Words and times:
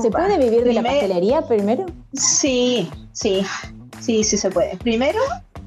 ¿Se 0.00 0.10
puede 0.10 0.38
vivir 0.38 0.64
de 0.64 0.72
la 0.72 0.82
pastelería 0.82 1.42
primero? 1.42 1.86
Sí, 2.14 2.90
sí, 3.12 3.44
sí, 4.00 4.24
sí 4.24 4.38
se 4.38 4.50
puede. 4.50 4.76
Primero, 4.78 5.18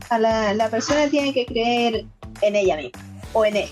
a 0.09 0.17
la, 0.17 0.53
la 0.53 0.69
persona 0.69 1.07
tiene 1.07 1.33
que 1.33 1.45
creer 1.45 2.05
en 2.41 2.55
ella 2.55 2.77
misma 2.77 2.99
o 3.33 3.45
en 3.45 3.57
él. 3.57 3.69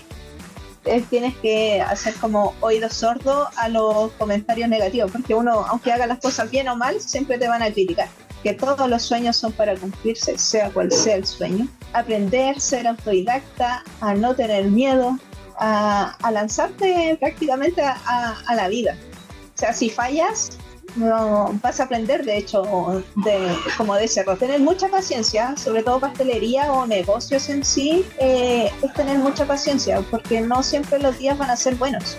Tienes 1.10 1.34
que 1.38 1.80
hacer 1.80 2.14
como 2.14 2.54
oído 2.60 2.88
sordo 2.88 3.48
a 3.56 3.68
los 3.68 4.12
comentarios 4.12 4.68
negativos, 4.68 5.10
porque 5.10 5.34
uno, 5.34 5.66
aunque 5.68 5.92
haga 5.92 6.06
las 6.06 6.20
cosas 6.20 6.48
bien 6.48 6.68
o 6.68 6.76
mal, 6.76 7.00
siempre 7.00 7.38
te 7.38 7.48
van 7.48 7.62
a 7.62 7.72
criticar. 7.72 8.08
Que 8.44 8.54
todos 8.54 8.88
los 8.88 9.02
sueños 9.02 9.36
son 9.36 9.50
para 9.50 9.74
cumplirse, 9.74 10.38
sea 10.38 10.70
cual 10.70 10.92
sea 10.92 11.16
el 11.16 11.26
sueño. 11.26 11.66
Aprender, 11.92 12.60
ser 12.60 12.86
autodidacta, 12.86 13.82
a 14.00 14.14
no 14.14 14.36
tener 14.36 14.66
miedo, 14.66 15.18
a, 15.58 16.16
lanzarte 16.30 17.16
prácticamente 17.18 17.82
a, 17.82 18.40
a 18.46 18.54
la 18.54 18.68
vida. 18.68 18.96
O 19.56 19.58
sea, 19.58 19.72
si 19.72 19.88
fallas, 19.88 20.50
vas 21.62 21.80
a 21.80 21.84
aprender, 21.84 22.26
de 22.26 22.36
hecho, 22.36 23.02
de, 23.24 23.56
como 23.78 23.94
de. 23.94 24.06
Tener 24.38 24.60
mucha 24.60 24.88
paciencia, 24.88 25.56
sobre 25.56 25.82
todo 25.82 25.98
pastelería 25.98 26.70
o 26.72 26.86
negocios 26.86 27.48
en 27.48 27.64
sí, 27.64 28.04
eh, 28.18 28.70
es 28.82 28.92
tener 28.92 29.18
mucha 29.18 29.46
paciencia, 29.46 30.02
porque 30.10 30.42
no 30.42 30.62
siempre 30.62 30.98
los 30.98 31.18
días 31.18 31.38
van 31.38 31.48
a 31.48 31.56
ser 31.56 31.74
buenos. 31.76 32.18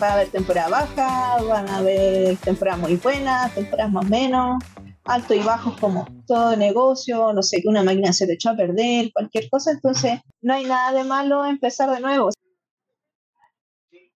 Va 0.00 0.10
a 0.10 0.12
haber 0.14 0.28
temporada 0.28 0.68
baja, 0.68 1.42
van 1.42 1.68
a 1.68 1.78
haber 1.78 2.36
temporadas 2.36 2.80
muy 2.80 2.94
buenas, 2.94 3.52
temporadas 3.52 3.92
más 3.92 4.04
o 4.04 4.08
menos, 4.08 4.64
altos 5.04 5.36
y 5.36 5.40
bajos 5.40 5.76
como 5.80 6.06
todo 6.28 6.56
negocio, 6.56 7.32
no 7.32 7.42
sé, 7.42 7.60
que 7.60 7.68
una 7.68 7.82
máquina 7.82 8.12
se 8.12 8.26
te 8.26 8.34
echó 8.34 8.50
a 8.50 8.56
perder, 8.56 9.12
cualquier 9.12 9.50
cosa, 9.50 9.72
entonces 9.72 10.20
no 10.42 10.54
hay 10.54 10.64
nada 10.64 10.92
de 10.92 11.02
malo 11.02 11.44
empezar 11.44 11.90
de 11.90 12.00
nuevo. 12.00 12.30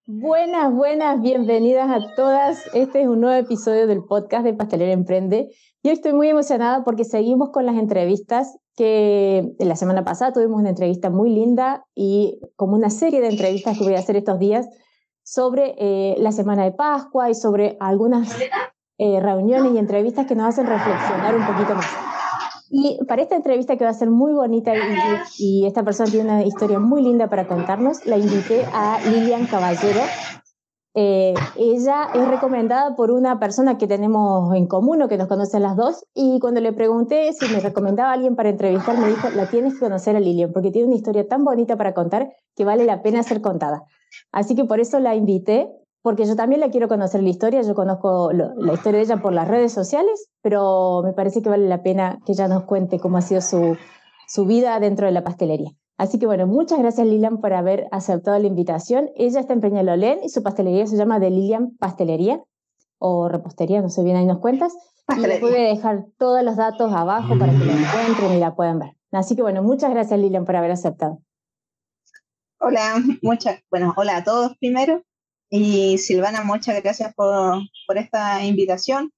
Buenas, 0.07 0.71
buenas, 0.71 1.23
bienvenidas 1.23 1.91
a 1.91 2.15
todas. 2.15 2.63
Este 2.75 3.01
es 3.01 3.09
un 3.09 3.23
nuevo 3.23 3.37
episodio 3.37 3.87
del 3.87 4.05
podcast 4.05 4.45
de 4.45 4.53
Pastelera 4.53 4.93
Emprende. 4.93 5.49
Yo 5.83 5.93
estoy 5.93 6.13
muy 6.13 6.29
emocionada 6.29 6.85
porque 6.85 7.05
seguimos 7.05 7.49
con 7.53 7.65
las 7.65 7.77
entrevistas 7.77 8.59
que 8.77 9.55
la 9.59 9.77
semana 9.77 10.05
pasada 10.05 10.35
tuvimos 10.35 10.61
una 10.61 10.69
entrevista 10.69 11.09
muy 11.09 11.31
linda 11.31 11.87
y 11.95 12.39
como 12.57 12.75
una 12.75 12.91
serie 12.91 13.23
de 13.23 13.29
entrevistas 13.29 13.79
que 13.79 13.85
voy 13.85 13.95
a 13.95 14.01
hacer 14.01 14.17
estos 14.17 14.39
días 14.39 14.69
sobre 15.23 15.75
eh, 15.79 16.17
la 16.19 16.33
semana 16.33 16.65
de 16.65 16.73
Pascua 16.73 17.31
y 17.31 17.35
sobre 17.35 17.79
algunas 17.81 18.37
eh, 18.99 19.21
reuniones 19.21 19.73
y 19.73 19.79
entrevistas 19.79 20.27
que 20.27 20.35
nos 20.35 20.49
hacen 20.49 20.67
reflexionar 20.67 21.35
un 21.35 21.47
poquito 21.47 21.77
más. 21.77 21.87
Y 22.77 22.99
para 23.05 23.23
esta 23.23 23.37
entrevista 23.37 23.77
que 23.77 23.85
va 23.85 23.91
a 23.91 23.95
ser 23.95 24.11
muy 24.11 24.33
bonita 24.33 24.73
y, 25.39 25.65
esta 25.65 25.85
persona 25.85 26.11
tiene 26.11 26.29
una 26.29 26.45
historia 26.45 26.81
muy 26.81 27.03
linda 27.03 27.29
para 27.29 27.47
contarnos, 27.47 28.05
la 28.05 28.17
invité 28.19 28.65
a 28.73 28.99
Lilian 29.09 29.47
Caballero. 29.47 30.01
Eh, 30.97 31.35
ella 31.57 32.09
es 32.13 32.29
recomendada 32.29 32.97
por 32.97 33.13
una 33.13 33.39
persona 33.39 33.79
que 33.79 33.87
tenemos 33.87 34.53
en 34.57 34.67
común 34.67 35.01
o 35.03 35.09
que 35.09 35.17
nos 35.17 35.29
conocen 35.29 35.63
las 35.63 35.77
dos 35.77 36.05
y 36.15 36.41
cuando 36.41 36.61
le 36.61 36.73
pregunté 36.73 37.33
si 37.33 37.47
me 37.53 37.61
recomendaba 37.61 38.11
a 38.11 38.15
alguien 38.15 38.35
para 38.35 38.49
entrevistar 38.49 38.99
me 38.99 39.07
dijo, 39.07 39.29
la 39.31 39.47
tienes 39.47 39.75
que 39.75 39.81
conocer 39.81 40.17
a 40.17 40.21
Lilian 40.21 40.53
porque 40.53 40.73
tiene 40.73 40.89
una 40.89 40.97
historia 40.97 41.29
tan 41.29 41.45
bonita 41.45 41.77
para 41.77 41.95
contar 41.95 42.33
que 42.57 42.65
vale 42.65 42.85
la 42.85 43.03
pena 43.03 43.23
ser 43.23 43.41
contada. 43.41 43.85
Así 44.33 44.57
que 44.57 44.65
por 44.65 44.81
eso 44.81 44.99
la 44.99 45.15
invité 45.15 45.69
porque 46.05 46.27
yo 46.27 46.37
también 46.37 46.61
la 46.61 46.69
quiero 46.69 46.87
conocer 46.87 47.23
la 47.23 47.31
historia, 47.31 47.63
yo 47.63 47.75
conozco 47.75 48.31
la 48.31 48.75
historia 48.75 48.99
de 48.99 49.07
ella 49.07 49.23
por 49.23 49.33
las 49.33 49.49
redes 49.49 49.73
sociales, 49.73 50.29
pero 50.43 51.01
me 51.03 51.15
parece 51.15 51.41
que 51.41 51.49
vale 51.49 51.67
la 51.67 51.83
pena 51.83 52.19
que 52.27 52.33
ella 52.33 52.47
nos 52.47 52.65
cuente 52.65 53.01
cómo 53.01 53.17
ha 53.17 53.23
sido 53.23 53.41
su, 53.41 53.79
su 54.29 54.45
vida 54.45 54.79
dentro 54.81 55.07
de 55.07 55.13
la 55.13 55.25
pastelería. 55.25 55.71
Así 55.97 56.19
que 56.19 56.27
bueno, 56.27 56.47
muchas 56.47 56.79
gracias 56.79 57.07
Lilian 57.07 57.39
por 57.41 57.55
haber 57.55 57.89
aceptado 57.91 58.39
la 58.39 58.47
invitación. 58.47 59.13
Ella 59.17 59.41
está 59.41 59.55
en 59.55 59.63
Peñalolén 59.63 60.19
y 60.23 60.29
su 60.29 60.43
pastelería 60.43 60.87
se 60.87 60.99
llama 60.99 61.19
de 61.21 61.31
Lilian 61.31 61.75
Pastelería 61.79 62.39
o 62.99 63.31
repostería, 63.31 63.81
no 63.81 63.89
sé 63.89 64.05
bien, 64.05 64.19
ahí 64.19 64.27
nos 64.27 64.41
cuentas. 64.41 64.77
Y 65.17 65.21
les 65.21 65.41
voy 65.41 65.55
a 65.55 65.69
dejar 65.69 66.05
todos 66.19 66.43
los 66.43 66.57
datos 66.57 66.93
abajo 66.93 67.39
para 67.39 67.53
que 67.53 67.65
la 67.65 67.73
encuentren 67.73 68.33
y 68.35 68.41
la 68.41 68.55
puedan 68.55 68.79
ver. 68.79 68.91
Así 69.11 69.37
que 69.37 69.41
bueno, 69.41 69.63
muchas 69.63 69.91
gracias 69.91 70.21
Lilian 70.21 70.45
por 70.45 70.57
haber 70.57 70.73
aceptado. 70.73 71.21
Hola, 72.61 72.97
muchas, 73.23 73.63
bueno, 73.71 73.95
hola 73.97 74.19
a 74.19 74.25
todos 74.25 74.55
primero. 74.59 75.03
Y 75.57 75.99
Silvana, 75.99 76.43
muchas 76.43 76.83
gracias 76.83 77.15
por, 77.15 77.61
por 77.87 77.97
esta 77.97 78.45
invitación 78.45 79.13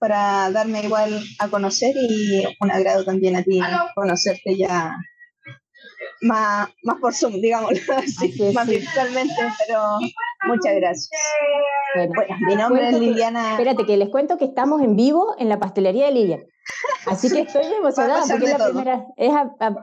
para 0.00 0.50
darme 0.50 0.82
igual 0.82 1.22
a 1.38 1.46
conocer 1.46 1.94
y 1.96 2.42
un 2.60 2.72
agrado 2.72 3.04
también 3.04 3.36
a 3.36 3.44
ti 3.44 3.60
conocerte 3.94 4.56
ya 4.56 4.96
más, 6.22 6.70
más 6.82 6.96
por 7.00 7.14
Zoom, 7.14 7.34
digámoslo 7.34 7.78
así, 7.98 8.34
más 8.52 8.66
virtualmente, 8.66 9.34
pero 9.64 9.98
muchas 10.48 10.74
gracias. 10.74 11.22
Bueno, 11.94 12.36
mi 12.40 12.56
nombre 12.56 12.88
es 12.88 12.98
Liliana. 12.98 13.52
espérate, 13.52 13.86
que 13.86 13.96
les 13.96 14.08
cuento 14.08 14.38
que 14.38 14.44
estamos 14.44 14.82
en 14.82 14.96
vivo 14.96 15.36
en 15.38 15.48
la 15.48 15.60
pastelería 15.60 16.06
de 16.06 16.12
Lilian. 16.12 16.40
Así 17.06 17.30
que 17.30 17.40
estoy 17.42 17.64
emocionada 17.64 18.24
porque 18.28 18.46
es 18.46 18.58
la, 18.58 18.66
primera, 18.66 19.06
es 19.16 19.32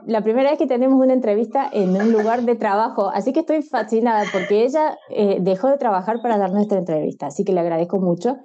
la 0.06 0.22
primera 0.22 0.50
vez 0.50 0.58
que 0.58 0.66
tenemos 0.66 1.02
una 1.02 1.14
entrevista 1.14 1.68
en 1.72 1.90
un 1.96 2.12
lugar 2.12 2.42
de 2.42 2.54
trabajo. 2.54 3.08
Así 3.08 3.32
que 3.32 3.40
estoy 3.40 3.62
fascinada 3.62 4.24
porque 4.30 4.64
ella 4.64 4.98
eh, 5.10 5.38
dejó 5.40 5.68
de 5.68 5.78
trabajar 5.78 6.20
para 6.20 6.36
dar 6.36 6.52
nuestra 6.52 6.78
entrevista. 6.78 7.26
Así 7.26 7.44
que 7.44 7.52
le 7.52 7.60
agradezco 7.60 7.98
mucho. 7.98 8.36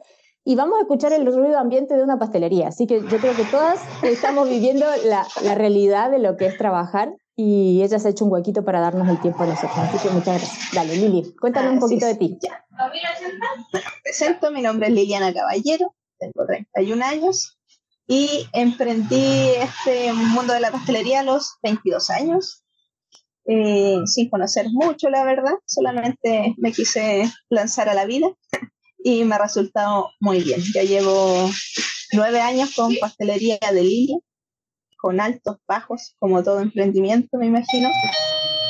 Y 0.45 0.55
vamos 0.55 0.77
a 0.77 0.81
escuchar 0.81 1.11
el 1.11 1.25
ruido 1.25 1.59
ambiente 1.59 1.95
de 1.95 2.03
una 2.03 2.17
pastelería. 2.17 2.69
Así 2.69 2.87
que 2.87 3.01
yo 3.01 3.17
creo 3.17 3.35
que 3.35 3.43
todas 3.51 3.79
estamos 4.03 4.49
viviendo 4.49 4.85
la, 5.05 5.27
la 5.43 5.55
realidad 5.55 6.09
de 6.09 6.19
lo 6.19 6.37
que 6.37 6.45
es 6.45 6.57
trabajar 6.57 7.13
y 7.35 7.81
ella 7.83 7.99
se 7.99 8.07
ha 8.07 8.11
hecho 8.11 8.25
un 8.25 8.31
huequito 8.31 8.63
para 8.63 8.79
darnos 8.79 9.07
el 9.09 9.19
tiempo 9.19 9.43
a 9.43 9.47
nosotros. 9.47 9.77
Así 9.77 10.07
que 10.07 10.13
muchas 10.13 10.39
gracias. 10.39 10.73
Dale, 10.73 10.95
Lili, 10.95 11.35
cuéntanos 11.39 11.73
un 11.73 11.79
poquito 11.79 12.05
de 12.05 12.15
ti. 12.15 12.37
Ya. 12.41 12.65
Bueno, 13.71 13.87
presento, 14.03 14.51
mi 14.51 14.61
nombre 14.61 14.87
es 14.87 14.93
Liliana 14.93 15.33
Caballero, 15.33 15.93
tengo 16.17 16.45
31 16.45 17.05
años 17.05 17.58
y 18.11 18.47
emprendí 18.53 19.51
este 19.61 20.11
mundo 20.13 20.53
de 20.53 20.59
la 20.59 20.71
pastelería 20.71 21.19
a 21.19 21.23
los 21.23 21.57
22 21.61 22.09
años, 22.09 22.63
eh, 23.45 23.99
sin 24.05 24.31
conocer 24.31 24.65
mucho, 24.71 25.11
la 25.11 25.23
verdad, 25.23 25.53
solamente 25.67 26.55
me 26.57 26.71
quise 26.71 27.31
lanzar 27.49 27.87
a 27.87 27.93
la 27.93 28.07
vida 28.07 28.27
y 29.03 29.23
me 29.25 29.35
ha 29.35 29.37
resultado 29.37 30.09
muy 30.19 30.41
bien. 30.41 30.59
Ya 30.73 30.81
llevo 30.81 31.51
nueve 32.13 32.41
años 32.41 32.73
con 32.75 32.95
pastelería 32.99 33.59
de 33.71 33.83
Lilia 33.83 34.17
con 34.97 35.21
altos, 35.21 35.57
bajos, 35.67 36.15
como 36.19 36.43
todo 36.43 36.59
emprendimiento, 36.59 37.37
me 37.37 37.45
imagino, 37.45 37.89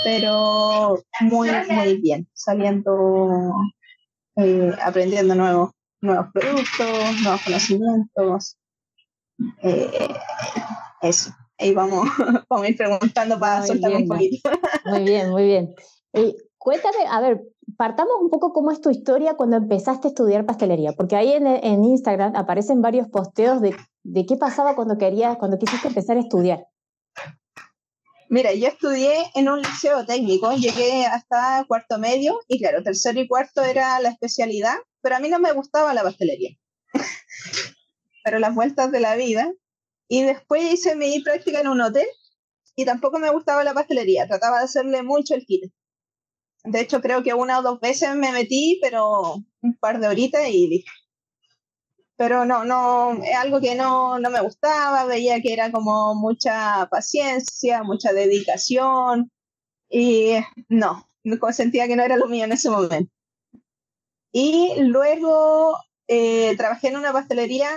pero 0.03 1.01
muy, 1.21 1.49
muy 1.69 1.97
bien, 1.97 2.27
saliendo, 2.33 3.53
eh, 4.35 4.71
aprendiendo 4.83 5.33
nuevos, 5.33 5.71
nuevos 6.01 6.27
productos, 6.33 7.21
nuevos 7.23 7.41
conocimientos. 7.41 8.57
Eh, 9.63 10.07
eso, 11.01 11.31
ahí 11.57 11.73
vamos, 11.73 12.07
vamos 12.49 12.65
a 12.65 12.69
ir 12.69 12.77
preguntando 12.77 13.39
para 13.39 13.65
soltar 13.65 13.95
un 13.95 14.07
poquito. 14.07 14.49
Muy 14.85 15.03
bien, 15.03 15.29
muy 15.29 15.43
bien. 15.43 15.75
Eh, 16.13 16.35
cuéntame, 16.57 16.97
a 17.09 17.21
ver, 17.21 17.41
partamos 17.77 18.15
un 18.21 18.29
poco 18.29 18.53
cómo 18.53 18.71
es 18.71 18.81
tu 18.81 18.89
historia 18.89 19.35
cuando 19.35 19.57
empezaste 19.57 20.07
a 20.07 20.09
estudiar 20.09 20.45
pastelería, 20.45 20.93
porque 20.93 21.15
ahí 21.15 21.33
en, 21.33 21.47
en 21.47 21.83
Instagram 21.83 22.35
aparecen 22.35 22.81
varios 22.81 23.07
posteos 23.07 23.61
de, 23.61 23.75
de, 24.03 24.25
qué 24.25 24.35
pasaba 24.37 24.75
cuando 24.75 24.97
querías, 24.97 25.37
cuando 25.37 25.57
quisiste 25.57 25.87
empezar 25.87 26.17
a 26.17 26.21
estudiar. 26.21 26.65
Mira, 28.29 28.53
yo 28.53 28.67
estudié 28.67 29.13
en 29.33 29.49
un 29.49 29.59
liceo 29.59 30.05
técnico, 30.05 30.51
llegué 30.51 31.05
hasta 31.05 31.65
cuarto 31.67 31.97
medio 31.97 32.39
y 32.47 32.59
claro, 32.59 32.83
tercero 32.83 33.19
y 33.19 33.27
cuarto 33.27 33.63
era 33.63 33.99
la 33.99 34.09
especialidad, 34.09 34.75
pero 35.01 35.15
a 35.15 35.19
mí 35.19 35.29
no 35.29 35.39
me 35.39 35.51
gustaba 35.51 35.95
la 35.95 36.03
pastelería. 36.03 36.51
Pero 38.23 38.39
las 38.39 38.55
vueltas 38.55 38.91
de 38.91 38.99
la 38.99 39.15
vida. 39.15 39.51
Y 40.07 40.23
después 40.23 40.73
hice 40.73 40.95
mi 40.95 41.19
práctica 41.21 41.61
en 41.61 41.67
un 41.67 41.81
hotel 41.81 42.07
y 42.75 42.85
tampoco 42.85 43.19
me 43.19 43.29
gustaba 43.29 43.63
la 43.63 43.73
pastelería, 43.73 44.27
trataba 44.27 44.59
de 44.59 44.65
hacerle 44.65 45.03
mucho 45.03 45.35
el 45.35 45.45
kit. 45.45 45.71
De 46.63 46.81
hecho, 46.81 47.01
creo 47.01 47.23
que 47.23 47.33
una 47.33 47.59
o 47.59 47.61
dos 47.61 47.79
veces 47.79 48.15
me 48.15 48.31
metí, 48.31 48.79
pero 48.81 49.35
un 49.61 49.77
par 49.79 49.99
de 49.99 50.07
horitas 50.07 50.47
y 50.49 50.67
listo. 50.67 50.91
Pero 52.15 52.45
no, 52.45 52.65
no, 52.65 53.21
es 53.23 53.35
algo 53.35 53.61
que 53.61 53.75
no, 53.75 54.19
no 54.19 54.29
me 54.29 54.41
gustaba, 54.41 55.05
veía 55.05 55.41
que 55.41 55.53
era 55.53 55.71
como 55.71 56.15
mucha 56.15 56.87
paciencia, 56.89 57.83
mucha 57.83 58.11
dedicación 58.11 59.31
y 59.89 60.33
no, 60.67 61.09
sentía 61.51 61.87
que 61.87 61.95
no 61.95 62.03
era 62.03 62.17
lo 62.17 62.27
mío 62.27 62.45
en 62.45 62.51
ese 62.51 62.69
momento. 62.69 63.11
Y 64.31 64.73
luego 64.83 65.77
eh, 66.07 66.55
trabajé 66.57 66.89
en 66.89 66.97
una 66.97 67.13
pastelería 67.13 67.69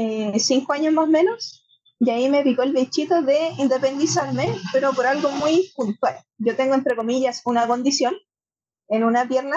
eh, 0.00 0.38
cinco 0.38 0.72
años 0.74 0.94
más 0.94 1.04
o 1.06 1.08
menos 1.08 1.64
y 1.98 2.10
ahí 2.10 2.28
me 2.28 2.44
picó 2.44 2.62
el 2.62 2.72
bichito 2.72 3.22
de 3.22 3.50
independizarme, 3.58 4.54
pero 4.72 4.92
por 4.92 5.06
algo 5.06 5.30
muy 5.30 5.72
puntual. 5.74 6.16
Yo 6.38 6.54
tengo, 6.54 6.74
entre 6.74 6.94
comillas, 6.94 7.42
una 7.44 7.66
condición 7.66 8.14
en 8.88 9.02
una 9.02 9.26
pierna, 9.26 9.56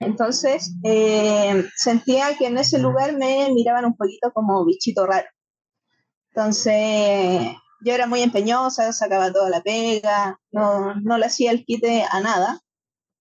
entonces 0.00 0.74
eh, 0.82 1.64
sentía 1.76 2.36
que 2.36 2.48
en 2.48 2.58
ese 2.58 2.80
lugar 2.80 3.16
me 3.16 3.48
miraban 3.52 3.84
un 3.84 3.96
poquito 3.96 4.32
como 4.32 4.64
bichito 4.64 5.06
raro. 5.06 5.28
Entonces 6.30 7.52
yo 7.84 7.92
era 7.94 8.08
muy 8.08 8.22
empeñosa, 8.22 8.92
sacaba 8.92 9.32
toda 9.32 9.48
la 9.48 9.62
pega, 9.62 10.40
no, 10.50 10.96
no 10.96 11.18
le 11.18 11.26
hacía 11.26 11.52
el 11.52 11.64
quite 11.64 12.04
a 12.10 12.20
nada, 12.20 12.60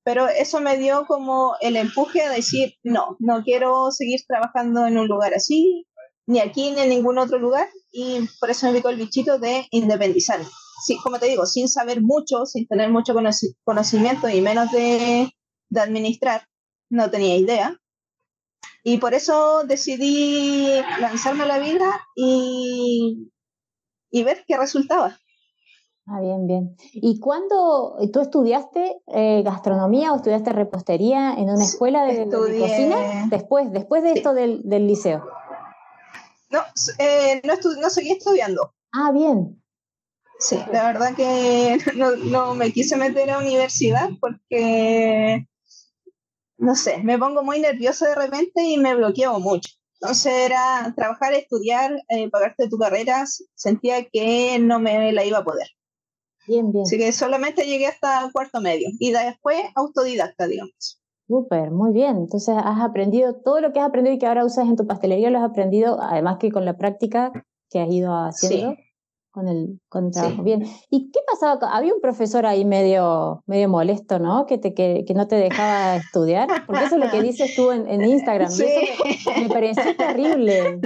pero 0.03 0.27
eso 0.27 0.59
me 0.61 0.77
dio 0.77 1.05
como 1.05 1.55
el 1.61 1.77
empuje 1.77 2.23
a 2.23 2.31
decir, 2.31 2.73
no, 2.83 3.15
no 3.19 3.43
quiero 3.43 3.91
seguir 3.91 4.21
trabajando 4.27 4.87
en 4.87 4.97
un 4.97 5.07
lugar 5.07 5.33
así, 5.35 5.85
ni 6.27 6.39
aquí 6.39 6.71
ni 6.71 6.81
en 6.81 6.89
ningún 6.89 7.17
otro 7.17 7.39
lugar, 7.39 7.69
y 7.91 8.27
por 8.39 8.49
eso 8.49 8.67
me 8.67 8.73
picó 8.73 8.89
el 8.89 8.97
bichito 8.97 9.39
de 9.39 9.67
independizarme. 9.71 10.47
Sí, 10.85 10.97
como 11.01 11.19
te 11.19 11.27
digo, 11.27 11.45
sin 11.45 11.67
saber 11.67 12.01
mucho, 12.01 12.45
sin 12.45 12.67
tener 12.67 12.89
mucho 12.89 13.13
conocimiento 13.63 14.27
y 14.29 14.41
menos 14.41 14.71
de, 14.71 15.31
de 15.69 15.79
administrar, 15.79 16.47
no 16.89 17.09
tenía 17.09 17.37
idea. 17.37 17.79
Y 18.83 18.97
por 18.97 19.13
eso 19.13 19.63
decidí 19.63 20.67
lanzarme 20.99 21.43
a 21.43 21.47
la 21.47 21.59
vida 21.59 22.01
y, 22.15 23.31
y 24.11 24.23
ver 24.23 24.43
qué 24.47 24.57
resultaba. 24.57 25.17
Ah, 26.07 26.21
bien, 26.21 26.45
bien. 26.45 26.75
¿Y 26.93 27.19
cuándo 27.19 27.97
tú 28.13 28.19
estudiaste 28.19 29.01
eh, 29.07 29.41
gastronomía 29.43 30.13
o 30.13 30.17
estudiaste 30.17 30.53
repostería 30.53 31.33
en 31.33 31.49
una 31.49 31.63
escuela 31.63 32.05
de, 32.05 32.29
cocina? 32.29 33.27
Después, 33.31 33.71
después 33.71 34.03
de 34.03 34.11
esto 34.11 34.35
del, 34.35 34.61
del, 34.63 34.85
liceo. 34.85 35.25
No, 36.49 36.61
eh, 36.99 37.41
no, 37.43 37.53
no, 37.81 37.89
seguí 37.89 38.11
estudiando. 38.11 38.73
Ah, 38.91 39.11
bien. 39.11 39.61
Sí, 40.39 40.57
la 40.71 40.91
verdad 40.91 41.15
que 41.15 41.77
no, 41.95 42.15
no 42.15 42.55
me 42.55 42.71
quise 42.71 42.97
meter 42.97 43.29
a 43.29 43.39
universidad 43.39 44.09
porque, 44.19 45.47
no 46.57 46.75
sé, 46.75 46.97
me 47.03 47.17
pongo 47.17 47.43
muy 47.43 47.59
nerviosa 47.59 48.09
de 48.09 48.15
repente 48.15 48.61
y 48.63 48.77
me 48.77 48.95
bloqueo 48.95 49.39
mucho. 49.39 49.69
Entonces 50.01 50.33
era 50.33 50.93
trabajar, 50.95 51.33
estudiar, 51.33 51.95
eh, 52.09 52.29
pagarte 52.29 52.69
tu 52.69 52.77
carrera, 52.77 53.25
sentía 53.55 54.05
que 54.05 54.59
no 54.59 54.79
me 54.79 55.11
la 55.13 55.25
iba 55.25 55.39
a 55.39 55.45
poder. 55.45 55.67
Bien, 56.47 56.71
bien. 56.71 56.83
Así 56.83 56.97
que 56.97 57.11
solamente 57.11 57.65
llegué 57.65 57.87
hasta 57.87 58.29
cuarto 58.31 58.61
medio 58.61 58.89
y 58.99 59.11
después 59.11 59.57
autodidacta, 59.73 60.47
digamos. 60.47 61.01
Súper, 61.27 61.71
muy 61.71 61.91
bien. 61.91 62.17
Entonces 62.17 62.55
has 62.57 62.81
aprendido 62.81 63.35
todo 63.35 63.61
lo 63.61 63.73
que 63.73 63.79
has 63.79 63.87
aprendido 63.87 64.15
y 64.15 64.19
que 64.19 64.27
ahora 64.27 64.45
usas 64.45 64.67
en 64.67 64.75
tu 64.75 64.85
pastelería, 64.85 65.29
lo 65.29 65.39
has 65.39 65.49
aprendido, 65.49 65.99
además 66.01 66.37
que 66.39 66.51
con 66.51 66.65
la 66.65 66.77
práctica 66.77 67.31
que 67.69 67.79
has 67.79 67.89
ido 67.89 68.13
haciendo 68.13 68.75
con, 69.31 69.47
el, 69.47 69.79
con 69.89 70.05
el 70.05 70.11
trabajo. 70.11 70.43
Bien. 70.43 70.63
¿Y 70.89 71.11
qué 71.11 71.19
pasaba? 71.29 71.59
Había 71.75 71.93
un 71.93 71.99
profesor 71.99 72.45
ahí 72.45 72.63
medio, 72.63 73.43
medio 73.47 73.67
molesto, 73.67 74.19
¿no? 74.19 74.45
Que, 74.45 74.57
te, 74.57 74.73
que, 74.73 75.05
no 75.15 75.27
te 75.27 75.35
dejaba 75.35 75.97
estudiar, 75.97 76.47
porque 76.65 76.85
eso 76.85 76.95
es 76.95 77.03
lo 77.03 77.11
que 77.11 77.21
dices 77.23 77.55
tú 77.55 77.71
en, 77.71 78.03
Instagram. 78.03 78.51
Y 78.51 78.63
eso 79.11 79.31
me, 79.41 79.49
pareció 79.49 79.95
terrible. 79.97 80.79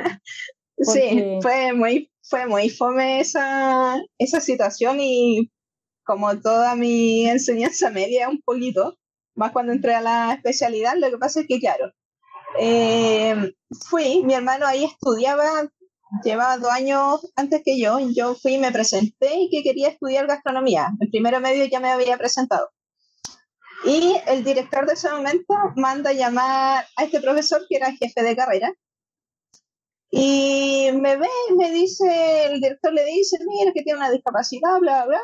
Sí, 0.78 1.40
fue 1.42 1.74
muy 1.74 2.10
fue 2.30 2.46
muy 2.46 2.70
fome 2.70 3.20
esa, 3.20 4.00
esa 4.20 4.40
situación 4.40 4.98
y 5.00 5.50
como 6.06 6.40
toda 6.40 6.76
mi 6.76 7.28
enseñanza 7.28 7.90
media 7.90 8.30
un 8.30 8.42
poquito, 8.42 8.96
más 9.40 9.52
cuando 9.52 9.74
entré 9.74 9.96
a 9.96 10.02
la 10.02 10.34
especialidad, 10.34 10.96
lo 10.98 11.10
que 11.10 11.18
pasa 11.18 11.42
es 11.42 11.48
que, 11.48 11.60
claro, 11.60 11.92
eh, 12.60 13.54
fui, 13.90 14.24
mi 14.24 14.34
hermano 14.34 14.68
ahí 14.68 14.84
estudiaba, 14.86 15.70
llevaba 16.24 16.58
dos 16.58 16.72
años 16.72 17.32
antes 17.36 17.62
que 17.64 17.80
yo, 17.80 18.00
yo 18.16 18.36
fui, 18.36 18.58
me 18.58 18.72
presenté 18.72 19.36
y 19.36 19.50
que 19.50 19.64
quería 19.64 19.90
estudiar 19.90 20.28
gastronomía. 20.28 20.90
El 21.00 21.10
primero 21.10 21.40
medio 21.40 21.66
ya 21.66 21.80
me 21.80 21.90
había 21.90 22.18
presentado. 22.18 22.70
Y 23.86 24.16
el 24.28 24.44
director 24.44 24.86
de 24.86 24.94
ese 24.94 25.10
momento 25.10 25.54
manda 25.76 26.12
llamar 26.12 26.86
a 26.98 27.04
este 27.04 27.22
profesor 27.22 27.66
que 27.70 27.78
era 27.78 27.94
jefe 27.94 28.24
de 28.24 28.36
carrera 28.36 28.74
y 30.12 30.90
me 30.94 31.18
ve 31.18 31.28
me 31.56 31.72
dice, 31.72 32.46
el 32.46 32.62
director 32.62 32.92
le 32.94 33.06
dice, 33.06 33.38
mira 33.46 33.72
que 33.74 33.84
tiene 33.84 34.00
una 34.00 34.10
discapacidad, 34.10 34.80
bla, 34.80 35.06
bla. 35.06 35.20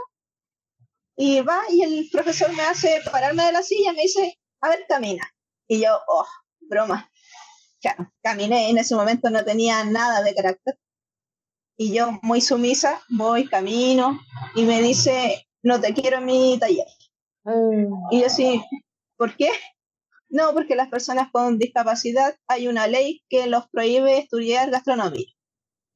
Y 1.17 1.41
va 1.41 1.61
y 1.69 1.81
el 1.81 2.09
profesor 2.11 2.53
me 2.53 2.63
hace 2.63 3.01
pararme 3.09 3.43
de 3.45 3.51
la 3.53 3.63
silla 3.63 3.91
y 3.91 3.95
me 3.95 4.01
dice, 4.01 4.37
a 4.61 4.69
ver, 4.69 4.85
camina. 4.87 5.23
Y 5.67 5.81
yo, 5.81 5.97
oh, 6.07 6.27
broma. 6.59 7.09
Claro, 7.81 8.11
caminé, 8.21 8.69
en 8.69 8.77
ese 8.77 8.95
momento 8.95 9.29
no 9.29 9.45
tenía 9.45 9.83
nada 9.83 10.21
de 10.23 10.33
carácter. 10.33 10.77
Y 11.77 11.93
yo, 11.93 12.19
muy 12.21 12.41
sumisa, 12.41 13.01
voy, 13.09 13.47
camino, 13.47 14.19
y 14.55 14.63
me 14.63 14.81
dice, 14.81 15.47
no 15.61 15.79
te 15.79 15.93
quiero 15.93 16.17
en 16.17 16.25
mi 16.25 16.57
taller. 16.59 16.87
Mm. 17.43 17.93
Y 18.11 18.21
yo 18.21 18.29
sí, 18.29 18.63
¿por 19.17 19.35
qué? 19.35 19.51
No, 20.29 20.53
porque 20.53 20.75
las 20.75 20.89
personas 20.89 21.29
con 21.31 21.57
discapacidad 21.59 22.35
hay 22.47 22.67
una 22.67 22.87
ley 22.87 23.23
que 23.29 23.47
los 23.47 23.67
prohíbe 23.69 24.17
estudiar 24.17 24.71
gastronomía. 24.71 25.27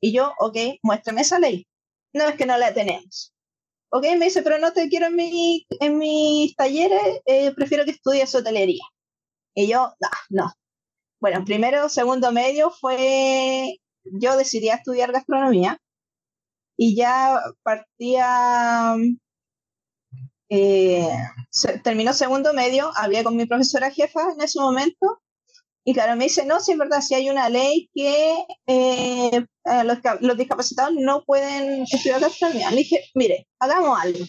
Y 0.01 0.13
yo, 0.13 0.33
ok, 0.39 0.57
muéstrame 0.83 1.21
esa 1.21 1.39
ley. 1.39 1.67
No 2.13 2.25
es 2.25 2.35
que 2.35 2.45
no 2.45 2.57
la 2.57 2.73
tenemos. 2.73 3.33
Ok, 3.91 4.03
me 4.17 4.25
dice, 4.25 4.43
pero 4.43 4.59
no 4.59 4.71
te 4.73 4.87
quiero 4.89 5.07
en, 5.07 5.15
mi, 5.15 5.65
en 5.79 5.97
mis 5.97 6.55
talleres, 6.55 7.21
eh, 7.25 7.51
prefiero 7.53 7.85
que 7.85 7.91
estudies 7.91 8.33
hotelería. 8.35 8.83
Y 9.55 9.67
yo, 9.67 9.93
no, 9.99 10.09
no. 10.29 10.53
Bueno, 11.21 11.43
primero, 11.45 11.89
segundo 11.89 12.31
medio 12.31 12.71
fue, 12.71 13.77
yo 14.05 14.37
decidí 14.37 14.69
estudiar 14.69 15.11
gastronomía 15.11 15.79
y 16.77 16.95
ya 16.95 17.41
partía 17.63 18.95
eh, 20.49 21.07
terminó 21.83 22.13
segundo 22.13 22.53
medio, 22.53 22.91
hablé 22.95 23.23
con 23.23 23.35
mi 23.35 23.45
profesora 23.45 23.91
jefa 23.91 24.31
en 24.33 24.41
ese 24.41 24.59
momento, 24.59 25.21
y 25.85 25.93
claro, 25.93 26.15
me 26.15 26.25
dice, 26.25 26.45
no, 26.45 26.59
sí 26.59 26.73
es 26.73 26.77
verdad, 26.77 27.01
si 27.01 27.15
hay 27.15 27.29
una 27.29 27.49
ley 27.49 27.89
que 27.93 28.45
eh, 28.67 29.45
los, 29.83 30.37
discapacitados 30.37 30.93
no 30.95 31.23
pueden 31.23 31.83
estudiar 31.83 32.19
gastronomía. 32.19 32.69
Le 32.71 32.77
dije, 32.77 33.05
mire, 33.15 33.47
hagamos 33.59 33.99
algo. 33.99 34.19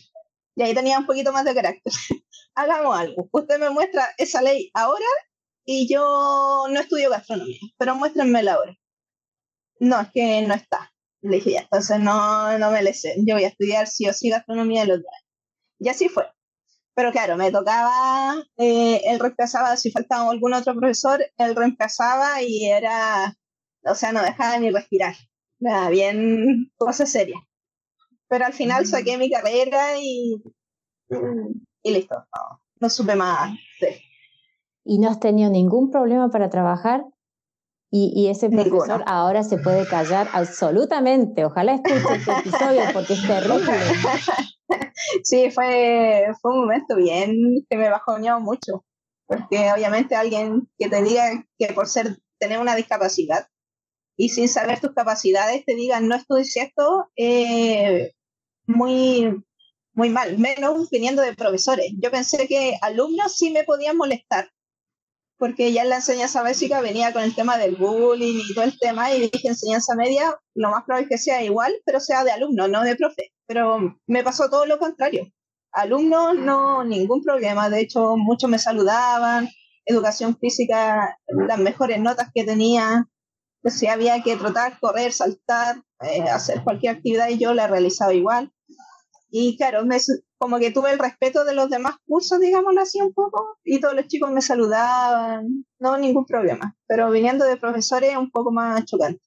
Y 0.57 0.63
ahí 0.63 0.75
tenía 0.75 0.99
un 0.99 1.07
poquito 1.07 1.33
más 1.33 1.45
de 1.45 1.55
carácter. 1.55 1.93
hagamos 2.55 2.97
algo. 2.97 3.29
Usted 3.33 3.59
me 3.59 3.71
muestra 3.71 4.09
esa 4.19 4.43
ley 4.43 4.71
ahora 4.75 5.07
y 5.65 5.89
yo 5.93 6.67
no 6.71 6.81
estudio 6.81 7.11
gastronomía, 7.11 7.59
pero 7.77 7.95
muéstrenmela 7.95 8.55
ahora. 8.55 8.77
No, 9.81 10.01
es 10.01 10.09
que 10.13 10.43
no 10.43 10.55
está. 10.55 10.93
Le 11.23 11.37
dije, 11.37 11.53
ya, 11.53 11.61
entonces 11.61 11.99
no, 12.01 12.59
no 12.59 12.71
me 12.71 12.83
le 12.83 12.95
sé. 12.95 13.17
Yo 13.27 13.35
voy 13.35 13.45
a 13.45 13.49
estudiar 13.49 13.87
sí 13.87 14.09
o 14.09 14.13
sí 14.13 14.31
gastronomía 14.31 14.83
el 14.83 14.93
otro 14.93 15.07
año. 15.09 15.29
Y 15.79 15.89
así 15.89 16.09
fue. 16.09 16.27
Pero 16.95 17.13
claro, 17.13 17.37
me 17.37 17.51
tocaba, 17.51 18.35
eh, 18.57 19.01
él 19.05 19.21
reemplazaba, 19.21 19.77
si 19.77 19.91
faltaba 19.91 20.31
algún 20.31 20.55
otro 20.55 20.75
profesor, 20.75 21.25
él 21.39 21.55
reemplazaba 21.55 22.43
y 22.43 22.67
era, 22.67 23.37
o 23.85 23.95
sea, 23.95 24.13
no 24.13 24.23
dejaba 24.23 24.59
ni 24.59 24.71
respirar. 24.71 25.15
Nada, 25.61 25.89
bien, 25.91 26.73
cosa 26.77 27.07
seria. 27.07 27.37
Pero 28.29 28.47
al 28.47 28.53
final 28.53 28.85
mm. 28.85 28.87
saqué 28.87 29.19
mi 29.19 29.31
carrera 29.31 29.99
y, 29.99 30.43
y 31.83 31.91
listo, 31.91 32.25
no, 32.81 32.91
supe 32.91 33.15
más. 33.15 33.57
¿Y 34.85 34.99
no 34.99 35.11
has 35.11 35.21
tenido 35.21 35.51
ningún 35.51 35.91
problema 35.91 36.31
para 36.31 36.51
trabajar? 36.51 37.05
Y, 37.93 38.13
y, 38.15 38.29
ese 38.29 38.49
profesor 38.49 39.03
ahora 39.07 39.43
se 39.43 39.59
puede 39.59 39.87
callar 39.87 40.29
absolutamente. 40.33 41.45
Ojalá 41.45 41.75
escuche 41.75 42.15
este 42.17 42.31
episodio 42.31 42.83
porque 42.93 43.15
es 43.15 43.27
terrible. 43.27 43.73
sí, 45.25 45.51
fue, 45.51 46.27
fue 46.41 46.53
un 46.53 46.61
momento 46.61 46.97
bien 46.97 47.65
que 47.69 47.77
me 47.77 47.91
bajoneó 47.91 48.41
mucho, 48.41 48.85
porque 49.27 49.71
obviamente 49.73 50.15
alguien 50.15 50.69
que 50.79 50.89
te 50.89 51.03
diga 51.03 51.45
que 51.59 51.73
por 51.73 51.89
ser 51.89 52.19
tener 52.39 52.59
una 52.59 52.75
discapacidad 52.75 53.47
y 54.17 54.31
sin 54.31 54.49
saber 54.49 54.81
tus 54.81 54.93
capacidades 54.93 55.65
te 55.65 55.75
diga 55.75 56.01
no 56.01 56.15
estudies 56.15 56.57
esto, 56.57 57.11
eh, 57.17 58.13
muy, 58.67 59.43
muy 59.95 60.11
mal, 60.11 60.39
menos 60.39 60.91
viniendo 60.91 61.23
de 61.23 61.35
profesores. 61.35 61.93
Yo 62.03 62.11
pensé 62.11 62.47
que 62.47 62.77
alumnos 62.83 63.37
sí 63.37 63.51
me 63.51 63.65
podían 63.65 63.97
molestar, 63.97 64.51
porque 65.41 65.73
ya 65.73 65.83
en 65.83 65.89
la 65.89 65.97
enseñanza 65.97 66.43
básica 66.43 66.83
venía 66.83 67.15
con 67.15 67.23
el 67.23 67.35
tema 67.35 67.57
del 67.57 67.75
bullying 67.75 68.43
y 68.47 68.55
todo 68.55 68.65
el 68.65 68.79
tema, 68.79 69.11
y 69.11 69.31
dije 69.31 69.49
enseñanza 69.49 69.97
media, 69.97 70.39
lo 70.55 70.71
más 70.71 70.85
probable 70.85 71.05
es 71.05 71.09
que 71.09 71.19
sea 71.19 71.43
igual, 71.43 71.73
pero 71.87 71.99
sea 71.99 72.25
de 72.25 72.31
alumno, 72.31 72.69
no 72.69 72.83
de 72.83 72.95
profe. 72.95 73.33
Pero 73.47 73.99
me 74.07 74.23
pasó 74.23 74.51
todo 74.51 74.67
lo 74.67 74.79
contrario. 74.79 75.27
Alumnos, 75.73 76.37
no, 76.37 76.85
ningún 76.85 77.23
problema. 77.23 77.71
De 77.71 77.81
hecho, 77.81 78.19
muchos 78.19 78.51
me 78.51 78.59
saludaban. 78.59 79.49
Educación 79.87 80.37
física, 80.37 81.17
las 81.27 81.59
mejores 81.59 81.99
notas 82.01 82.29
que 82.35 82.45
tenía. 82.45 83.09
Si 83.65 83.87
había 83.87 84.23
que 84.23 84.37
trotar, 84.37 84.79
correr, 84.79 85.13
saltar, 85.13 85.83
eh, 86.03 86.21
hacer 86.23 86.63
cualquier 86.65 86.97
actividad, 86.97 87.31
y 87.31 87.39
yo 87.39 87.55
la 87.55 87.67
realizaba 87.67 88.13
igual. 88.13 88.53
Y 89.31 89.57
claro, 89.57 89.85
me, 89.87 89.97
como 90.39 90.59
que 90.59 90.73
tuve 90.73 90.91
el 90.93 90.99
respeto 90.99 91.45
de 91.45 91.55
los 91.55 91.71
demás 91.71 91.97
cursos, 92.07 92.41
digámoslo 92.41 92.81
así 92.81 93.01
un 93.01 93.13
poco, 93.13 93.59
y 93.65 93.81
todos 93.81 93.95
los 93.95 94.07
chicos 94.07 94.31
me 94.31 94.43
saludaban, 94.43 95.65
no 95.79 95.97
ningún 95.99 96.25
problema, 96.25 96.75
pero 96.87 97.11
viniendo 97.11 97.45
de 97.45 97.57
profesores 97.57 98.17
un 98.17 98.31
poco 98.31 98.51
más 98.51 98.85
chocante. 98.85 99.21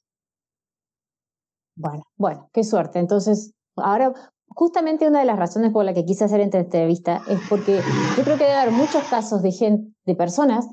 Bueno, 1.76 2.04
bueno, 2.18 2.50
qué 2.54 2.64
suerte. 2.64 3.00
Entonces, 3.00 3.54
ahora, 3.78 4.14
justamente 4.48 5.08
una 5.08 5.20
de 5.20 5.26
las 5.26 5.40
razones 5.40 5.72
por 5.72 5.86
la 5.86 5.94
que 5.94 6.06
quise 6.06 6.26
hacer 6.26 6.40
esta 6.42 6.60
entrevista 6.60 7.22
es 7.28 7.40
porque 7.50 7.80
yo 8.18 8.24
creo 8.24 8.38
que 8.38 8.44
debe 8.44 8.56
haber 8.56 8.74
muchos 8.74 9.04
casos 9.06 9.42
de 9.42 9.52
gente, 9.52 9.92
de 10.06 10.16
personas 10.16 10.68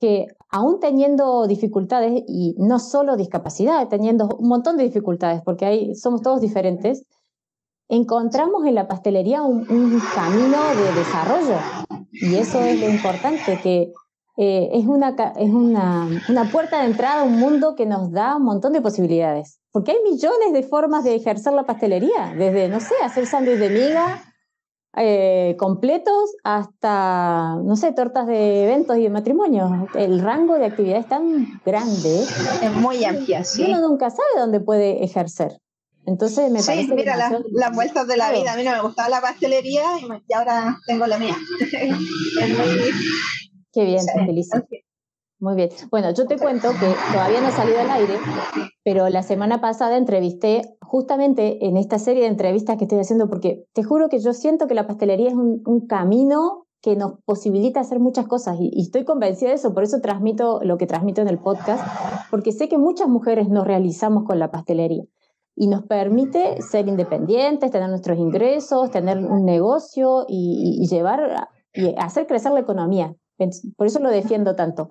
que 0.00 0.26
aún 0.50 0.80
teniendo 0.80 1.46
dificultades, 1.46 2.24
y 2.26 2.56
no 2.58 2.80
solo 2.80 3.16
discapacidad, 3.16 3.86
teniendo 3.88 4.28
un 4.36 4.48
montón 4.48 4.76
de 4.76 4.82
dificultades, 4.82 5.42
porque 5.44 5.64
ahí 5.64 5.94
somos 5.94 6.22
todos 6.22 6.40
diferentes, 6.40 7.06
encontramos 7.92 8.64
en 8.64 8.74
la 8.74 8.88
pastelería 8.88 9.42
un, 9.42 9.64
camino 10.14 10.58
de 10.74 10.98
desarrollo. 10.98 11.58
Y 12.10 12.36
eso 12.36 12.60
es 12.60 12.80
lo 12.80 12.88
importante, 12.88 13.60
que 13.62 13.92
eh, 14.38 14.70
es, 14.72 14.86
una, 14.86 15.14
es 15.36 15.50
una, 15.50 16.08
una 16.30 16.50
puerta 16.50 16.80
de 16.80 16.86
entrada 16.86 17.20
a 17.20 17.24
un 17.24 17.38
mundo 17.38 17.74
que 17.76 17.84
nos 17.84 18.10
da 18.10 18.36
un 18.36 18.44
montón 18.44 18.72
de 18.72 18.80
posibilidades. 18.80 19.60
Porque 19.72 19.92
hay 19.92 19.98
millones 20.10 20.54
de 20.54 20.62
formas 20.62 21.04
de 21.04 21.16
ejercer 21.16 21.52
la 21.52 21.64
pastelería, 21.64 22.32
desde, 22.36 22.68
no 22.68 22.80
sé, 22.80 22.94
hacer 23.02 23.26
sándwich 23.26 23.58
de 23.58 23.68
miga 23.68 24.22
eh, 24.96 25.54
completos 25.58 26.34
hasta, 26.44 27.56
no 27.62 27.76
sé, 27.76 27.92
tortas 27.92 28.26
de 28.26 28.64
eventos 28.64 28.96
y 28.96 29.02
de 29.02 29.10
matrimonios. 29.10 29.70
El 29.94 30.20
rango 30.20 30.54
de 30.54 30.64
actividad 30.64 30.98
es 30.98 31.08
tan 31.08 31.60
grande. 31.64 32.22
Es 32.62 32.72
muy 32.74 33.04
amplia, 33.04 33.44
sí. 33.44 33.64
Uno 33.68 33.86
nunca 33.86 34.08
sabe 34.08 34.28
dónde 34.38 34.60
puede 34.60 35.04
ejercer. 35.04 35.58
Entonces 36.04 36.50
me 36.50 36.60
sí, 36.60 36.88
mira 36.94 37.16
las 37.16 37.74
vueltas 37.74 38.06
de 38.08 38.16
la 38.16 38.32
vida. 38.32 38.52
A 38.52 38.56
mí 38.56 38.64
no 38.64 38.72
me 38.72 38.82
gustaba 38.82 39.08
la 39.08 39.20
pastelería 39.20 39.82
y, 40.00 40.32
ahora 40.32 40.78
tengo 40.86 41.06
la 41.06 41.18
mía. 41.18 41.36
Qué 43.72 43.84
bien, 43.84 44.04
te 44.04 44.26
felicito. 44.26 44.66
Muy 45.38 45.54
bien. 45.56 45.70
Bueno, 45.90 46.12
yo 46.12 46.26
te 46.26 46.38
cuento 46.38 46.70
que 46.70 46.94
todavía 47.12 47.40
no 47.40 47.48
ha 47.48 47.52
salido 47.52 47.80
al 47.80 47.90
aire, 47.90 48.14
pero 48.84 49.08
la 49.08 49.22
semana 49.22 49.60
pasada 49.60 49.96
entrevisté 49.96 50.76
justamente 50.80 51.66
en 51.66 51.76
esta 51.76 51.98
serie 51.98 52.22
de 52.22 52.28
entrevistas 52.28 52.76
que 52.76 52.84
estoy 52.84 53.00
haciendo, 53.00 53.28
porque 53.28 53.64
te 53.72 53.82
juro 53.82 54.08
que 54.08 54.20
yo 54.20 54.34
siento 54.34 54.68
que 54.68 54.74
la 54.74 54.86
pastelería 54.86 55.30
es 55.30 55.34
un, 55.34 55.86
camino 55.88 56.66
que 56.80 56.94
nos 56.94 57.14
posibilita 57.24 57.80
hacer 57.80 57.98
muchas 57.98 58.28
cosas 58.28 58.56
y, 58.60 58.70
y, 58.72 58.82
estoy 58.82 59.04
convencida 59.04 59.48
de 59.48 59.56
eso, 59.56 59.74
por 59.74 59.82
eso 59.82 60.00
transmito 60.00 60.60
lo 60.62 60.78
que 60.78 60.86
transmito 60.86 61.22
en 61.22 61.28
el 61.28 61.38
podcast, 61.38 61.82
porque 62.30 62.52
sé 62.52 62.68
que 62.68 62.78
muchas 62.78 63.08
mujeres 63.08 63.48
nos 63.48 63.66
realizamos 63.66 64.24
con 64.24 64.38
la 64.38 64.50
pastelería 64.52 65.04
y 65.54 65.66
nos 65.66 65.82
permite 65.84 66.60
ser 66.62 66.88
independientes, 66.88 67.70
tener 67.70 67.88
nuestros 67.88 68.18
ingresos, 68.18 68.90
tener 68.90 69.18
un 69.18 69.44
negocio 69.44 70.24
y, 70.28 70.86
llevar 70.88 71.48
y 71.74 71.94
hacer 71.98 72.26
crecer 72.26 72.52
la 72.52 72.60
economía. 72.60 73.14
Por 73.76 73.86
eso 73.86 73.98
lo 73.98 74.10
defiendo 74.10 74.54
tanto. 74.54 74.90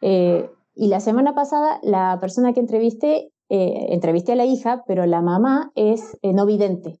Eh, 0.00 0.48
y 0.74 0.88
la 0.88 1.00
semana 1.00 1.34
pasada, 1.34 1.80
la 1.82 2.18
persona 2.20 2.52
que 2.52 2.60
entrevisté, 2.60 3.32
eh, 3.48 3.86
entrevisté 3.90 4.32
a 4.32 4.36
la 4.36 4.44
hija, 4.44 4.84
pero 4.86 5.06
la 5.06 5.22
mamá 5.22 5.72
es 5.74 6.16
eh, 6.22 6.32
no 6.32 6.46
vidente. 6.46 7.00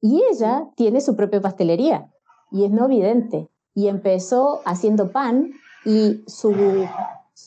Y 0.00 0.22
ella 0.30 0.68
tiene 0.76 1.00
su 1.00 1.16
propia 1.16 1.40
pastelería 1.40 2.10
y 2.50 2.64
es 2.64 2.70
no 2.70 2.88
vidente. 2.88 3.48
Y 3.74 3.88
empezó 3.88 4.60
haciendo 4.64 5.10
pan 5.12 5.50
y 5.84 6.22
su 6.26 6.54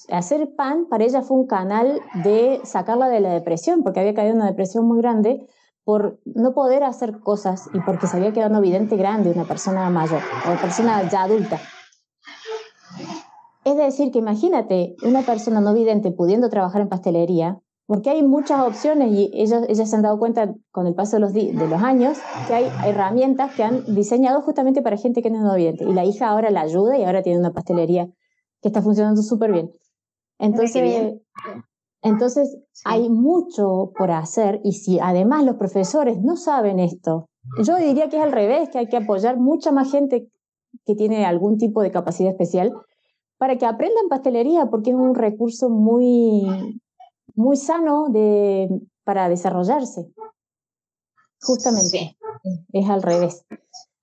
hacer 0.09 0.55
pan 0.55 0.87
para 0.89 1.03
ella 1.03 1.21
fue 1.21 1.37
un 1.37 1.47
canal 1.47 2.01
de 2.23 2.61
sacarla 2.63 3.09
de 3.09 3.19
la 3.19 3.33
depresión, 3.33 3.83
porque 3.83 3.99
había 3.99 4.13
caído 4.13 4.31
en 4.31 4.37
una 4.37 4.49
depresión 4.49 4.85
muy 4.85 4.99
grande 4.99 5.47
por 5.83 6.19
no 6.25 6.53
poder 6.53 6.83
hacer 6.83 7.19
cosas 7.19 7.69
y 7.73 7.79
porque 7.81 8.07
se 8.07 8.17
había 8.17 8.33
quedado 8.33 8.51
no 8.51 8.61
vidente 8.61 8.97
grande, 8.97 9.31
una 9.31 9.45
persona 9.45 9.89
mayor, 9.89 10.21
o 10.51 10.61
persona 10.61 11.07
ya 11.09 11.23
adulta. 11.23 11.59
Es 13.63 13.77
decir, 13.77 14.11
que 14.11 14.19
imagínate 14.19 14.95
una 15.03 15.21
persona 15.21 15.61
no 15.61 15.73
vidente 15.73 16.11
pudiendo 16.11 16.49
trabajar 16.49 16.81
en 16.81 16.89
pastelería, 16.89 17.61
porque 17.87 18.09
hay 18.09 18.23
muchas 18.23 18.61
opciones 18.61 19.11
y 19.11 19.31
ellos, 19.33 19.63
ellas 19.69 19.89
se 19.89 19.95
han 19.95 20.01
dado 20.01 20.17
cuenta 20.17 20.53
con 20.71 20.87
el 20.87 20.95
paso 20.95 21.17
de 21.17 21.19
los, 21.19 21.33
de 21.33 21.53
los 21.53 21.81
años 21.83 22.17
que 22.47 22.53
hay 22.55 22.65
herramientas 22.85 23.53
que 23.53 23.63
han 23.63 23.83
diseñado 23.93 24.41
justamente 24.41 24.81
para 24.81 24.97
gente 24.97 25.21
que 25.21 25.29
no 25.29 25.37
es 25.37 25.43
no 25.43 25.55
vidente. 25.55 25.83
Y 25.83 25.93
la 25.93 26.03
hija 26.03 26.29
ahora 26.29 26.49
la 26.49 26.61
ayuda 26.61 26.97
y 26.97 27.03
ahora 27.03 27.21
tiene 27.21 27.39
una 27.39 27.53
pastelería 27.53 28.07
que 28.61 28.69
está 28.69 28.81
funcionando 28.81 29.21
súper 29.21 29.51
bien. 29.51 29.71
Entonces, 30.39 31.21
entonces 32.01 32.57
hay 32.83 33.09
mucho 33.09 33.91
por 33.97 34.11
hacer 34.11 34.61
y 34.63 34.73
si 34.73 34.99
además 34.99 35.43
los 35.43 35.55
profesores 35.55 36.21
no 36.21 36.35
saben 36.35 36.79
esto, 36.79 37.29
yo 37.63 37.77
diría 37.77 38.09
que 38.09 38.17
es 38.17 38.23
al 38.23 38.31
revés, 38.31 38.69
que 38.69 38.79
hay 38.79 38.87
que 38.87 38.97
apoyar 38.97 39.37
mucha 39.37 39.71
más 39.71 39.91
gente 39.91 40.27
que 40.85 40.95
tiene 40.95 41.25
algún 41.25 41.57
tipo 41.57 41.81
de 41.81 41.91
capacidad 41.91 42.31
especial 42.31 42.73
para 43.37 43.57
que 43.57 43.65
aprendan 43.65 44.07
pastelería, 44.09 44.67
porque 44.67 44.91
es 44.91 44.95
un 44.95 45.15
recurso 45.15 45.69
muy, 45.69 46.79
muy 47.35 47.57
sano 47.57 48.07
de, 48.09 48.69
para 49.03 49.29
desarrollarse. 49.29 50.11
Justamente, 51.41 52.17
es 52.71 52.89
al 52.89 53.01
revés. 53.01 53.45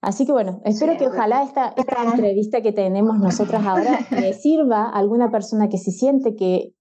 Así 0.02 0.26
que 0.26 0.32
bueno, 0.32 0.60
espero 0.64 0.98
que 0.98 1.06
ojalá 1.06 1.44
esta, 1.44 1.74
esta 1.76 2.02
entrevista 2.02 2.60
que 2.60 2.72
tenemos 2.72 3.18
nosotras 3.18 3.64
ahora 3.64 4.00
le 4.10 4.34
sirva 4.34 4.86
a 4.86 4.98
alguna 4.98 5.30
persona 5.30 5.68
que 5.68 5.78
se 5.78 5.92
siente 5.92 6.34
que 6.34 6.74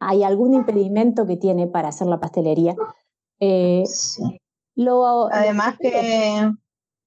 hay 0.00 0.22
algún 0.22 0.54
impedimento 0.54 1.26
que 1.26 1.36
tiene 1.36 1.66
para 1.66 1.88
hacer 1.88 2.06
la 2.06 2.18
pastelería. 2.18 2.74
Eh, 3.40 3.84
lo, 4.74 5.26
además 5.30 5.76
que, 5.78 6.50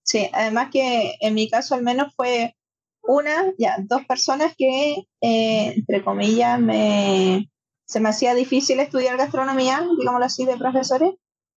sí, 0.04 0.30
además 0.34 0.70
que 0.72 1.16
en 1.20 1.34
mi 1.34 1.50
caso 1.50 1.74
al 1.74 1.82
menos 1.82 2.14
fue 2.16 2.56
una, 3.02 3.52
ya, 3.58 3.78
dos 3.88 4.06
personas 4.06 4.54
que, 4.56 5.08
eh, 5.22 5.74
entre 5.76 6.04
comillas, 6.04 6.60
me, 6.60 7.50
se 7.88 8.00
me 8.00 8.10
hacía 8.10 8.36
difícil 8.36 8.80
estudiar 8.80 9.18
gastronomía, 9.18 9.84
digámoslo 9.98 10.26
así, 10.26 10.46
de 10.46 10.58
profesores, 10.58 11.16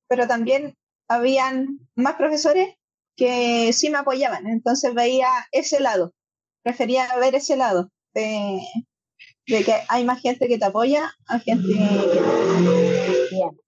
pero 0.08 0.26
también 0.26 0.76
habían 1.08 1.78
más 1.94 2.14
profesores 2.14 2.74
que 3.16 3.72
sí 3.72 3.90
me 3.90 3.98
apoyaban, 3.98 4.46
entonces 4.46 4.94
veía 4.94 5.28
ese 5.52 5.80
lado, 5.80 6.12
prefería 6.62 7.06
ver 7.20 7.34
ese 7.34 7.56
lado 7.56 7.90
de, 8.14 8.60
que 9.46 9.74
hay 9.88 10.04
más 10.04 10.20
gente 10.20 10.48
que 10.48 10.58
te 10.58 10.64
apoya, 10.64 11.12
hay 11.26 11.40
gente 11.40 11.68
que... 11.68 12.20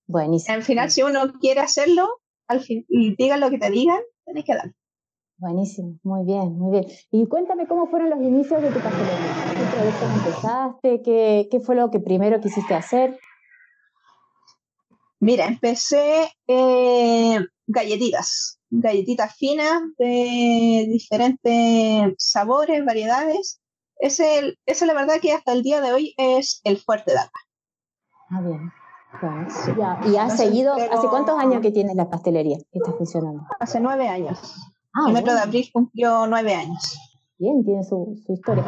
buenísimo. 0.06 0.54
Al 0.54 0.62
final, 0.62 0.90
si 0.90 1.02
uno 1.02 1.32
quiere 1.40 1.60
hacerlo, 1.60 2.08
al 2.48 2.60
fin, 2.60 2.84
y 2.88 3.14
digan 3.16 3.40
lo 3.40 3.50
que 3.50 3.58
te 3.58 3.70
digan, 3.70 4.00
tenés 4.24 4.44
que 4.44 4.54
dar. 4.54 4.72
Buenísimo, 5.36 5.98
muy 6.04 6.24
bien, 6.24 6.56
muy 6.56 6.70
bien. 6.70 6.86
Y 7.10 7.26
cuéntame 7.26 7.66
cómo 7.66 7.88
fueron 7.88 8.08
los 8.08 8.20
inicios 8.20 8.62
de 8.62 8.70
tu 8.70 8.80
pastelería. 8.80 9.44
¿Qué 9.50 9.76
proyectos 9.76 10.10
empezaste? 10.14 11.02
¿Qué, 11.02 11.48
¿Qué, 11.50 11.60
fue 11.60 11.74
lo 11.74 11.90
que 11.90 11.98
primero 11.98 12.40
quisiste 12.40 12.74
hacer? 12.74 13.18
Mira, 15.18 15.46
empecé 15.46 16.30
eh, 16.46 17.38
galletitas, 17.66 18.60
galletitas 18.80 19.34
finas 19.36 19.82
de 19.98 20.86
diferentes 20.88 22.14
sabores, 22.18 22.84
variedades. 22.84 23.60
Ese, 23.98 24.58
ese 24.66 24.86
la 24.86 24.94
verdad 24.94 25.20
que 25.20 25.32
hasta 25.32 25.52
el 25.52 25.62
día 25.62 25.80
de 25.80 25.92
hoy 25.92 26.14
es 26.16 26.60
el 26.64 26.78
fuerte 26.78 27.12
de 27.12 27.18
acá. 27.18 27.40
Ah, 28.30 28.40
bien. 28.42 28.72
¿Y 30.12 30.16
has 30.16 30.36
seguido, 30.36 30.74
hace 30.74 31.08
cuántos 31.08 31.38
años 31.38 31.60
que 31.62 31.70
tienes 31.70 31.94
la 31.94 32.10
pastelería 32.10 32.58
que 32.72 32.78
está 32.78 32.92
funcionando? 32.92 33.44
Hace 33.60 33.78
nueve 33.78 34.08
años. 34.08 34.38
Ah, 34.92 35.04
el 35.06 35.12
metro 35.12 35.32
de 35.34 35.40
abril 35.40 35.70
cumplió 35.72 36.26
nueve 36.26 36.54
años. 36.54 36.98
Bien, 37.38 37.64
tiene 37.64 37.84
su, 37.84 38.20
su 38.26 38.32
historia. 38.32 38.64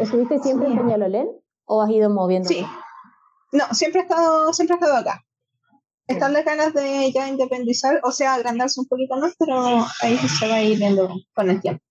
¿Estuviste 0.00 0.38
siempre 0.38 0.68
en 0.68 0.76
Peñalolén 0.76 1.28
o 1.64 1.82
has 1.82 1.90
ido 1.90 2.10
moviendo? 2.10 2.48
Sí. 2.48 2.64
No, 3.52 3.64
siempre 3.72 4.00
he 4.00 4.04
estado, 4.04 4.52
siempre 4.52 4.76
he 4.76 4.78
estado 4.78 4.96
acá. 4.98 5.24
Están 6.08 6.32
las 6.32 6.44
ganas 6.44 6.72
de 6.72 7.12
ya 7.12 7.28
independizar, 7.28 8.00
o 8.02 8.10
sea, 8.10 8.34
agrandarse 8.34 8.80
un 8.80 8.86
poquito 8.86 9.16
más, 9.16 9.34
pero 9.38 9.84
ahí 10.00 10.16
se 10.16 10.48
va 10.48 10.54
a 10.54 10.62
ir 10.62 10.78
viendo 10.78 11.08
con 11.34 11.50
el 11.50 11.60
tiempo. 11.60 11.82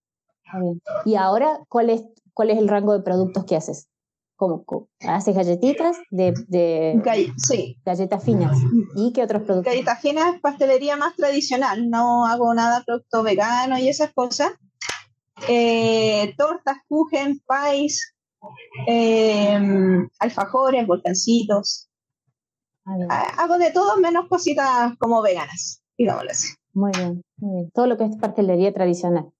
¿Y 1.04 1.14
ahora 1.14 1.60
cuál 1.68 1.90
es, 1.90 2.02
cuál 2.34 2.50
es 2.50 2.58
el 2.58 2.68
rango 2.68 2.92
de 2.92 3.04
productos 3.04 3.44
que 3.44 3.56
haces? 3.56 3.88
¿Cómo, 4.36 4.64
haces 5.00 5.34
galletitas 5.34 5.96
de, 6.10 6.32
de 6.46 7.02
sí. 7.38 7.76
galletas 7.84 8.22
finas? 8.24 8.56
¿Y 8.94 9.12
qué 9.12 9.24
otros 9.24 9.42
productos? 9.42 9.72
Galletas 9.72 10.00
finas, 10.00 10.40
pastelería 10.40 10.96
más 10.96 11.16
tradicional. 11.16 11.90
No 11.90 12.24
hago 12.24 12.54
nada 12.54 12.84
producto 12.86 13.24
vegano 13.24 13.78
y 13.78 13.88
esas 13.88 14.12
cosas. 14.12 14.52
Eh, 15.48 16.34
tortas, 16.36 16.76
kuchen, 16.88 17.40
pies, 17.48 18.14
eh, 18.86 19.58
alfajores, 20.20 20.86
volcancitos. 20.86 21.87
Ah, 23.10 23.34
hago 23.38 23.58
de 23.58 23.70
todo 23.70 23.98
menos 23.98 24.28
cositas 24.28 24.96
como 24.98 25.22
veganas, 25.22 25.82
digámoslo 25.96 26.30
así. 26.30 26.48
Muy 26.72 26.90
bien, 26.96 27.22
muy 27.36 27.56
bien. 27.56 27.70
Todo 27.72 27.86
lo 27.86 27.96
que 27.96 28.04
es 28.04 28.16
pastelería 28.16 28.72
tradicional. 28.72 29.30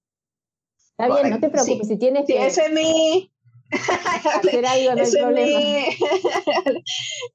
Está 0.91 1.15
bien, 1.15 1.31
no 1.31 1.41
te 1.41 1.49
preocupes, 1.49 1.89
si 1.89 1.97
tienes 1.97 2.27
que... 2.27 2.45
ese 2.45 2.67
es 2.67 2.73
mi, 2.73 3.33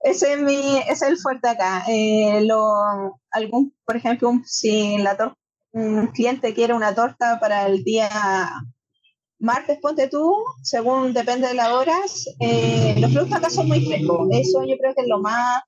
ese, 0.02 0.34
es 0.34 0.42
mi, 0.42 0.78
es 0.90 1.02
el 1.02 1.18
fuerte 1.18 1.50
acá. 1.50 1.84
Eh, 1.88 2.42
lo, 2.46 3.20
algún, 3.32 3.74
por 3.86 3.96
ejemplo, 3.96 4.34
si 4.46 4.98
la 4.98 5.36
un 5.72 6.08
cliente 6.08 6.54
quiere 6.54 6.74
una 6.74 6.94
torta 6.94 7.40
para 7.40 7.66
el 7.66 7.84
día 7.84 8.50
martes, 9.40 9.80
ponte 9.82 10.08
tú, 10.08 10.36
según 10.62 11.14
depende 11.14 11.48
de 11.48 11.56
las 11.56 11.70
horas, 11.70 12.26
eh, 12.40 12.96
los 13.00 13.12
productos 13.12 13.38
acá 13.38 13.50
son 13.50 13.68
muy 13.68 13.86
frescos. 13.86 14.28
Eso 14.32 14.64
yo 14.64 14.78
creo 14.78 14.94
que 14.94 15.02
es 15.02 15.08
lo 15.08 15.20
más 15.20 15.64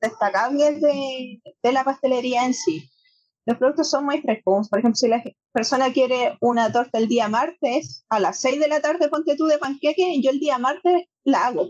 destacable 0.00 0.72
de, 0.72 1.40
de 1.62 1.72
la 1.72 1.84
pastelería 1.84 2.44
en 2.44 2.54
sí 2.54 2.90
los 3.46 3.58
productos 3.58 3.88
son 3.88 4.04
muy 4.04 4.20
frescos. 4.20 4.68
Por 4.68 4.80
ejemplo, 4.80 4.96
si 4.96 5.08
la 5.08 5.22
persona 5.52 5.92
quiere 5.92 6.36
una 6.40 6.70
torta 6.72 6.98
el 6.98 7.06
día 7.06 7.28
martes, 7.28 8.04
a 8.08 8.18
las 8.18 8.40
6 8.40 8.60
de 8.60 8.68
la 8.68 8.80
tarde 8.80 9.08
ponte 9.08 9.36
tú 9.36 9.46
de 9.46 9.58
panqueque, 9.58 10.20
yo 10.20 10.30
el 10.30 10.40
día 10.40 10.58
martes 10.58 11.04
la 11.24 11.46
hago. 11.46 11.68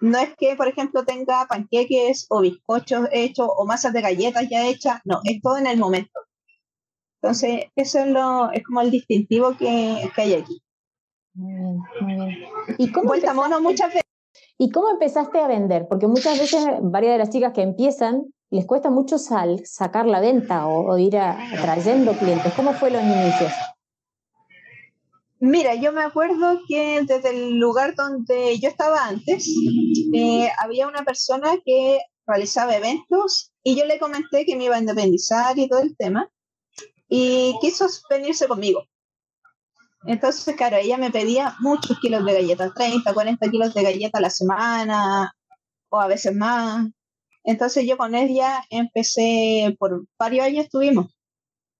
No 0.00 0.18
es 0.18 0.34
que, 0.36 0.54
por 0.54 0.68
ejemplo, 0.68 1.04
tenga 1.04 1.46
panqueques 1.46 2.26
o 2.28 2.40
bizcochos 2.40 3.08
hechos 3.10 3.48
o 3.56 3.66
masas 3.66 3.92
de 3.92 4.00
galletas 4.00 4.48
ya 4.48 4.66
hechas, 4.66 5.00
no, 5.04 5.20
es 5.24 5.40
todo 5.42 5.56
en 5.58 5.66
el 5.66 5.78
momento. 5.78 6.20
Entonces, 7.20 7.64
eso 7.74 7.98
es, 7.98 8.06
lo, 8.06 8.52
es 8.52 8.62
como 8.62 8.82
el 8.82 8.92
distintivo 8.92 9.56
que, 9.56 10.08
que 10.14 10.22
hay 10.22 10.34
aquí. 10.34 10.62
Muy 11.34 11.54
bien, 11.54 11.82
muy 12.00 12.14
bien. 12.14 12.50
¿Y 12.78 12.92
cómo 12.92 13.08
Vuelta 13.08 13.34
mono 13.34 13.60
muchas 13.60 13.88
veces. 13.88 14.05
¿Y 14.58 14.70
cómo 14.70 14.90
empezaste 14.90 15.38
a 15.40 15.48
vender? 15.48 15.86
Porque 15.88 16.06
muchas 16.06 16.38
veces 16.38 16.64
varias 16.82 17.14
de 17.14 17.18
las 17.18 17.30
chicas 17.30 17.52
que 17.52 17.62
empiezan 17.62 18.24
les 18.50 18.64
cuesta 18.64 18.90
mucho 18.90 19.18
sal, 19.18 19.60
sacar 19.64 20.06
la 20.06 20.20
venta 20.20 20.66
o, 20.66 20.96
ir 20.98 21.18
atrayendo 21.18 22.12
clientes. 22.12 22.52
¿Cómo 22.54 22.72
fue 22.72 22.90
los 22.90 23.02
inicios? 23.02 23.52
Mira, 25.40 25.74
yo 25.74 25.92
me 25.92 26.02
acuerdo 26.02 26.60
que 26.66 27.02
desde 27.06 27.30
el 27.30 27.58
lugar 27.58 27.94
donde 27.94 28.58
yo 28.58 28.68
estaba 28.68 29.06
antes, 29.06 29.46
eh, 30.14 30.48
había 30.58 30.86
una 30.86 31.04
persona 31.04 31.56
que 31.64 31.98
realizaba 32.26 32.76
eventos 32.76 33.52
y 33.62 33.76
yo 33.76 33.84
le 33.84 33.98
comenté 33.98 34.46
que 34.46 34.56
me 34.56 34.64
iba 34.64 34.76
a 34.76 34.80
independizar 34.80 35.58
y 35.58 35.68
todo 35.68 35.80
el 35.80 35.96
tema 35.96 36.30
y 37.08 37.54
quiso 37.60 37.86
venirse 38.08 38.48
conmigo. 38.48 38.84
Entonces, 40.06 40.54
claro, 40.56 40.76
ella 40.76 40.98
me 40.98 41.10
pedía 41.10 41.56
muchos 41.60 41.98
kilos 42.00 42.24
de 42.24 42.34
galletas, 42.34 42.72
30, 42.74 43.12
40 43.12 43.50
kilos 43.50 43.74
de 43.74 43.82
galletas 43.82 44.18
a 44.18 44.22
la 44.22 44.30
semana 44.30 45.32
o 45.90 46.00
a 46.00 46.06
veces 46.06 46.34
más. 46.34 46.86
Entonces 47.44 47.86
yo 47.86 47.96
con 47.96 48.14
ella 48.14 48.62
empecé, 48.70 49.74
por 49.78 50.04
varios 50.18 50.46
años 50.46 50.64
estuvimos. 50.64 51.06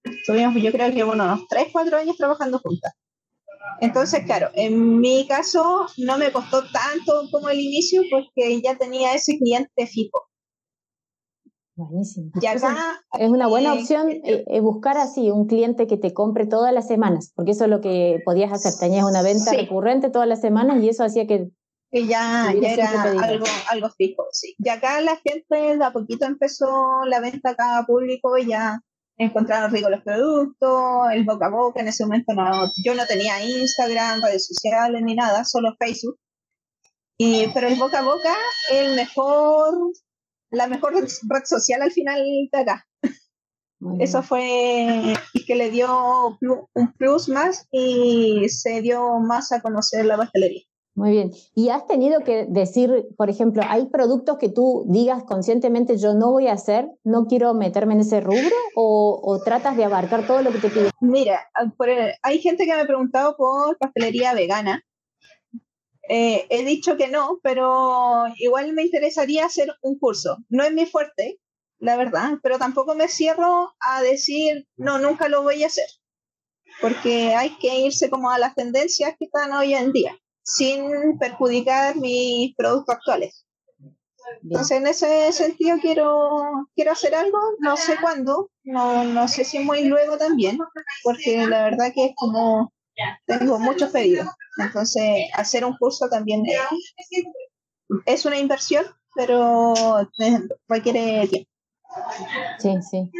Estuvimos, 0.05 0.63
yo 0.63 0.73
creo 0.73 0.93
que, 0.93 1.03
bueno, 1.03 1.25
unos 1.25 1.47
3, 1.49 1.69
4 1.73 1.99
años 1.99 2.17
trabajando 2.17 2.59
juntas. 2.61 2.93
Entonces, 3.81 4.25
claro, 4.25 4.51
en 4.55 5.01
mi 5.01 5.27
caso 5.27 5.87
no 5.99 6.19
me 6.19 6.33
costó 6.33 6.63
tanto 6.71 7.29
como 7.31 7.49
el 7.49 7.61
inicio 7.61 8.03
porque 8.11 8.61
ya 8.63 8.77
tenía 8.77 9.15
ese 9.15 9.39
cliente 9.39 9.87
fijo. 9.87 10.29
Buenísimo. 11.77 12.31
Y 12.41 12.47
acá, 12.47 13.03
es 13.19 13.29
una 13.29 13.49
buena 13.49 13.75
opción 13.75 14.11
eh, 14.11 14.45
eh, 14.47 14.61
buscar 14.61 14.97
así 14.97 15.31
un 15.31 15.47
cliente 15.47 15.87
que 15.87 15.99
te 15.99 16.15
compre 16.15 16.47
todas 16.47 16.73
las 16.73 16.89
semanas, 16.89 17.33
porque 17.37 17.51
eso 17.51 17.65
es 17.65 17.71
lo 17.71 17.83
que 17.83 18.23
podías 18.25 18.51
hacer. 18.51 18.73
Tenías 18.81 19.05
una 19.05 19.21
venta 19.21 19.53
recurrente 19.53 20.09
todas 20.09 20.27
las 20.27 20.41
semanas 20.41 20.83
y 20.83 20.89
eso 20.89 21.05
hacía 21.05 21.27
que. 21.27 21.51
Que 21.91 22.07
ya, 22.07 22.51
era 22.51 23.03
algo, 23.03 23.45
algo 23.71 23.91
fijo, 23.91 24.25
sí. 24.33 24.55
Y 24.59 24.69
acá 24.71 25.03
la 25.03 25.17
gente 25.17 25.77
de 25.77 25.85
a 25.85 25.93
poquito 25.93 26.25
empezó 26.25 27.05
la 27.05 27.21
venta 27.21 27.51
acá 27.51 27.79
a 27.79 27.85
público 27.85 28.39
y 28.39 28.47
ya 28.47 28.81
encontraron 29.19 29.71
ricos 29.71 29.91
los 29.91 30.03
productos, 30.03 31.13
el 31.13 31.25
boca 31.25 31.47
a 31.47 31.51
boca. 31.51 31.81
En 31.81 31.89
ese 31.89 32.05
momento 32.05 32.33
no, 32.33 32.71
yo 32.83 32.95
no 32.95 33.05
tenía 33.07 33.43
Instagram, 33.43 34.23
redes 34.23 34.47
sociales 34.47 35.03
ni 35.05 35.15
nada, 35.15 35.45
solo 35.45 35.75
Facebook. 35.79 36.19
Y, 37.19 37.49
pero 37.55 37.69
el 37.69 37.77
boca 37.77 38.01
a 38.01 38.03
boca, 38.03 38.35
el 38.73 38.95
mejor, 38.95 39.75
la 40.57 40.67
mejor 40.67 40.95
red 40.95 41.45
social 41.45 41.83
al 41.83 41.93
final 41.93 42.23
de 42.53 42.59
acá. 42.59 42.87
Eso 44.01 44.23
fue 44.23 45.15
que 45.47 45.55
le 45.55 45.71
dio 45.71 46.37
un 46.41 46.93
plus 46.99 47.29
más 47.29 47.69
y 47.71 48.49
se 48.49 48.81
dio 48.81 49.19
más 49.21 49.53
a 49.53 49.61
conocer 49.61 50.05
la 50.07 50.17
pastelería. 50.17 50.63
Muy 50.97 51.11
bien. 51.11 51.31
¿Y 51.55 51.69
has 51.69 51.87
tenido 51.87 52.25
que 52.25 52.47
decir, 52.49 53.07
por 53.19 53.29
ejemplo, 53.29 53.63
hay 53.69 53.85
productos 53.87 54.39
que 54.39 54.49
tú 54.49 54.87
digas 54.89 55.25
conscientemente 55.25 55.99
yo 55.99 56.15
no 56.15 56.33
voy 56.33 56.49
a 56.49 56.55
hacer, 56.55 56.89
no 57.05 57.27
quiero 57.27 57.53
meterme 57.53 57.93
en 57.93 58.01
ese 58.01 58.23
rubro 58.23 58.57
o, 58.75 59.39
tratas 59.45 59.77
de 59.77 59.85
abarcar 59.85 60.27
todo 60.27 60.41
lo 60.41 60.51
que 60.53 60.59
te 60.59 60.71
pide? 60.71 60.91
Mira, 61.01 61.47
hay 62.23 62.41
gente 62.41 62.65
que 62.65 62.75
me 62.75 62.81
ha 62.81 62.87
preguntado 62.87 63.37
por 63.37 63.77
pastelería 63.77 64.33
vegana. 64.33 64.83
Eh, 66.09 66.47
he 66.51 66.65
dicho 66.65 66.97
que 66.97 67.09
no, 67.09 67.41
pero 67.43 68.25
igual 68.37 68.73
me 68.73 68.83
interesaría 68.83 69.47
hacer 69.47 69.75
un 69.83 69.99
curso. 69.99 70.39
No 70.49 70.63
es 70.63 70.73
mi 70.73 70.87
fuerte, 70.87 71.41
la 71.79 71.97
verdad, 71.97 72.39
pero 72.43 72.59
tampoco 72.59 72.95
me 72.95 73.09
cierro 73.09 73.75
a 73.81 74.03
decir 74.03 74.67
no, 74.77 74.99
nunca 74.99 75.29
lo 75.29 75.43
voy 75.43 75.65
a 75.65 75.67
hacer, 75.67 75.89
porque 76.81 77.35
hay 77.35 77.57
que 77.59 77.81
irse 77.81 78.09
como 78.09 78.31
a 78.31 78.39
las 78.39 78.55
tendencias 78.55 79.15
que 79.19 79.27
están 79.27 79.53
hoy 79.53 79.75
en 79.75 79.93
día 79.93 80.17
sin 80.47 81.19
perjudicar 81.19 81.97
mis 81.97 82.55
productos 82.55 82.95
actuales. 82.95 83.45
Entonces, 84.43 84.79
en 84.79 84.87
ese 84.87 85.33
sentido 85.33 85.79
quiero, 85.81 86.69
quiero 86.75 86.93
hacer 86.93 87.15
algo, 87.15 87.39
no 87.59 87.77
sé 87.77 87.97
cuándo, 88.01 88.51
no, 88.65 89.05
no 89.05 89.29
sé 89.29 89.45
si 89.45 89.59
muy 89.59 89.85
luego 89.85 90.19
también, 90.19 90.59
porque 91.03 91.47
la 91.47 91.65
verdad 91.65 91.93
que 91.95 92.07
es 92.07 92.13
como, 92.17 92.73
tengo 93.27 93.59
muchos 93.59 93.91
pedidos. 93.91 94.27
Entonces, 94.59 95.29
hacer 95.35 95.65
un 95.65 95.77
curso 95.77 96.09
también 96.09 96.43
es, 98.07 98.25
una 98.25 98.39
inversión, 98.39 98.85
pero 99.15 99.75
requiere 100.69 101.27
tiempo. 101.29 101.51
Sí, 102.59 102.75
sí. 102.91 103.11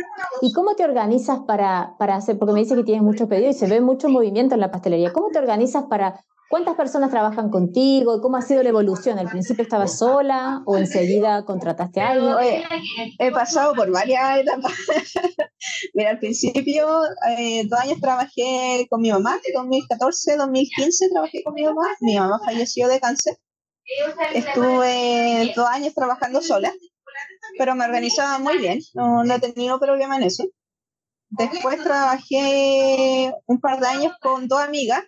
¿Y 0.43 0.53
cómo 0.53 0.75
te 0.75 0.85
organizas 0.85 1.41
para, 1.47 1.95
para 1.99 2.17
hacer, 2.17 2.39
porque 2.39 2.53
me 2.53 2.61
dice 2.61 2.75
que 2.75 2.85
tienes 2.85 3.03
muchos 3.03 3.29
pedidos 3.29 3.57
y 3.57 3.59
se 3.59 3.67
ve 3.67 3.81
mucho 3.81 4.09
movimiento 4.09 4.55
en 4.55 4.61
la 4.61 4.71
pastelería, 4.71 5.13
¿cómo 5.13 5.29
te 5.31 5.39
organizas 5.39 5.85
para 5.85 6.21
¿Cuántas 6.49 6.77
personas 6.77 7.11
trabajan 7.11 7.51
contigo? 7.51 8.21
¿Cómo 8.21 8.37
ha 8.37 8.43
sido 8.43 8.63
la 8.63 8.69
evolución? 8.69 9.19
¿Al 9.19 9.29
principio 9.29 9.65
estabas 9.65 9.99
sola 9.99 10.63
o 10.65 10.77
enseguida 10.77 11.45
contrataste 11.45 12.01
a 12.01 12.11
alguien? 12.11 12.37
he 13.19 13.33
pasado 13.33 13.75
por 13.75 13.91
varias 13.91 14.39
etapas. 14.39 14.73
Mira, 15.97 16.11
al 16.11 16.19
principio, 16.19 16.87
eh, 17.27 17.65
dos 17.67 17.81
años 17.81 17.99
trabajé 18.03 18.87
con 18.91 19.01
mi 19.01 19.11
mamá, 19.11 19.41
2014, 19.55 20.37
2015 20.37 21.09
trabajé 21.09 21.43
con 21.43 21.55
mi 21.55 21.63
mamá. 21.63 21.85
Mi 22.03 22.19
mamá 22.19 22.39
falleció 22.45 22.87
de 22.87 23.01
cáncer. 23.01 23.39
Estuve 24.35 25.55
dos 25.57 25.67
años 25.67 25.95
trabajando 25.95 26.43
sola, 26.43 26.71
pero 27.57 27.75
me 27.75 27.87
organizaba 27.87 28.39
muy 28.39 28.59
bien, 28.59 28.81
no, 28.93 29.25
no 29.25 29.35
he 29.37 29.41
tenido 29.41 29.81
problema 29.81 30.19
en 30.19 30.25
eso. 30.25 30.45
Después 31.31 31.83
trabajé 31.83 33.33
un 33.47 33.59
par 33.59 33.81
de 33.81 33.87
años 33.87 34.13
con 34.21 34.49
dos 34.49 34.61
amigas 34.61 35.03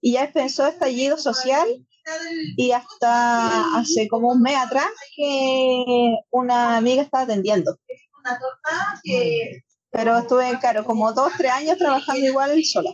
y 0.00 0.12
ya 0.12 0.24
empezó 0.24 0.66
estallido 0.66 1.18
social 1.18 1.68
y 2.56 2.70
hasta 2.70 3.76
hace 3.76 4.08
como 4.08 4.30
un 4.32 4.40
mes 4.40 4.56
atrás 4.56 4.88
que 5.14 6.16
una 6.30 6.78
amiga 6.78 7.02
estaba 7.02 7.24
atendiendo. 7.24 7.76
Pero 9.90 10.18
estuve, 10.18 10.58
claro, 10.60 10.84
como 10.84 11.12
dos, 11.12 11.32
tres 11.36 11.52
años 11.52 11.78
trabajando 11.78 12.24
igual 12.24 12.62
sola. 12.64 12.90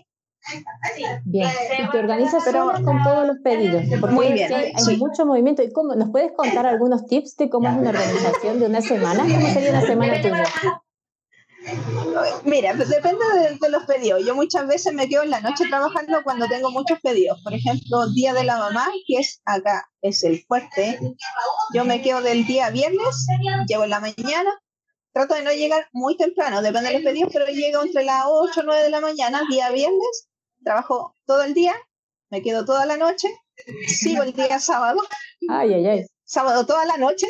Bien, 1.24 1.48
y 1.78 1.90
te 1.90 1.98
organizas 1.98 2.42
Pero, 2.44 2.70
con 2.84 3.02
todos 3.02 3.26
los 3.26 3.38
pedidos, 3.42 3.82
porque 3.98 4.14
muy 4.14 4.32
bien, 4.32 4.52
hay, 4.52 4.96
mucho 4.98 5.24
movimiento. 5.24 5.62
¿Y 5.62 5.72
cómo, 5.72 5.94
¿Nos 5.94 6.10
puedes 6.10 6.32
contar 6.32 6.66
algunos 6.66 7.06
tips 7.06 7.36
de 7.36 7.48
cómo 7.48 7.68
es 7.68 7.76
una 7.76 7.90
organización 7.90 8.60
de 8.60 8.66
una 8.66 8.82
semana? 8.82 9.22
¿Cómo 9.22 9.48
sería 9.48 9.70
una 9.70 9.80
semana 9.80 10.20
tuya? 10.20 10.44
Mira, 12.44 12.74
pues 12.76 12.90
depende 12.90 13.24
de, 13.60 13.68
los 13.70 13.84
pedidos. 13.84 14.24
Yo 14.24 14.34
muchas 14.34 14.66
veces 14.66 14.92
me 14.92 15.08
quedo 15.08 15.22
en 15.22 15.30
la 15.30 15.40
noche 15.40 15.64
trabajando 15.66 16.22
cuando 16.22 16.46
tengo 16.46 16.70
muchos 16.70 17.00
pedidos. 17.00 17.40
Por 17.42 17.54
ejemplo, 17.54 18.06
Día 18.12 18.34
de 18.34 18.44
la 18.44 18.58
Mamá, 18.58 18.86
que 19.06 19.16
es 19.16 19.40
acá, 19.46 19.88
es 20.02 20.24
el 20.24 20.44
fuerte. 20.44 20.98
Yo 21.72 21.86
me 21.86 22.02
quedo 22.02 22.20
del 22.20 22.46
día 22.46 22.68
viernes, 22.70 23.26
llego 23.66 23.84
en 23.84 23.90
la 23.90 24.00
mañana. 24.00 24.50
Trato 25.14 25.36
de 25.36 25.42
no 25.44 25.52
llegar 25.52 25.86
muy 25.92 26.16
temprano, 26.16 26.60
depende 26.60 26.88
de 26.88 26.94
los 26.94 27.02
pedidos, 27.04 27.32
pero 27.32 27.46
llego 27.46 27.84
entre 27.84 28.02
las 28.02 28.24
8 28.26 28.60
o 28.60 28.62
9 28.64 28.82
de 28.82 28.90
la 28.90 29.00
mañana, 29.00 29.42
día 29.48 29.70
viernes. 29.70 30.28
Trabajo 30.64 31.14
todo 31.24 31.44
el 31.44 31.54
día, 31.54 31.72
me 32.30 32.42
quedo 32.42 32.64
toda 32.64 32.84
la 32.84 32.96
noche. 32.96 33.28
Sigo 33.86 34.24
el 34.24 34.32
día 34.32 34.58
sábado. 34.58 35.00
Ay, 35.48 35.72
ay, 35.72 35.86
ay. 35.86 36.06
Sábado 36.24 36.66
toda 36.66 36.84
la 36.84 36.96
noche 36.96 37.28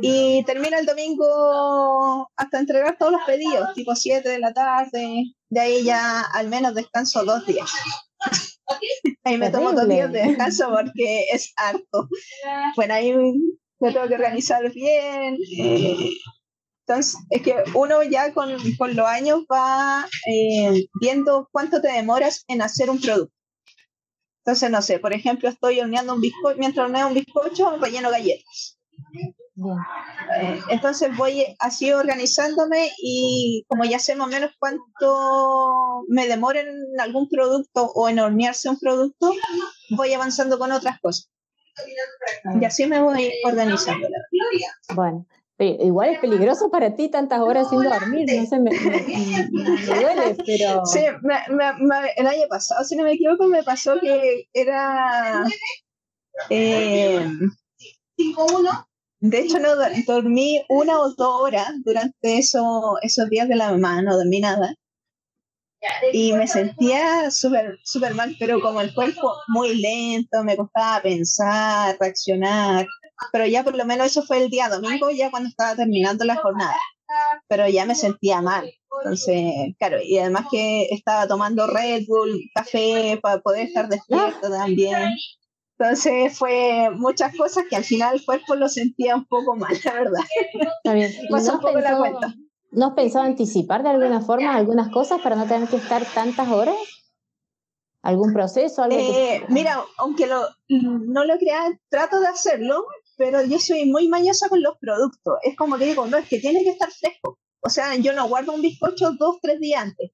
y 0.00 0.44
termina 0.44 0.78
el 0.78 0.86
domingo 0.86 2.30
hasta 2.36 2.60
entregar 2.60 2.96
todos 2.98 3.12
los 3.12 3.22
pedidos, 3.26 3.74
tipo 3.74 3.96
7 3.96 4.28
de 4.28 4.38
la 4.38 4.52
tarde. 4.52 5.24
De 5.48 5.60
ahí 5.60 5.82
ya 5.82 6.20
al 6.20 6.48
menos 6.48 6.76
descanso 6.76 7.24
dos 7.24 7.44
días. 7.46 7.68
ahí 9.24 9.38
me 9.38 9.50
tomo 9.50 9.72
dos 9.72 9.88
días 9.88 10.12
de 10.12 10.22
descanso 10.22 10.70
porque 10.70 11.24
es 11.32 11.52
harto. 11.56 12.08
Bueno, 12.76 12.94
ahí 12.94 13.12
me 13.80 13.92
tengo 13.92 14.06
que 14.06 14.14
organizar 14.14 14.70
bien. 14.72 15.36
Entonces, 16.90 17.22
es 17.30 17.42
que 17.42 17.54
uno 17.74 18.02
ya 18.02 18.32
con, 18.34 18.50
con 18.76 18.96
los 18.96 19.06
años 19.06 19.44
va 19.50 20.08
eh, 20.26 20.88
viendo 21.00 21.48
cuánto 21.52 21.80
te 21.80 21.92
demoras 21.92 22.44
en 22.48 22.62
hacer 22.62 22.90
un 22.90 23.00
producto. 23.00 23.32
Entonces, 24.44 24.70
no 24.70 24.82
sé, 24.82 24.98
por 24.98 25.12
ejemplo, 25.12 25.48
estoy 25.48 25.78
horneando 25.78 26.14
un 26.14 26.20
bizcocho, 26.20 26.58
mientras 26.58 26.86
horneo 26.86 27.06
un 27.06 27.14
bizcocho, 27.14 27.76
relleno 27.76 28.10
galletas. 28.10 28.78
Eh, 30.40 30.60
entonces 30.70 31.16
voy 31.16 31.44
así 31.60 31.92
organizándome 31.92 32.90
y 32.98 33.64
como 33.68 33.84
ya 33.84 33.98
sé 33.98 34.16
más 34.16 34.26
o 34.26 34.30
menos 34.30 34.50
cuánto 34.58 36.04
me 36.08 36.26
demora 36.26 36.60
en 36.60 36.74
algún 36.98 37.28
producto 37.28 37.84
o 37.94 38.08
en 38.08 38.18
hornearse 38.18 38.68
un 38.68 38.80
producto, 38.80 39.32
voy 39.90 40.12
avanzando 40.12 40.58
con 40.58 40.72
otras 40.72 40.98
cosas. 41.00 41.30
Y 42.60 42.64
así 42.64 42.86
me 42.86 43.00
voy 43.00 43.30
organizando. 43.44 44.08
Bueno, 44.94 45.26
igual 45.64 46.10
es 46.10 46.18
peligroso 46.20 46.70
para 46.70 46.94
ti 46.94 47.08
tantas 47.08 47.40
horas 47.40 47.68
sin 47.68 47.82
dormir, 47.82 48.26
no 48.34 48.46
sé, 48.46 48.58
me, 48.60 48.70
duele, 48.70 50.36
pero... 50.46 50.86
Sí, 50.86 51.00
el 52.16 52.26
año 52.26 52.42
pasado, 52.48 52.84
si 52.84 52.96
no 52.96 53.04
me 53.04 53.12
equivoco, 53.12 53.46
me 53.46 53.62
pasó 53.62 53.98
que 54.00 54.48
era... 54.52 55.44
Eh, 56.48 57.26
5-1 58.18 58.86
De 59.20 59.40
hecho, 59.40 59.58
no 59.58 59.70
dormí 60.06 60.62
una 60.68 60.98
o 60.98 61.10
dos 61.10 61.40
horas 61.42 61.70
durante 61.84 62.38
eso, 62.38 62.96
esos 63.02 63.28
días 63.28 63.48
de 63.48 63.56
la 63.56 63.72
mamá, 63.72 64.02
no 64.02 64.16
dormí 64.16 64.40
nada. 64.40 64.74
Y 66.12 66.32
me 66.34 66.46
sentía 66.46 67.30
súper 67.30 67.78
súper 67.84 68.14
mal, 68.14 68.36
pero 68.38 68.60
como 68.60 68.80
el 68.80 68.92
cuerpo 68.94 69.32
muy 69.48 69.80
lento, 69.80 70.44
me 70.44 70.56
costaba 70.56 71.00
pensar, 71.02 71.96
reaccionar. 71.98 72.86
Pero 73.32 73.46
ya 73.46 73.64
por 73.64 73.76
lo 73.76 73.84
menos 73.84 74.06
eso 74.06 74.22
fue 74.22 74.42
el 74.42 74.50
día 74.50 74.68
domingo, 74.68 75.10
ya 75.10 75.30
cuando 75.30 75.48
estaba 75.48 75.76
terminando 75.76 76.24
la 76.24 76.36
jornada. 76.36 76.76
Pero 77.48 77.68
ya 77.68 77.84
me 77.84 77.94
sentía 77.94 78.40
mal. 78.40 78.70
Entonces, 79.02 79.74
claro, 79.78 79.98
y 80.02 80.18
además 80.18 80.46
que 80.50 80.88
estaba 80.90 81.26
tomando 81.26 81.66
Red 81.66 82.04
Bull, 82.06 82.40
café, 82.54 83.18
para 83.22 83.40
poder 83.40 83.66
estar 83.68 83.88
despierto 83.88 84.50
también. 84.50 85.10
Entonces 85.78 86.36
fue 86.36 86.90
muchas 86.94 87.34
cosas 87.34 87.64
que 87.68 87.76
al 87.76 87.84
final 87.84 88.16
el 88.16 88.24
cuerpo 88.24 88.54
lo 88.54 88.68
sentía 88.68 89.16
un 89.16 89.24
poco 89.24 89.56
mal, 89.56 89.74
la 89.82 89.92
verdad. 89.94 90.20
Está 90.52 90.92
bien. 90.92 91.10
¿No 91.30 91.36
has, 91.36 91.48
pensado, 91.48 92.04
¿No 92.70 92.86
has 92.86 92.92
pensado 92.92 93.24
anticipar 93.24 93.82
de 93.82 93.88
alguna 93.88 94.20
forma 94.20 94.54
algunas 94.54 94.92
cosas 94.92 95.22
para 95.22 95.36
no 95.36 95.46
tener 95.46 95.68
que 95.68 95.76
estar 95.76 96.04
tantas 96.04 96.48
horas? 96.48 96.76
¿Algún 98.02 98.34
proceso? 98.34 98.82
Algo 98.82 98.98
eh, 98.98 99.42
Mira, 99.48 99.82
aunque 99.96 100.26
lo, 100.26 100.42
no 100.68 101.24
lo 101.24 101.38
crea, 101.38 101.66
trato 101.88 102.20
de 102.20 102.28
hacerlo, 102.28 102.84
pero 103.20 103.44
yo 103.44 103.58
soy 103.58 103.84
muy 103.84 104.08
mañosa 104.08 104.48
con 104.48 104.62
los 104.62 104.78
productos. 104.78 105.34
Es 105.42 105.54
como 105.54 105.76
que 105.76 105.84
digo, 105.84 106.06
no, 106.06 106.16
es 106.16 106.26
que 106.26 106.38
tiene 106.38 106.64
que 106.64 106.70
estar 106.70 106.90
fresco. 106.90 107.38
O 107.60 107.68
sea, 107.68 107.94
yo 107.96 108.14
no 108.14 108.26
guardo 108.26 108.54
un 108.54 108.62
bizcocho 108.62 109.12
dos, 109.18 109.36
tres 109.42 109.60
días 109.60 109.82
antes. 109.82 110.12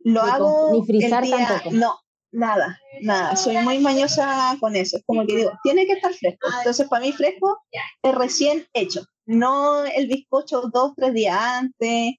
Lo 0.00 0.20
hago. 0.20 0.72
Ni 0.72 0.84
frizar 0.84 1.26
tampoco. 1.26 1.70
No, 1.72 1.98
Nada, 2.30 2.78
nada, 3.00 3.34
soy 3.34 3.56
muy 3.56 3.78
mañosa 3.78 4.58
con 4.60 4.76
eso. 4.76 4.98
Es 4.98 5.04
como 5.06 5.26
que 5.26 5.36
digo, 5.36 5.52
tiene 5.62 5.86
que 5.86 5.94
estar 5.94 6.12
fresco. 6.12 6.46
Entonces, 6.58 6.86
para 6.86 7.06
mí, 7.06 7.12
fresco 7.12 7.62
es 8.02 8.14
recién 8.14 8.66
hecho. 8.74 9.06
No 9.24 9.86
el 9.86 10.06
bizcocho 10.06 10.68
dos, 10.70 10.92
tres 10.94 11.14
días 11.14 11.34
antes. 11.34 12.16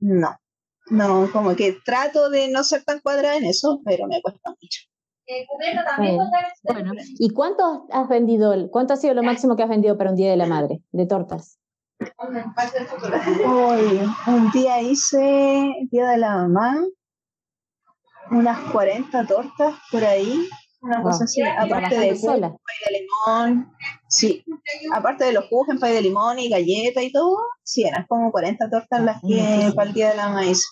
No, 0.00 0.36
no, 0.90 1.30
como 1.30 1.54
que 1.54 1.78
trato 1.84 2.30
de 2.30 2.48
no 2.48 2.64
ser 2.64 2.82
tan 2.82 2.98
cuadrada 2.98 3.36
en 3.36 3.44
eso, 3.44 3.80
pero 3.84 4.08
me 4.08 4.20
cuesta 4.20 4.50
mucho. 4.50 4.80
Bueno, 6.64 6.92
¿y 7.18 7.30
cuánto 7.30 7.86
has 7.90 8.08
vendido? 8.08 8.54
¿Cuánto 8.70 8.94
ha 8.94 8.96
sido 8.96 9.14
lo 9.14 9.22
máximo 9.22 9.56
que 9.56 9.62
has 9.62 9.68
vendido 9.68 9.96
para 9.96 10.10
un 10.10 10.16
día 10.16 10.30
de 10.30 10.36
la 10.36 10.46
madre 10.46 10.82
de 10.92 11.06
tortas? 11.06 11.58
Hoy, 13.46 14.00
un 14.26 14.50
día 14.50 14.80
hice 14.80 15.72
día 15.90 16.08
de 16.08 16.18
la 16.18 16.36
mamá, 16.36 16.84
unas 18.30 18.58
40 18.70 19.26
tortas 19.26 19.74
por 19.90 20.04
ahí, 20.04 20.48
una 20.80 21.02
cosa 21.02 21.24
así, 21.24 21.42
aparte 21.42 21.98
de 21.98 22.16
sola. 22.16 22.50
pay 22.50 22.94
de 22.94 23.00
limón, 23.00 23.72
sí, 24.08 24.44
aparte 24.92 25.24
de 25.24 25.32
los 25.32 25.46
jugos 25.48 25.68
en 25.68 25.78
pay 25.78 25.94
de 25.94 26.02
limón 26.02 26.38
y 26.38 26.48
galleta 26.48 27.02
y 27.02 27.12
todo, 27.12 27.36
sí, 27.62 27.84
eran 27.84 28.04
como 28.08 28.32
40 28.32 28.68
tortas 28.68 29.00
las 29.00 29.20
que 29.20 29.72
para 29.76 29.88
el 29.88 29.94
día 29.94 30.10
de 30.10 30.16
la 30.16 30.28
maíz. 30.30 30.68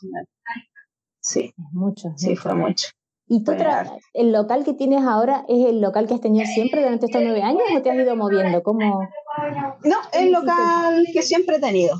Sí, 1.20 1.54
mucho. 1.72 2.12
Sí, 2.16 2.34
fue 2.34 2.54
mucho. 2.54 2.88
¿Y 3.32 3.44
tú 3.44 3.52
el 4.12 4.32
local 4.32 4.64
que 4.64 4.74
tienes 4.74 5.04
ahora 5.04 5.44
es 5.48 5.64
el 5.64 5.80
local 5.80 6.08
que 6.08 6.14
has 6.14 6.20
tenido 6.20 6.44
siempre 6.46 6.82
durante 6.82 7.06
estos 7.06 7.22
nueve 7.22 7.42
años 7.42 7.62
o 7.76 7.80
te 7.80 7.88
has 7.88 7.96
ido 7.96 8.16
moviendo? 8.16 8.60
¿Cómo, 8.64 9.08
no, 9.84 9.96
el 10.12 10.32
local 10.32 11.06
que 11.12 11.22
siempre 11.22 11.56
he 11.56 11.60
tenido. 11.60 11.94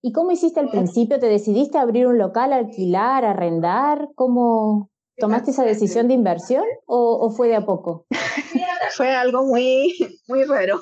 ¿Y 0.00 0.12
cómo 0.12 0.30
hiciste 0.30 0.60
al 0.60 0.70
principio? 0.70 1.18
¿Te 1.18 1.26
decidiste 1.26 1.76
abrir 1.76 2.06
un 2.06 2.18
local, 2.18 2.52
alquilar, 2.52 3.24
arrendar? 3.24 4.10
¿Cómo 4.14 4.90
tomaste 5.16 5.50
esa 5.50 5.64
decisión 5.64 6.06
de 6.06 6.14
inversión 6.14 6.62
o, 6.86 7.30
fue 7.30 7.48
de 7.48 7.56
a 7.56 7.66
poco? 7.66 8.06
fue 8.96 9.12
algo 9.12 9.42
muy, 9.44 9.92
muy 10.28 10.44
raro. 10.44 10.78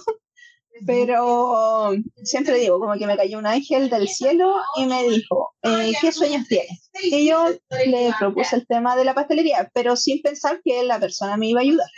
Pero 0.87 1.93
siempre 2.23 2.55
digo, 2.55 2.79
como 2.79 2.95
que 2.95 3.07
me 3.07 3.17
cayó 3.17 3.38
un 3.38 3.47
ángel 3.47 3.91
del 3.91 4.09
cielo 4.09 4.55
y 4.77 4.87
me 4.87 5.03
dijo, 5.05 5.55
eh, 5.62 5.93
¿qué 6.01 6.12
sueños 6.12 6.47
tienes? 6.49 6.91
Y 7.03 7.29
yo 7.29 7.49
le 7.87 8.12
propuse 8.19 8.57
el 8.57 8.67
tema 8.67 8.97
de 8.97 9.05
la 9.05 9.14
pastelería, 9.14 9.71
pero 9.75 9.97
sin 9.97 10.21
pensar 10.23 10.61
que 10.64 10.83
la 10.83 10.99
persona 10.99 11.37
me 11.37 11.49
iba 11.49 11.61
a 11.61 11.62
ayudar. 11.62 11.88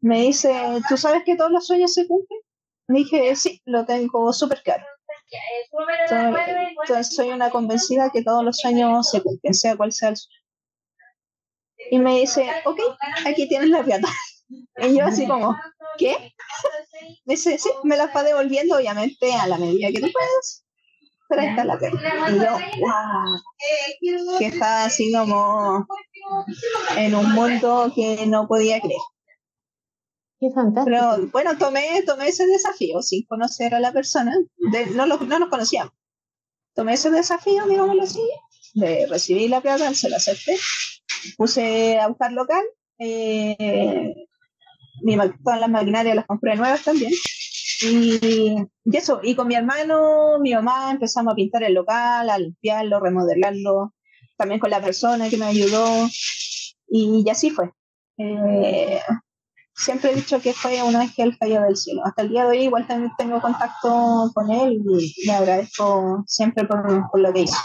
Me 0.00 0.22
dice, 0.22 0.54
¿tú 0.88 0.96
sabes 0.96 1.22
que 1.24 1.36
todos 1.36 1.50
los 1.50 1.66
sueños 1.66 1.94
se 1.94 2.06
cumplen? 2.06 2.40
Me 2.88 3.00
dije, 3.00 3.34
sí, 3.36 3.60
lo 3.64 3.84
tengo 3.86 4.32
súper 4.32 4.62
claro. 4.62 4.84
Entonces, 6.10 7.14
soy 7.14 7.30
una 7.30 7.50
convencida 7.50 8.10
que 8.10 8.22
todos 8.22 8.44
los 8.44 8.58
sueños 8.58 9.08
se 9.10 9.22
cumplen, 9.22 9.54
sea 9.54 9.76
cual 9.76 9.92
sea 9.92 10.10
el 10.10 10.16
sueño. 10.16 10.42
Y 11.90 11.98
me 11.98 12.20
dice, 12.20 12.50
ok, 12.64 12.80
aquí 13.26 13.48
tienes 13.48 13.70
la 13.70 13.82
plata. 13.82 14.08
Y 14.76 14.98
yo 14.98 15.06
así 15.06 15.26
como, 15.26 15.56
¿qué? 15.98 16.34
Me 17.24 17.34
dice, 17.34 17.58
sí, 17.58 17.70
me 17.84 17.96
la 17.96 18.06
va 18.06 18.22
devolviendo, 18.22 18.76
obviamente, 18.76 19.32
a 19.34 19.46
la 19.46 19.58
medida 19.58 19.88
que 19.88 20.00
tú 20.00 20.12
puedas. 20.12 20.64
Pero 21.28 21.42
ahí 21.42 21.48
está 21.48 21.64
la 21.64 21.78
plata. 21.78 21.96
Y 22.30 22.38
yo, 22.38 22.58
wow, 22.80 24.38
que 24.38 24.46
estaba 24.46 24.84
así 24.84 25.12
como 25.12 25.86
en 26.96 27.14
un 27.14 27.32
mundo 27.32 27.90
que 27.94 28.26
no 28.26 28.46
podía 28.46 28.80
creer. 28.80 29.00
Qué 30.38 30.50
fantástico. 30.50 30.84
Pero 30.84 31.28
bueno, 31.30 31.56
tomé, 31.56 32.02
tomé 32.04 32.28
ese 32.28 32.46
desafío 32.46 33.00
sin 33.00 33.24
conocer 33.26 33.74
a 33.74 33.80
la 33.80 33.92
persona. 33.92 34.36
no, 34.94 35.06
lo, 35.06 35.18
no 35.18 35.38
nos 35.38 35.48
conocíamos. 35.48 35.94
Tomé 36.74 36.94
ese 36.94 37.10
desafío, 37.10 37.66
digámoslo 37.66 38.02
así. 38.02 38.20
De 38.74 39.06
recibí 39.06 39.48
la 39.48 39.60
plata, 39.60 39.94
se 39.94 40.08
la 40.08 40.16
acepté. 40.16 40.56
Puse 41.36 41.98
a 41.98 42.08
buscar 42.08 42.32
local. 42.32 42.62
Eh, 42.98 44.14
mi, 45.02 45.16
todas 45.44 45.60
las 45.60 45.70
maquinarias 45.70 46.16
las 46.16 46.26
compré 46.26 46.56
nuevas 46.56 46.82
también. 46.82 47.12
Y, 47.82 48.18
y, 48.84 48.96
eso, 48.96 49.20
y 49.22 49.34
con 49.34 49.48
mi 49.48 49.54
hermano, 49.54 50.38
mi 50.40 50.54
mamá 50.54 50.90
empezamos 50.92 51.32
a 51.32 51.36
pintar 51.36 51.64
el 51.64 51.74
local, 51.74 52.30
a 52.30 52.38
limpiarlo, 52.38 53.00
remodelarlo, 53.00 53.94
también 54.36 54.60
con 54.60 54.70
la 54.70 54.80
persona 54.80 55.28
que 55.28 55.36
me 55.36 55.46
ayudó, 55.46 56.06
y, 56.88 57.22
y 57.24 57.30
así 57.30 57.50
fue. 57.50 57.72
Eh, 58.18 59.00
siempre 59.74 60.12
he 60.12 60.14
dicho 60.14 60.40
que 60.40 60.52
fue 60.52 60.82
un 60.82 60.96
ángel 60.96 61.36
caído 61.38 61.62
del 61.62 61.76
cielo. 61.76 62.02
Hasta 62.04 62.22
el 62.22 62.28
día 62.28 62.44
de 62.44 62.50
hoy 62.50 62.64
igual 62.64 62.86
también 62.86 63.12
tengo 63.16 63.40
contacto 63.40 64.30
con 64.34 64.50
él 64.50 64.82
y 64.84 65.26
le 65.26 65.32
agradezco 65.32 66.22
siempre 66.26 66.66
por, 66.66 67.20
lo 67.20 67.32
que 67.32 67.40
hizo. 67.40 67.56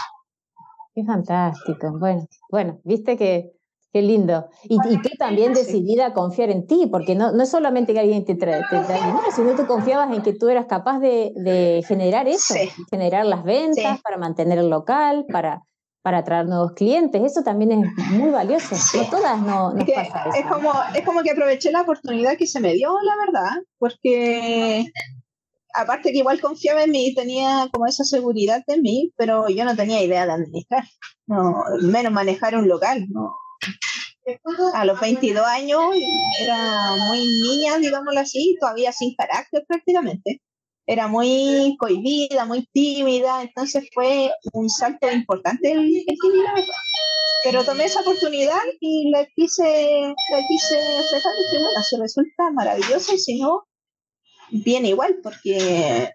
Qué 0.94 1.04
fantástico. 1.04 1.96
Bueno, 1.98 2.26
bueno, 2.50 2.80
viste 2.84 3.16
que 3.16 3.52
Qué 3.92 4.02
lindo. 4.02 4.48
Y, 4.64 4.74
y, 4.74 5.00
tú 5.00 5.08
también 5.18 5.54
decidida 5.54 6.06
a 6.06 6.12
confiar 6.12 6.50
en 6.50 6.66
ti, 6.66 6.88
porque 6.90 7.14
no, 7.14 7.32
no 7.32 7.42
es 7.42 7.50
solamente 7.50 7.94
que 7.94 8.00
alguien 8.00 8.24
te 8.24 8.34
trae, 8.34 8.62
te 8.68 8.76
dinero, 8.76 9.20
sino 9.34 9.54
tú 9.54 9.66
confiabas 9.66 10.14
en 10.14 10.22
que 10.22 10.34
tú 10.34 10.48
eras 10.48 10.66
capaz 10.66 10.98
de, 10.98 11.32
de 11.36 11.82
generar 11.88 12.28
eso, 12.28 12.54
generar 12.90 13.24
las 13.24 13.44
ventas 13.44 14.00
para 14.02 14.18
mantener 14.18 14.58
el 14.58 14.68
local, 14.68 15.24
para 15.32 15.62
para 16.08 16.18
atraer 16.18 16.46
nuevos 16.46 16.72
clientes. 16.72 17.20
Eso 17.22 17.42
también 17.42 17.70
es 17.72 18.10
muy 18.12 18.30
valioso. 18.30 18.74
No 18.96 19.10
todas 19.10 19.38
no, 19.40 19.74
nos 19.74 19.90
pasa 19.90 20.24
eso. 20.28 20.38
Es 20.38 20.46
como, 20.46 20.72
es 20.94 21.04
como 21.04 21.22
que 21.22 21.32
aproveché 21.32 21.70
la 21.70 21.82
oportunidad 21.82 22.38
que 22.38 22.46
se 22.46 22.60
me 22.60 22.72
dio, 22.72 22.94
la 23.02 23.14
verdad, 23.26 23.62
porque 23.78 24.86
aparte 25.74 26.12
que 26.12 26.18
igual 26.18 26.40
confiaba 26.40 26.84
en 26.84 26.92
mí, 26.92 27.14
tenía 27.14 27.68
como 27.72 27.86
esa 27.86 28.04
seguridad 28.04 28.62
de 28.66 28.80
mí, 28.80 29.12
pero 29.16 29.48
yo 29.48 29.66
no 29.66 29.76
tenía 29.76 30.02
idea 30.02 30.24
de 30.24 30.32
administrar, 30.32 30.84
no, 31.26 31.62
menos 31.82 32.12
manejar 32.12 32.56
un 32.56 32.68
local. 32.68 33.04
No. 33.10 33.34
A 34.74 34.84
los 34.84 35.00
22 35.00 35.44
años 35.44 35.80
era 36.40 36.96
muy 37.08 37.18
niña, 37.18 37.78
digámoslo 37.78 38.20
así, 38.20 38.56
todavía 38.60 38.92
sin 38.92 39.14
carácter 39.14 39.64
prácticamente. 39.66 40.42
Era 40.86 41.06
muy 41.06 41.76
cohibida, 41.78 42.44
muy 42.44 42.66
tímida, 42.72 43.42
entonces 43.42 43.88
fue 43.92 44.30
un 44.52 44.70
salto 44.70 45.10
importante 45.10 45.72
el, 45.72 46.04
el 46.06 46.16
Pero 47.44 47.64
tomé 47.64 47.84
esa 47.84 48.00
oportunidad 48.00 48.60
y 48.80 49.10
la 49.10 49.26
quise, 49.34 50.14
la 50.30 50.46
quise 50.46 50.76
reflejar 50.76 51.32
y 51.34 51.44
dije, 51.44 51.62
bueno, 51.62 51.82
si 51.82 51.96
resulta 51.96 52.50
maravilloso 52.52 53.14
y 53.14 53.18
si 53.18 53.38
no, 53.38 53.66
bien 54.50 54.86
igual, 54.86 55.18
porque 55.22 56.10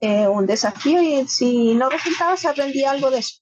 es 0.00 0.28
un 0.28 0.46
desafío 0.46 1.00
y 1.02 1.26
si 1.28 1.74
no 1.74 1.88
resultaba 1.88 2.36
se 2.36 2.48
aprendía 2.48 2.90
algo 2.90 3.10
de 3.10 3.18
eso. 3.18 3.40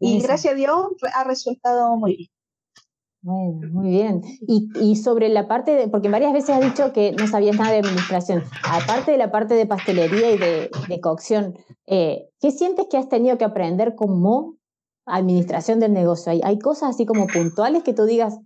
Y 0.00 0.20
gracias 0.20 0.52
a 0.52 0.56
Dios 0.56 0.76
ha 1.14 1.24
resultado 1.24 1.96
muy 1.96 2.16
bien. 2.16 2.30
Bueno, 3.24 3.72
muy 3.72 3.88
bien. 3.88 4.20
Y, 4.46 4.68
y, 4.78 4.96
sobre 4.96 5.30
la 5.30 5.48
parte 5.48 5.70
de, 5.70 5.88
porque 5.88 6.10
varias 6.10 6.34
veces 6.34 6.50
has 6.50 6.60
dicho 6.60 6.92
que 6.92 7.12
no 7.12 7.26
sabías 7.26 7.56
nada 7.56 7.72
de 7.72 7.78
administración, 7.78 8.44
aparte 8.62 9.12
de 9.12 9.16
la 9.16 9.30
parte 9.30 9.54
de 9.54 9.64
pastelería 9.64 10.32
y 10.32 10.36
de, 10.36 10.70
de 10.88 11.00
cocción, 11.00 11.56
eh, 11.86 12.28
¿qué 12.38 12.50
sientes 12.50 12.86
que 12.90 12.98
has 12.98 13.08
tenido 13.08 13.38
que 13.38 13.46
aprender 13.46 13.94
como 13.94 14.58
administración 15.06 15.80
del 15.80 15.94
negocio? 15.94 16.32
¿Hay, 16.32 16.42
¿Hay 16.44 16.58
cosas 16.58 16.90
así 16.90 17.06
como 17.06 17.26
puntuales 17.26 17.82
que 17.82 17.94
tú 17.94 18.04
digas, 18.04 18.38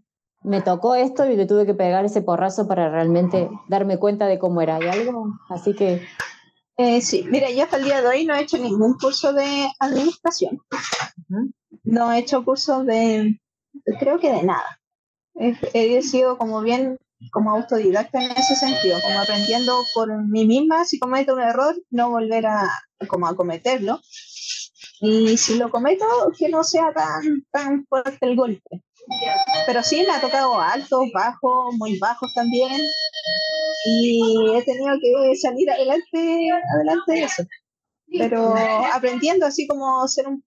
me 0.45 0.63
tocó 0.63 0.95
esto 0.95 1.29
y 1.29 1.37
me 1.37 1.47
tuve 1.47 1.67
que 1.67 1.75
pegar 1.75 2.05
ese 2.05 2.23
porrazo 2.23 2.69
para 2.69 2.89
realmente 2.89 3.51
darme 3.69 3.99
cuenta 3.99 4.27
de 4.27 4.39
cómo 4.39 4.61
era? 4.61 4.77
¿Hay 4.77 4.87
algo? 4.87 5.33
Así 5.49 5.75
que... 5.75 6.03
Eh, 6.79 7.01
sí, 7.01 7.25
mira, 7.29 7.51
yo 7.51 7.65
hasta 7.65 7.77
el 7.77 7.85
día 7.85 8.01
de 8.01 8.07
hoy 8.07 8.25
no 8.25 8.35
he 8.35 8.43
hecho 8.43 8.57
ningún 8.57 8.95
curso 8.95 9.33
de 9.33 9.69
administración. 9.81 10.61
No 11.83 12.13
he 12.13 12.19
hecho 12.21 12.45
cursos 12.45 12.87
de 12.87 13.41
creo 13.99 14.19
que 14.19 14.33
de 14.33 14.45
nada. 14.45 14.81
He, 15.35 16.03
sido 16.03 16.39
como 16.39 16.63
bien 16.63 16.99
como 17.33 17.51
autodidacta 17.51 18.23
en 18.23 18.31
ese 18.31 18.55
sentido, 18.55 19.01
como 19.01 19.21
aprendiendo 19.21 19.85
por 19.93 20.09
mí 20.25 20.47
misma, 20.47 20.85
si 20.85 21.01
cometo 21.01 21.35
un 21.35 21.41
error, 21.41 21.75
no 21.91 22.11
volver 22.11 22.47
a, 22.47 22.69
como 23.09 23.27
a 23.27 23.35
cometerlo. 23.35 24.01
Y 25.01 25.37
si 25.37 25.57
lo 25.59 25.71
cometo, 25.71 26.05
que 26.39 26.49
no 26.49 26.63
sea 26.63 26.93
tan, 26.93 27.45
tan 27.51 27.87
fuerte 27.87 28.19
el 28.21 28.37
golpe. 28.37 28.83
Pero 29.67 29.83
sí 29.83 30.05
me 30.07 30.13
ha 30.13 30.21
tocado 30.21 30.61
altos, 30.61 31.07
bajos, 31.13 31.75
muy 31.77 31.99
bajos 31.99 32.33
también. 32.35 32.81
Y 33.87 34.55
he 34.55 34.63
tenido 34.63 34.95
que 35.01 35.37
salir 35.37 35.71
adelante, 35.71 36.49
adelante 36.75 37.13
de 37.13 37.23
eso. 37.23 37.43
Pero 38.07 38.55
aprendiendo 38.93 39.47
así 39.47 39.67
como 39.67 40.07
ser 40.09 40.29
un... 40.29 40.45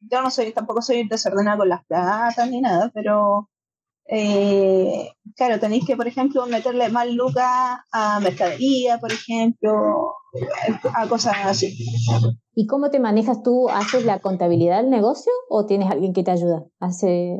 Yo 0.00 0.22
no 0.22 0.30
soy, 0.30 0.52
tampoco 0.52 0.80
soy 0.80 1.08
desordenada 1.08 1.58
con 1.58 1.68
las 1.68 1.84
platas 1.84 2.48
ni 2.48 2.60
nada, 2.60 2.90
pero 2.94 3.48
eh, 4.10 5.10
claro, 5.36 5.60
tenéis 5.60 5.84
que, 5.84 5.96
por 5.96 6.06
ejemplo, 6.06 6.46
meterle 6.46 6.88
más 6.88 7.08
lucas 7.08 7.78
a 7.92 8.20
mercadería, 8.20 8.98
por 8.98 9.12
ejemplo, 9.12 10.14
a 10.94 11.08
cosas 11.08 11.34
así. 11.44 11.76
¿Y 12.54 12.66
cómo 12.66 12.90
te 12.90 13.00
manejas 13.00 13.42
tú? 13.42 13.68
¿Haces 13.68 14.04
la 14.04 14.20
contabilidad 14.20 14.78
del 14.80 14.90
negocio 14.90 15.30
o 15.50 15.66
tienes 15.66 15.90
alguien 15.90 16.14
que 16.14 16.22
te 16.22 16.30
ayuda? 16.30 16.64
¿Hace, 16.80 17.38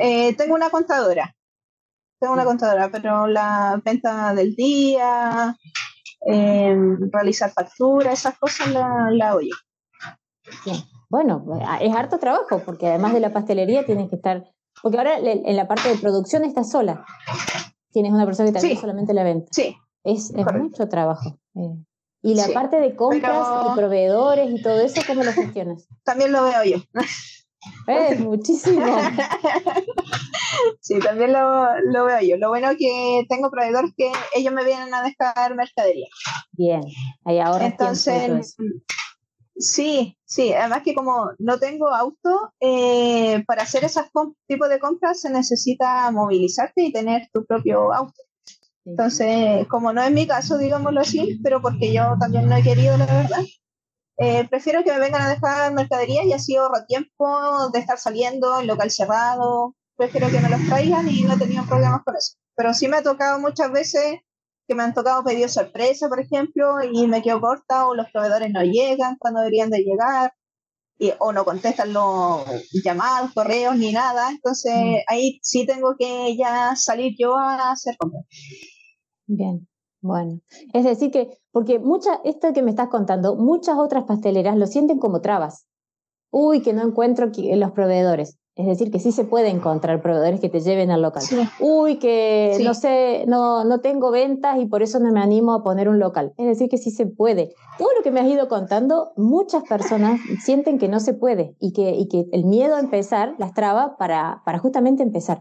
eh, 0.00 0.34
tengo 0.36 0.54
una 0.54 0.70
contadora. 0.70 1.36
Tengo 2.22 2.34
una 2.34 2.44
contadora, 2.44 2.88
pero 2.88 3.26
la 3.26 3.82
venta 3.84 4.32
del 4.32 4.54
día, 4.54 5.56
eh, 6.24 6.72
realizar 7.10 7.50
facturas, 7.50 8.20
esas 8.20 8.38
cosas 8.38 8.68
la, 8.68 9.08
la 9.10 9.30
hago 9.30 9.40
yo. 9.40 9.56
Bueno, 11.10 11.44
es 11.80 11.92
harto 11.92 12.18
trabajo, 12.18 12.62
porque 12.64 12.86
además 12.86 13.12
de 13.12 13.18
la 13.18 13.32
pastelería 13.32 13.84
tienes 13.84 14.08
que 14.08 14.14
estar 14.14 14.44
porque 14.80 14.98
ahora 14.98 15.18
en 15.18 15.56
la 15.56 15.66
parte 15.66 15.88
de 15.88 15.96
producción 15.96 16.44
estás 16.44 16.70
sola. 16.70 17.04
Tienes 17.90 18.12
una 18.12 18.24
persona 18.24 18.52
que 18.52 18.58
te 18.58 18.66
ayuda 18.66 18.80
solamente 18.80 19.14
la 19.14 19.24
venta. 19.24 19.48
Sí. 19.50 19.76
Es, 20.04 20.32
mucho 20.32 20.88
trabajo. 20.88 21.40
Eh. 21.56 21.74
Y 22.22 22.36
la 22.36 22.46
parte 22.54 22.76
de 22.76 22.94
compras 22.94 23.46
y 23.66 23.76
proveedores 23.76 24.48
y 24.48 24.62
todo 24.62 24.80
eso, 24.80 25.02
¿cómo 25.08 25.24
lo 25.24 25.32
gestionas? 25.32 25.88
También 26.04 26.30
lo 26.30 26.44
veo 26.44 26.64
yo. 26.64 26.76
Es 27.86 28.18
muchísimo. 28.18 28.84
sí, 30.80 30.98
también 30.98 31.32
lo, 31.32 31.80
lo, 31.92 32.04
veo 32.04 32.20
yo. 32.20 32.36
Lo 32.36 32.48
bueno 32.48 32.70
es 32.70 32.78
que 32.78 33.24
tengo 33.28 33.50
proveedores 33.50 33.92
que 33.96 34.12
ellos 34.34 34.52
me 34.52 34.64
vienen 34.64 34.92
a 34.94 35.02
dejar 35.02 35.54
mercadería. 35.54 36.08
Bien, 36.52 36.82
ahí 37.24 37.38
ahora. 37.38 37.66
Entonces, 37.66 38.56
Sí, 39.56 40.18
sí, 40.24 40.52
además 40.54 40.82
que 40.82 40.94
como 40.94 41.30
no 41.38 41.58
tengo 41.58 41.88
auto, 41.88 42.52
eh, 42.58 43.44
para 43.46 43.62
hacer 43.62 43.84
ese 43.84 44.00
tipo 44.48 44.66
de 44.66 44.78
compras 44.80 45.20
se 45.20 45.30
necesita 45.30 46.10
movilizarte 46.10 46.82
y 46.82 46.92
tener 46.92 47.28
tu 47.32 47.44
propio 47.44 47.92
auto. 47.92 48.22
Entonces, 48.84 49.66
como 49.68 49.92
no 49.92 50.02
es 50.02 50.10
mi 50.10 50.26
caso, 50.26 50.58
digámoslo 50.58 51.00
así, 51.00 51.38
pero 51.44 51.60
porque 51.60 51.92
yo 51.92 52.16
también 52.18 52.48
no 52.48 52.56
he 52.56 52.62
querido, 52.62 52.96
la 52.96 53.06
verdad, 53.06 53.44
eh, 54.18 54.46
prefiero 54.48 54.82
que 54.82 54.92
me 54.92 54.98
vengan 54.98 55.22
a 55.22 55.30
dejar 55.30 55.72
mercadería 55.74 56.24
y 56.24 56.32
así 56.32 56.56
ahorro 56.56 56.84
tiempo 56.86 57.70
de 57.72 57.78
estar 57.78 57.98
saliendo 57.98 58.60
en 58.60 58.66
local 58.66 58.90
cerrado. 58.90 59.76
Prefiero 59.96 60.30
que 60.30 60.40
me 60.40 60.48
los 60.48 60.64
traigan 60.66 61.08
y 61.08 61.22
no 61.22 61.34
he 61.34 61.38
tenido 61.38 61.64
problemas 61.64 62.02
con 62.04 62.16
eso. 62.16 62.36
Pero 62.54 62.74
sí 62.74 62.88
me 62.88 62.98
ha 62.98 63.02
tocado 63.02 63.38
muchas 63.38 63.70
veces 63.70 64.20
que 64.66 64.74
me 64.74 64.82
han 64.82 64.94
tocado 64.94 65.24
pedidos 65.24 65.52
sorpresa, 65.52 66.08
por 66.08 66.20
ejemplo, 66.20 66.82
y 66.82 67.06
me 67.06 67.22
quedo 67.22 67.40
corta 67.40 67.86
o 67.88 67.94
los 67.94 68.06
proveedores 68.12 68.50
no 68.50 68.62
llegan 68.62 69.16
cuando 69.18 69.40
deberían 69.40 69.70
de 69.70 69.78
llegar. 69.78 70.32
Y, 70.98 71.12
o 71.18 71.32
no 71.32 71.44
contestan 71.44 71.92
los 71.92 72.44
llamados, 72.84 73.32
correos 73.34 73.76
ni 73.76 73.92
nada. 73.92 74.30
Entonces 74.30 74.74
mm. 74.74 74.96
ahí 75.08 75.40
sí 75.42 75.66
tengo 75.66 75.96
que 75.98 76.36
ya 76.36 76.76
salir 76.76 77.14
yo 77.18 77.36
a 77.36 77.72
hacer 77.72 77.96
compras. 77.96 78.24
Bien, 79.26 79.68
bueno. 80.00 80.40
Es 80.72 80.84
decir 80.84 81.10
que, 81.10 81.38
porque 81.50 81.78
mucha, 81.78 82.20
esto 82.24 82.52
que 82.52 82.62
me 82.62 82.70
estás 82.70 82.88
contando, 82.88 83.36
muchas 83.36 83.76
otras 83.78 84.04
pasteleras 84.04 84.56
lo 84.56 84.66
sienten 84.66 84.98
como 84.98 85.20
trabas. 85.20 85.66
Uy, 86.30 86.62
que 86.62 86.72
no 86.72 86.82
encuentro 86.82 87.30
los 87.36 87.72
proveedores. 87.72 88.38
Es 88.54 88.66
decir, 88.66 88.90
que 88.90 88.98
sí 88.98 89.12
se 89.12 89.24
puede 89.24 89.48
encontrar 89.48 90.02
proveedores 90.02 90.38
que 90.38 90.50
te 90.50 90.60
lleven 90.60 90.90
al 90.90 91.00
local. 91.00 91.22
Uy, 91.58 91.98
que 91.98 92.58
no 92.62 92.74
sé, 92.74 93.24
no, 93.26 93.64
no 93.64 93.80
tengo 93.80 94.10
ventas 94.10 94.58
y 94.58 94.66
por 94.66 94.82
eso 94.82 95.00
no 95.00 95.10
me 95.10 95.22
animo 95.22 95.54
a 95.54 95.62
poner 95.62 95.88
un 95.88 95.98
local. 95.98 96.34
Es 96.36 96.46
decir, 96.46 96.68
que 96.68 96.76
sí 96.76 96.90
se 96.90 97.06
puede. 97.06 97.54
Todo 97.78 97.88
lo 97.96 98.02
que 98.02 98.10
me 98.10 98.20
has 98.20 98.26
ido 98.26 98.48
contando, 98.48 99.12
muchas 99.16 99.62
personas 99.62 100.20
sienten 100.44 100.78
que 100.78 100.88
no 100.88 101.00
se 101.00 101.14
puede 101.14 101.56
y 101.60 101.72
que, 101.72 101.92
y 101.92 102.08
que 102.08 102.26
el 102.32 102.44
miedo 102.44 102.76
a 102.76 102.80
empezar 102.80 103.34
las 103.38 103.54
traba 103.54 103.96
para, 103.96 104.42
para 104.44 104.58
justamente 104.58 105.02
empezar. 105.02 105.40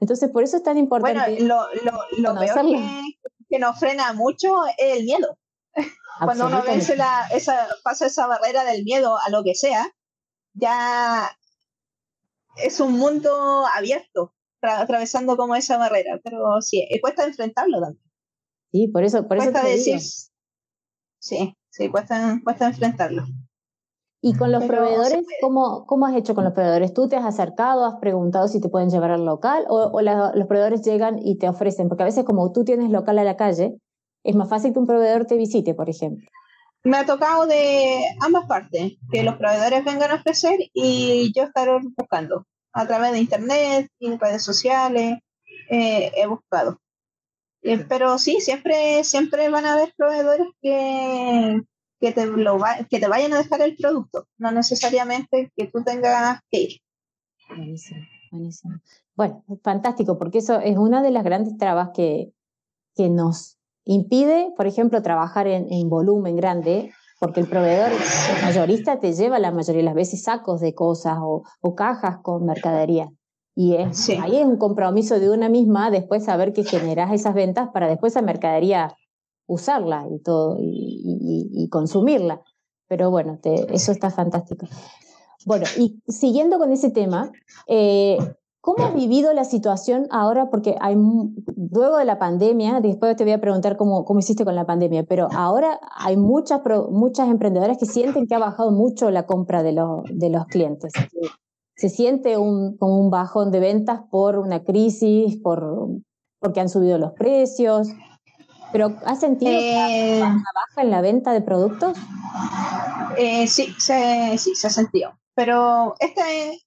Entonces, 0.00 0.30
por 0.30 0.42
eso 0.42 0.56
es 0.56 0.62
tan 0.62 0.78
importante. 0.78 1.18
Bueno, 1.18 1.46
lo, 1.46 1.66
lo, 1.84 2.32
lo 2.32 2.40
peor 2.40 2.62
que, 2.62 3.02
que, 3.50 3.58
nos 3.58 3.78
frena 3.78 4.14
mucho 4.14 4.48
es 4.78 4.96
el 4.98 5.04
miedo. 5.04 5.36
Cuando 6.24 6.46
uno 6.46 6.62
vence 6.62 6.96
la, 6.96 7.26
esa, 7.32 7.68
pasa 7.84 8.06
esa 8.06 8.26
barrera 8.26 8.64
del 8.64 8.82
miedo 8.84 9.18
a 9.18 9.28
lo 9.28 9.44
que 9.44 9.54
sea, 9.54 9.86
ya 10.54 11.35
es 12.56 12.80
un 12.80 12.92
mundo 12.92 13.64
abierto, 13.74 14.34
atravesando 14.60 15.36
como 15.36 15.54
esa 15.54 15.78
barrera, 15.78 16.20
pero 16.22 16.60
sí, 16.60 16.86
eh, 16.90 17.00
cuesta 17.00 17.24
enfrentarlo 17.24 17.80
también. 17.80 18.04
Sí, 18.72 18.88
por 18.88 19.04
eso, 19.04 19.26
por 19.26 19.38
cuesta 19.38 19.64
decir, 19.64 20.00
sí, 21.18 21.56
sí, 21.70 21.88
cuesta, 21.88 22.40
cuesta 22.44 22.66
enfrentarlo. 22.66 23.24
¿Y 24.22 24.34
con 24.34 24.50
los 24.50 24.64
proveedores, 24.64 25.24
¿cómo, 25.40 25.86
¿cómo, 25.86 26.06
has 26.06 26.16
hecho 26.16 26.34
con 26.34 26.42
los 26.42 26.52
proveedores? 26.52 26.92
¿Tú 26.92 27.08
te 27.08 27.16
has 27.16 27.24
acercado, 27.24 27.84
has 27.84 28.00
preguntado 28.00 28.48
si 28.48 28.60
te 28.60 28.68
pueden 28.68 28.90
llevar 28.90 29.12
al 29.12 29.24
local 29.24 29.64
o, 29.68 30.00
los 30.00 30.46
proveedores 30.48 30.82
llegan 30.82 31.20
y 31.22 31.38
te 31.38 31.48
ofrecen? 31.48 31.88
Porque 31.88 32.02
a 32.02 32.06
veces 32.06 32.24
como 32.24 32.50
tú 32.50 32.64
tienes 32.64 32.90
local 32.90 33.18
a 33.18 33.24
la 33.24 33.36
calle, 33.36 33.78
es 34.24 34.34
más 34.34 34.48
fácil 34.48 34.72
que 34.72 34.80
un 34.80 34.86
proveedor 34.86 35.26
te 35.26 35.36
visite, 35.36 35.74
por 35.74 35.88
ejemplo. 35.88 36.26
Me 36.86 36.98
ha 36.98 37.04
tocado 37.04 37.48
de 37.48 38.04
ambas 38.20 38.46
partes, 38.46 38.92
que 39.10 39.24
los 39.24 39.34
proveedores 39.34 39.84
vengan 39.84 40.12
a 40.12 40.14
ofrecer 40.14 40.56
y 40.72 41.32
yo 41.34 41.42
estar 41.42 41.68
buscando. 41.96 42.46
A 42.72 42.86
través 42.86 43.10
de 43.10 43.18
internet 43.18 43.88
y 43.98 44.16
redes 44.16 44.44
sociales 44.44 45.18
eh, 45.68 46.12
he 46.16 46.26
buscado. 46.28 46.78
Eh, 47.62 47.84
pero 47.88 48.18
sí, 48.18 48.40
siempre, 48.40 49.02
siempre 49.02 49.48
van 49.48 49.66
a 49.66 49.72
haber 49.72 49.94
proveedores 49.96 50.46
que, 50.62 51.60
que, 51.98 52.12
te 52.12 52.26
lo 52.26 52.60
que 52.88 53.00
te 53.00 53.08
vayan 53.08 53.32
a 53.32 53.38
dejar 53.38 53.62
el 53.62 53.74
producto, 53.76 54.28
no 54.38 54.52
necesariamente 54.52 55.50
que 55.56 55.66
tú 55.66 55.82
tengas 55.82 56.38
que 56.52 56.60
ir. 56.60 56.80
Buenísimo, 57.48 58.06
buenísimo. 58.30 58.74
Bueno, 59.16 59.44
fantástico, 59.64 60.18
porque 60.18 60.38
eso 60.38 60.60
es 60.60 60.76
una 60.76 61.02
de 61.02 61.10
las 61.10 61.24
grandes 61.24 61.58
trabas 61.58 61.90
que, 61.92 62.30
que 62.94 63.08
nos 63.08 63.55
Impide, 63.88 64.52
por 64.56 64.66
ejemplo, 64.66 65.00
trabajar 65.00 65.46
en, 65.46 65.88
volumen 65.88 66.34
grande, 66.34 66.90
porque 67.20 67.38
el 67.38 67.46
proveedor 67.46 67.92
mayorista 68.42 68.98
te 68.98 69.12
lleva 69.12 69.38
la 69.38 69.52
mayoría 69.52 69.80
de 69.80 69.84
las 69.84 69.94
veces 69.94 70.24
sacos 70.24 70.60
de 70.60 70.74
cosas 70.74 71.18
o, 71.20 71.74
cajas 71.76 72.18
con 72.20 72.44
mercadería. 72.44 73.08
Y 73.54 73.74
es, 73.76 74.10
ahí 74.20 74.36
es 74.36 74.44
un 74.44 74.58
compromiso 74.58 75.20
de 75.20 75.30
una 75.30 75.48
misma 75.48 75.90
después 75.92 76.24
saber 76.24 76.52
que 76.52 76.64
generas 76.64 77.12
esas 77.12 77.32
ventas 77.32 77.68
para 77.72 77.86
después 77.86 78.12
esa 78.12 78.22
mercadería 78.22 78.94
usarla 79.46 80.04
y 80.10 80.20
todo 80.20 80.56
y, 80.58 81.68
consumirla. 81.70 82.42
Pero 82.88 83.12
bueno, 83.12 83.38
eso 83.44 83.92
está 83.92 84.10
fantástico. 84.10 84.66
Bueno, 85.44 85.64
y 85.78 86.02
siguiendo 86.08 86.58
con 86.58 86.72
ese 86.72 86.90
tema, 86.90 87.30
eh, 87.68 88.18
¿Cómo 88.66 88.84
has 88.84 88.94
vivido 88.94 89.32
la 89.32 89.44
situación 89.44 90.08
ahora? 90.10 90.50
Porque 90.50 90.74
hay, 90.80 90.96
luego 90.96 91.98
de 91.98 92.04
la 92.04 92.18
pandemia, 92.18 92.80
después 92.80 93.14
te 93.14 93.22
voy 93.22 93.32
a 93.32 93.40
preguntar 93.40 93.76
cómo, 93.76 94.04
cómo 94.04 94.18
hiciste 94.18 94.44
con 94.44 94.56
la 94.56 94.66
pandemia, 94.66 95.04
pero 95.04 95.28
ahora 95.30 95.78
hay 95.96 96.16
muchas, 96.16 96.62
muchas 96.90 97.28
emprendedoras 97.28 97.78
que 97.78 97.86
sienten 97.86 98.26
que 98.26 98.34
ha 98.34 98.40
bajado 98.40 98.72
mucho 98.72 99.12
la 99.12 99.24
compra 99.24 99.62
de, 99.62 99.70
los, 99.70 100.02
de 100.10 100.30
los 100.30 100.46
clientes. 100.46 100.92
Se 101.76 101.88
siente 101.88 102.38
un, 102.38 102.76
como 102.76 102.98
un 102.98 103.08
bajón 103.08 103.52
de 103.52 103.60
ventas 103.60 104.00
por 104.10 104.36
una 104.36 104.64
crisis, 104.64 105.36
por, 105.40 105.88
porque 106.40 106.58
han 106.58 106.68
subido 106.68 106.98
los 106.98 107.12
precios. 107.12 107.86
¿Pero 108.72 108.96
has 109.04 109.20
sentido 109.20 109.52
eh, 109.52 110.18
una 110.18 110.42
baja 110.54 110.82
en 110.82 110.90
la 110.90 111.02
venta 111.02 111.32
de 111.32 111.40
productos? 111.40 111.96
Eh, 113.16 113.46
sí, 113.46 113.72
se, 113.78 114.36
sí, 114.38 114.56
se 114.56 114.66
ha 114.66 114.70
sentido. 114.70 115.12
Pero 115.36 115.94
este, 116.00 116.65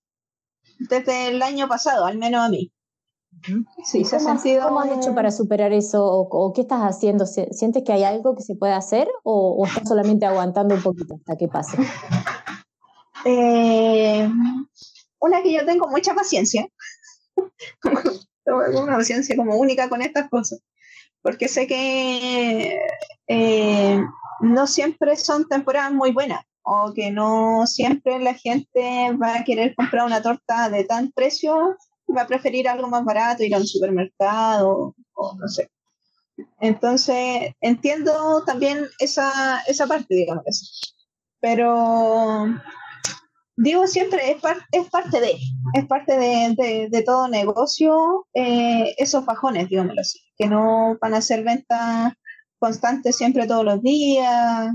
desde 0.79 1.27
el 1.27 1.41
año 1.41 1.67
pasado, 1.67 2.05
al 2.05 2.17
menos 2.17 2.41
a 2.41 2.49
mí. 2.49 2.71
Sí, 3.85 4.03
se 4.03 4.15
ha 4.15 4.19
sentido... 4.19 4.67
¿Cómo 4.67 4.79
has 4.79 4.97
hecho 4.97 5.13
para 5.13 5.31
superar 5.31 5.71
eso? 5.71 6.03
¿O, 6.03 6.51
qué 6.53 6.61
estás 6.61 6.81
haciendo? 6.81 7.25
¿Sientes 7.25 7.83
que 7.85 7.93
hay 7.93 8.03
algo 8.03 8.35
que 8.35 8.43
se 8.43 8.55
puede 8.55 8.73
hacer 8.73 9.07
o, 9.23 9.63
estás 9.67 9.87
solamente 9.87 10.25
aguantando 10.25 10.75
un 10.75 10.81
poquito 10.81 11.15
hasta 11.15 11.37
que 11.37 11.47
pase? 11.47 11.77
Eh, 13.25 14.29
una 15.19 15.43
que 15.43 15.53
yo 15.53 15.65
tengo 15.65 15.89
mucha 15.89 16.13
paciencia. 16.15 16.67
tengo 18.43 18.81
una 18.81 18.95
paciencia 18.97 19.35
como 19.35 19.57
única 19.57 19.89
con 19.89 20.01
estas 20.01 20.29
cosas. 20.29 20.59
Porque 21.21 21.49
sé 21.49 21.67
que 21.67 22.79
eh, 23.27 24.01
no 24.41 24.67
siempre 24.67 25.17
son 25.17 25.47
temporadas 25.47 25.91
muy 25.91 26.11
buenas 26.11 26.41
o 26.71 26.93
que 26.93 27.09
no 27.09 27.65
siempre 27.65 28.19
la 28.19 28.35
gente 28.35 29.11
va 29.21 29.37
a 29.37 29.43
querer 29.43 29.73
comprar 29.75 30.05
una 30.05 30.21
torta 30.21 30.69
de 30.69 30.83
tan 30.83 31.11
precio 31.11 31.75
va 32.15 32.23
a 32.23 32.27
preferir 32.27 32.67
algo 32.67 32.87
más 32.87 33.03
barato, 33.03 33.43
ir 33.43 33.55
a 33.55 33.59
un 33.59 33.67
supermercado 33.67 34.95
o 35.13 35.35
no 35.35 35.47
sé. 35.47 35.69
Entonces, 36.59 37.53
entiendo 37.61 38.43
también 38.45 38.85
esa, 38.99 39.61
esa 39.67 39.87
parte, 39.87 40.15
digamos. 40.15 40.95
Pero 41.41 42.45
digo 43.55 43.87
siempre, 43.87 44.31
es, 44.31 44.37
es 44.71 44.89
parte 44.89 45.19
de, 45.19 45.37
es 45.73 45.85
parte 45.85 46.17
de, 46.17 46.87
de, 46.89 47.03
todo 47.03 47.27
negocio, 47.27 48.27
eh, 48.33 48.93
esos 48.97 49.25
bajones, 49.25 49.69
digámoslo 49.69 50.01
así, 50.01 50.19
que 50.37 50.47
no 50.47 50.97
van 51.01 51.13
a 51.13 51.21
ser 51.21 51.43
ventas 51.43 52.13
constantes 52.57 53.17
siempre 53.17 53.47
todos 53.47 53.65
los 53.65 53.81
días, 53.81 54.69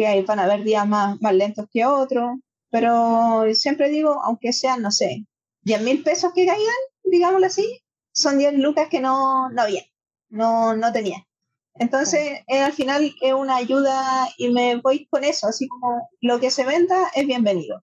que 0.00 0.06
hay, 0.06 0.22
van 0.22 0.38
a 0.38 0.44
haber 0.44 0.64
días 0.64 0.88
más, 0.88 1.20
más 1.20 1.34
lentos 1.34 1.66
que 1.70 1.84
otros, 1.84 2.38
pero 2.70 3.44
siempre 3.52 3.90
digo, 3.90 4.18
aunque 4.24 4.54
sean, 4.54 4.80
no 4.80 4.90
sé, 4.90 5.26
10 5.64 5.82
mil 5.82 6.02
pesos 6.02 6.32
que 6.34 6.46
caigan, 6.46 6.82
digámoslo 7.04 7.46
así, 7.46 7.82
son 8.10 8.38
10 8.38 8.54
lucas 8.54 8.88
que 8.88 9.00
no, 9.00 9.50
no 9.50 9.60
había, 9.60 9.82
no, 10.30 10.74
no 10.74 10.90
tenía. 10.90 11.26
Entonces, 11.74 12.40
eh, 12.46 12.60
al 12.60 12.72
final 12.72 13.14
es 13.20 13.34
una 13.34 13.56
ayuda 13.56 14.26
y 14.38 14.48
me 14.48 14.76
voy 14.76 15.06
con 15.10 15.22
eso, 15.22 15.48
así 15.48 15.68
como 15.68 16.08
lo 16.22 16.40
que 16.40 16.50
se 16.50 16.64
venda 16.64 17.10
es 17.14 17.26
bienvenido. 17.26 17.82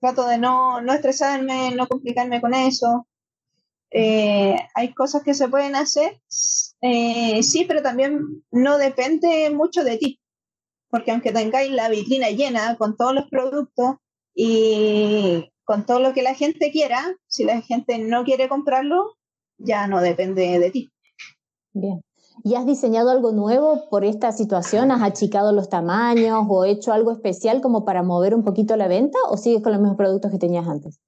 trato 0.00 0.28
de 0.28 0.38
no, 0.38 0.80
no 0.80 0.92
estresarme, 0.92 1.74
no 1.74 1.88
complicarme 1.88 2.40
con 2.40 2.54
eso. 2.54 3.08
Eh, 3.90 4.54
hay 4.76 4.94
cosas 4.94 5.24
que 5.24 5.34
se 5.34 5.48
pueden 5.48 5.74
hacer, 5.74 6.20
eh, 6.82 7.42
sí, 7.42 7.64
pero 7.64 7.82
también 7.82 8.44
no 8.52 8.78
depende 8.78 9.50
mucho 9.50 9.82
de 9.82 9.96
ti, 9.96 10.20
porque 10.90 11.12
aunque 11.12 11.32
tengáis 11.32 11.70
la 11.70 11.88
vitrina 11.88 12.28
llena 12.30 12.76
con 12.76 12.96
todos 12.96 13.14
los 13.14 13.28
productos 13.28 13.96
y 14.34 15.50
con 15.64 15.86
todo 15.86 16.00
lo 16.00 16.12
que 16.12 16.22
la 16.22 16.34
gente 16.34 16.70
quiera, 16.72 17.16
si 17.26 17.44
la 17.44 17.60
gente 17.62 17.98
no 17.98 18.24
quiere 18.24 18.48
comprarlo, 18.48 19.14
ya 19.58 19.86
no 19.86 20.00
depende 20.00 20.58
de 20.58 20.70
ti. 20.70 20.90
Bien. 21.72 22.02
¿Y 22.42 22.54
has 22.54 22.66
diseñado 22.66 23.10
algo 23.10 23.32
nuevo 23.32 23.88
por 23.90 24.04
esta 24.04 24.32
situación? 24.32 24.90
¿Has 24.90 25.02
achicado 25.02 25.52
los 25.52 25.68
tamaños 25.68 26.46
o 26.48 26.64
hecho 26.64 26.92
algo 26.92 27.12
especial 27.12 27.60
como 27.60 27.84
para 27.84 28.02
mover 28.02 28.34
un 28.34 28.44
poquito 28.44 28.76
la 28.76 28.88
venta 28.88 29.18
o 29.28 29.36
sigues 29.36 29.62
con 29.62 29.72
los 29.72 29.80
mismos 29.80 29.96
productos 29.96 30.30
que 30.30 30.38
tenías 30.38 30.66
antes? 30.66 31.00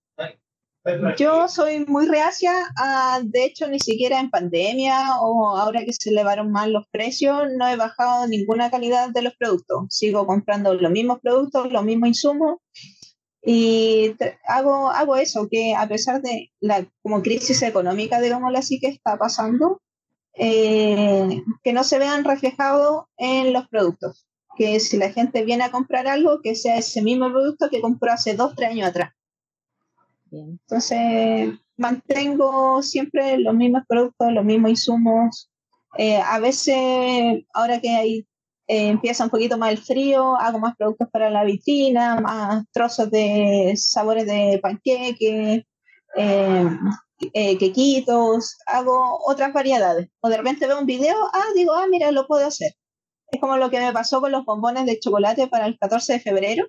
Yo 1.16 1.46
soy 1.46 1.84
muy 1.86 2.06
reacia, 2.06 2.52
de 3.22 3.44
hecho 3.44 3.68
ni 3.68 3.78
siquiera 3.78 4.18
en 4.18 4.30
pandemia 4.30 5.20
o 5.20 5.56
ahora 5.56 5.84
que 5.84 5.92
se 5.92 6.10
elevaron 6.10 6.50
más 6.50 6.68
los 6.68 6.88
precios, 6.88 7.44
no 7.56 7.68
he 7.68 7.76
bajado 7.76 8.26
ninguna 8.26 8.70
calidad 8.70 9.10
de 9.10 9.22
los 9.22 9.34
productos. 9.36 9.86
Sigo 9.90 10.26
comprando 10.26 10.74
los 10.74 10.90
mismos 10.90 11.20
productos, 11.20 11.70
los 11.70 11.84
mismos 11.84 12.08
insumos 12.08 12.56
y 13.44 14.14
hago, 14.46 14.90
hago 14.90 15.16
eso, 15.16 15.48
que 15.50 15.74
a 15.74 15.88
pesar 15.88 16.22
de 16.22 16.52
la 16.60 16.86
como 17.02 17.22
crisis 17.22 17.62
económica, 17.62 18.20
digámoslo 18.20 18.56
así, 18.56 18.78
que 18.78 18.86
está 18.86 19.18
pasando, 19.18 19.82
eh, 20.34 21.42
que 21.64 21.72
no 21.72 21.82
se 21.82 21.98
vean 21.98 22.24
reflejados 22.24 23.06
en 23.16 23.52
los 23.52 23.68
productos. 23.68 24.26
Que 24.56 24.78
si 24.80 24.96
la 24.96 25.10
gente 25.10 25.44
viene 25.44 25.64
a 25.64 25.72
comprar 25.72 26.06
algo, 26.06 26.40
que 26.40 26.54
sea 26.54 26.76
ese 26.76 27.02
mismo 27.02 27.30
producto 27.30 27.68
que 27.68 27.80
compró 27.80 28.12
hace 28.12 28.34
dos, 28.34 28.54
tres 28.54 28.70
años 28.70 28.88
atrás. 28.90 29.12
Entonces, 30.32 31.54
mantengo 31.76 32.82
siempre 32.82 33.38
los 33.38 33.54
mismos 33.54 33.82
productos, 33.88 34.32
los 34.32 34.44
mismos 34.44 34.70
insumos. 34.70 35.50
Eh, 35.98 36.18
a 36.18 36.38
veces, 36.38 37.44
ahora 37.52 37.80
que 37.80 37.90
hay, 37.90 38.26
eh, 38.66 38.88
empieza 38.88 39.24
un 39.24 39.30
poquito 39.30 39.58
más 39.58 39.72
el 39.72 39.78
frío, 39.78 40.36
hago 40.36 40.58
más 40.58 40.76
productos 40.76 41.08
para 41.12 41.30
la 41.30 41.44
vitrina, 41.44 42.16
más 42.20 42.64
trozos 42.72 43.10
de 43.10 43.74
sabores 43.76 44.26
de 44.26 44.58
panqueque, 44.62 45.66
eh, 46.16 46.66
eh, 47.34 47.58
quequitos, 47.58 48.56
hago 48.66 49.18
otras 49.26 49.52
variedades. 49.52 50.08
O 50.20 50.28
de 50.28 50.36
repente 50.36 50.66
veo 50.66 50.80
un 50.80 50.86
video, 50.86 51.16
ah, 51.32 51.44
digo, 51.54 51.72
ah, 51.74 51.86
mira, 51.90 52.10
lo 52.12 52.26
puedo 52.26 52.46
hacer. 52.46 52.72
Es 53.30 53.40
como 53.40 53.56
lo 53.56 53.70
que 53.70 53.80
me 53.80 53.92
pasó 53.92 54.20
con 54.20 54.32
los 54.32 54.44
bombones 54.44 54.86
de 54.86 54.98
chocolate 54.98 55.48
para 55.48 55.66
el 55.66 55.78
14 55.78 56.14
de 56.14 56.20
febrero. 56.20 56.66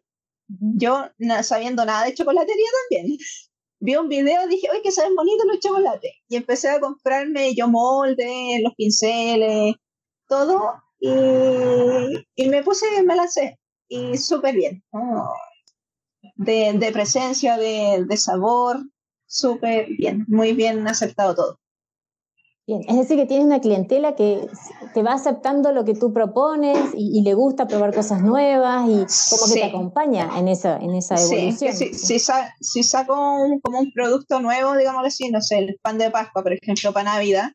Yo, 0.47 1.07
no, 1.17 1.43
sabiendo 1.43 1.85
nada 1.85 2.05
de 2.05 2.13
chocolatería 2.13 2.67
también, 2.89 3.17
vi 3.83 3.97
un 3.97 4.07
video, 4.07 4.47
dije, 4.47 4.69
oye, 4.71 4.81
que 4.81 4.91
saben 4.91 5.15
bonitos 5.15 5.45
los 5.45 5.59
chocolates. 5.59 6.13
Y 6.29 6.37
empecé 6.37 6.69
a 6.69 6.79
comprarme 6.79 7.53
yo 7.53 7.67
molde, 7.67 8.61
los 8.63 8.73
pinceles, 8.75 9.75
todo. 10.27 10.81
Y, 10.99 11.09
y 12.35 12.49
me 12.49 12.63
puse, 12.63 12.85
me 13.03 13.15
lancé. 13.15 13.59
Y 13.89 14.17
súper 14.17 14.55
bien. 14.55 14.83
De, 16.35 16.73
de, 16.73 16.91
presencia, 16.93 17.57
de, 17.57 18.05
de 18.07 18.17
sabor, 18.17 18.77
súper 19.25 19.87
bien, 19.97 20.25
muy 20.29 20.53
bien 20.53 20.87
aceptado 20.87 21.35
todo. 21.35 21.59
Bien, 22.65 22.81
es 22.87 22.95
decir, 22.95 23.17
que 23.17 23.25
tienes 23.25 23.45
una 23.45 23.59
clientela 23.59 24.15
que 24.15 24.47
te 24.93 25.03
va 25.03 25.13
aceptando 25.13 25.73
lo 25.73 25.83
que 25.83 25.95
tú 25.95 26.13
propones 26.13 26.77
y, 26.95 27.21
le 27.21 27.33
gusta 27.33 27.67
probar 27.67 27.93
cosas 27.93 28.21
nuevas 28.21 28.87
y 28.87 29.35
como 29.35 29.53
que 29.53 29.59
te 29.59 29.65
acompaña 29.65 30.39
en 30.39 30.47
esa, 30.47 30.77
en 30.77 30.95
esa 30.95 31.15
evolución. 31.15 31.73
Sí, 31.73 31.93
si, 31.93 32.19
si, 32.19 32.83
saco 32.83 33.15
como 33.61 33.79
un 33.79 33.91
producto 33.91 34.39
nuevo, 34.39 34.77
digamos 34.77 35.05
así, 35.05 35.29
no 35.29 35.41
sé, 35.41 35.59
el 35.59 35.77
pan 35.81 35.97
de 35.97 36.09
Pascua, 36.09 36.41
por 36.41 36.53
ejemplo, 36.53 36.93
para 36.93 37.11
Navidad, 37.11 37.51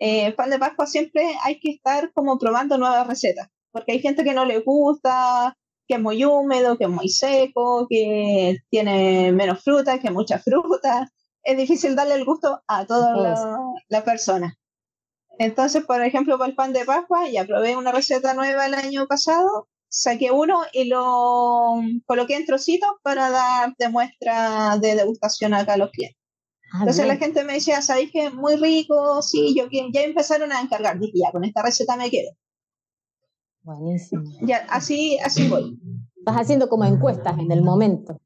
eh, 0.00 0.26
el 0.26 0.34
pan 0.34 0.50
de 0.50 0.58
Pascua 0.58 0.86
siempre 0.86 1.32
hay 1.44 1.60
que 1.60 1.70
estar 1.70 2.12
como 2.12 2.36
probando 2.36 2.76
nuevas 2.76 3.06
recetas, 3.06 3.46
porque 3.70 3.92
hay 3.92 4.00
gente 4.00 4.24
que 4.24 4.34
no 4.34 4.46
le 4.46 4.58
gusta, 4.58 5.56
que 5.86 5.94
es 5.94 6.00
muy 6.00 6.24
húmedo, 6.24 6.76
que 6.76 6.84
es 6.84 6.90
muy 6.90 7.08
seco, 7.08 7.86
que 7.88 8.56
tiene 8.68 9.30
menos 9.30 9.62
fruta, 9.62 10.00
que 10.00 10.10
mucha 10.10 10.40
fruta 10.40 11.08
es 11.42 11.56
difícil 11.56 11.96
darle 11.96 12.14
el 12.14 12.24
gusto 12.24 12.62
a 12.66 12.86
todas 12.86 13.46
las 13.88 14.02
personas. 14.02 14.54
Entonces, 15.38 15.84
por 15.84 16.02
ejemplo, 16.02 16.36
para 16.38 16.50
el 16.50 16.56
pan 16.56 16.72
de 16.72 16.84
Pascua, 16.84 17.28
ya 17.28 17.46
probé 17.46 17.76
una 17.76 17.92
receta 17.92 18.34
nueva 18.34 18.66
el 18.66 18.74
año 18.74 19.06
pasado, 19.06 19.68
saqué 19.88 20.30
uno 20.30 20.60
y 20.72 20.84
lo 20.84 21.80
coloqué 22.04 22.36
en 22.36 22.44
trocitos 22.44 22.90
para 23.02 23.30
dar 23.30 23.74
de 23.78 23.88
muestra 23.88 24.76
de 24.78 24.96
degustación 24.96 25.54
acá 25.54 25.74
a 25.74 25.78
los 25.78 25.90
clientes. 25.90 26.18
Ah, 26.72 26.80
Entonces 26.80 27.06
la 27.06 27.16
gente 27.16 27.42
me 27.44 27.54
decía, 27.54 27.80
¿sabéis 27.80 28.12
que 28.12 28.30
muy 28.30 28.56
rico? 28.56 29.22
Sí, 29.22 29.54
yo 29.56 29.66
ya 29.70 30.02
empezaron 30.02 30.52
a 30.52 30.60
encargar. 30.60 31.00
Dije, 31.00 31.20
ya, 31.24 31.32
con 31.32 31.44
esta 31.44 31.62
receta 31.62 31.96
me 31.96 32.10
quedo. 32.10 32.30
Buenísimo. 33.62 34.22
Ya, 34.42 34.66
así, 34.68 35.18
así 35.18 35.48
voy. 35.48 35.80
Vas 36.22 36.36
haciendo 36.36 36.68
como 36.68 36.84
encuestas 36.84 37.38
en 37.38 37.50
el 37.50 37.62
momento 37.62 38.20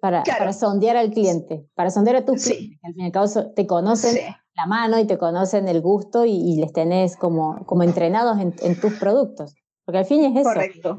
para, 0.00 0.22
para 0.22 0.52
sondear 0.52 0.96
al 0.96 1.10
cliente, 1.10 1.66
para 1.74 1.90
sondear 1.90 2.16
a 2.16 2.24
tus 2.24 2.44
clientes, 2.44 2.78
al 2.82 2.94
fin 2.94 3.02
y 3.02 3.06
al 3.06 3.12
cabo 3.12 3.26
te 3.54 3.66
conocen 3.66 4.16
la 4.54 4.66
mano 4.66 4.98
y 4.98 5.06
te 5.06 5.18
conocen 5.18 5.68
el 5.68 5.80
gusto 5.80 6.24
y, 6.24 6.56
les 6.56 6.72
tenés 6.72 7.16
como, 7.16 7.64
como 7.66 7.82
entrenados 7.84 8.40
en, 8.40 8.54
en, 8.60 8.80
tus 8.80 8.94
productos, 8.94 9.54
porque 9.84 9.98
al 9.98 10.04
fin 10.04 10.24
es 10.24 10.40
eso. 10.40 10.48
Correcto. 10.48 10.98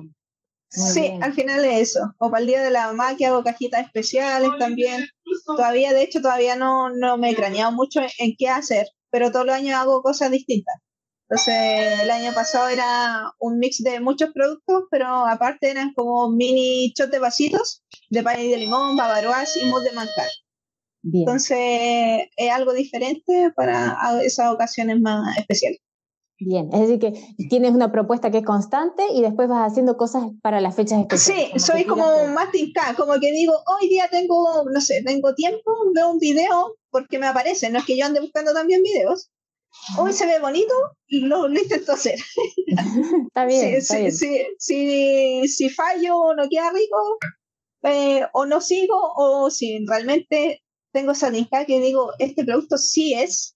sí, 0.70 1.20
al 1.22 1.34
final 1.34 1.66
es 1.66 1.90
eso. 1.90 2.00
O 2.20 2.30
para 2.30 2.42
el 2.42 2.48
Día 2.48 2.64
de 2.64 2.72
la 2.72 2.88
Mamá 2.88 3.18
que 3.18 3.26
hago 3.26 3.44
cajitas 3.44 3.86
especiales 3.86 4.50
también. 4.58 5.06
Todavía, 5.46 5.94
de 5.94 6.04
hecho, 6.04 6.22
todavía 6.22 6.56
no, 6.56 6.90
no 6.90 7.18
me 7.18 7.32
he 7.32 7.36
craneado 7.36 7.72
mucho 7.72 8.00
en 8.02 8.36
qué 8.38 8.48
hacer, 8.48 8.88
pero 9.10 9.32
todos 9.32 9.46
los 9.46 9.56
años 9.56 9.76
hago 9.76 10.02
cosas 10.02 10.32
distintas. 10.32 10.76
Entonces, 11.30 12.02
el 12.02 12.10
año 12.10 12.34
pasado 12.34 12.70
era 12.70 13.32
un 13.40 13.60
mix 13.60 13.84
de 13.84 14.00
muchos 14.00 14.32
productos, 14.34 14.86
pero 14.90 15.06
aparte 15.28 15.70
eran 15.70 15.94
como 15.94 16.32
mini 16.32 16.92
shot 16.98 17.12
de 17.12 17.20
vasitos 17.20 17.84
de 18.10 18.24
pay 18.24 18.50
de 18.50 18.58
limón, 18.58 18.96
bavaroas 18.96 19.56
y 19.56 19.66
mousse 19.66 19.90
de 19.90 19.92
manjar. 19.92 20.28
Entonces, 21.04 22.30
es 22.36 22.52
algo 22.52 22.74
diferente 22.74 23.52
para 23.56 23.96
esas 24.24 24.52
ocasiones 24.52 25.00
más 25.00 25.38
especiales. 25.38 25.80
Bien, 26.40 26.70
es 26.74 26.80
decir, 26.80 27.00
que 27.00 27.46
tienes 27.50 27.74
una 27.74 27.92
propuesta 27.92 28.32
que 28.32 28.40
es 28.40 28.46
constante 28.46 29.04
y 29.14 29.22
después 29.22 29.48
vas 29.50 29.70
haciendo 29.70 29.98
cosas 29.98 30.24
para 30.42 30.62
las 30.62 30.76
fechas 30.76 31.00
especiales. 31.00 31.52
Sí, 31.52 31.60
soy 31.60 31.84
como 31.84 32.26
más 32.28 32.52
tinca, 32.52 32.96
como 32.96 33.20
que 33.20 33.32
digo, 33.32 33.54
hoy 33.54 33.90
día 33.90 34.08
tengo, 34.10 34.64
no 34.74 34.82
sé, 34.82 35.04
tengo 35.06 35.36
tiempo, 35.36 35.72
veo 35.94 36.10
un 36.10 36.18
video 36.18 36.78
porque 36.90 37.20
me 37.20 37.28
aparece, 37.28 37.70
no 37.70 37.80
es 37.80 37.86
que 37.86 37.98
yo 37.98 38.06
ande 38.06 38.22
buscando 38.22 38.54
también 38.54 38.82
videos, 38.82 39.30
hoy 39.98 40.14
se 40.14 40.26
ve 40.26 40.40
bonito, 40.40 40.74
lo, 41.08 41.48
lo 41.48 41.60
intento 41.60 41.94
hacer. 41.94 42.20
está 43.28 43.46
bien. 43.46 43.82
Si, 43.82 44.12
Si, 44.58 45.48
si, 45.48 45.70
fallo 45.70 46.34
no 46.36 46.48
queda 46.50 46.72
rico, 46.72 47.18
eh, 47.84 48.26
o 48.34 48.46
no 48.46 48.62
sigo, 48.62 49.14
o 49.16 49.50
si 49.50 49.86
realmente 49.86 50.64
tengo 50.92 51.12
esa 51.12 51.32
que 51.32 51.80
digo, 51.80 52.14
este 52.20 52.44
producto 52.44 52.78
sí 52.78 53.14
es, 53.14 53.56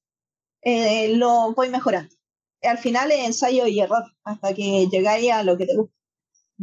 eh, 0.62 1.16
lo 1.16 1.54
voy 1.54 1.70
mejorando. 1.70 2.14
Al 2.62 2.78
final 2.78 3.12
es 3.12 3.26
ensayo 3.26 3.68
y 3.68 3.80
error, 3.82 4.04
hasta 4.24 4.54
que 4.54 4.88
llegáis 4.90 5.32
a 5.32 5.44
lo 5.44 5.58
que 5.58 5.66
te 5.66 5.76
gusta. 5.76 5.94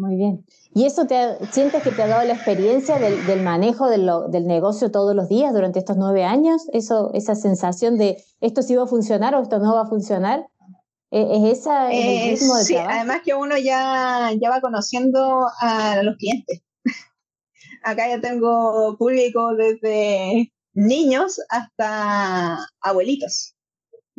Muy 0.01 0.17
bien. 0.17 0.47
¿Y 0.75 0.87
eso 0.87 1.07
te 1.07 1.37
sientes 1.53 1.83
que 1.83 1.91
te 1.91 2.03
ha 2.03 2.07
dado 2.07 2.27
la 2.27 2.33
experiencia 2.33 2.99
del, 2.99 3.43
manejo 3.43 3.91
del, 3.91 4.47
negocio 4.47 4.91
todos 4.91 5.15
los 5.15 5.29
días 5.29 5.53
durante 5.53 5.79
estos 5.79 5.99
nueve 5.99 6.25
años? 6.25 6.63
Eso, 6.73 7.11
esa 7.13 7.35
sensación 7.35 7.99
de 7.99 8.17
esto 8.41 8.63
sí 8.63 8.75
va 8.77 8.85
a 8.85 8.87
funcionar 8.87 9.35
o 9.35 9.43
esto 9.43 9.59
no 9.59 9.75
va 9.75 9.83
a 9.83 9.89
funcionar. 9.89 10.47
¿E-, 11.11 11.51
¿Es 11.51 11.59
esa 11.59 11.93
el 11.93 12.31
ritmo 12.31 12.57
de 12.57 12.65
sí, 12.65 12.77
además 12.77 13.21
que 13.23 13.35
uno 13.35 13.59
ya, 13.59 14.31
ya 14.41 14.49
va 14.49 14.63
conociendo 14.63 15.47
a 15.61 16.03
los 16.03 16.17
clientes. 16.17 16.63
Acá 17.85 18.09
ya 18.09 18.23
tengo 18.23 18.97
público 18.97 19.55
desde 19.55 20.51
niños 20.73 21.43
hasta 21.51 22.57
abuelitos. 22.81 23.55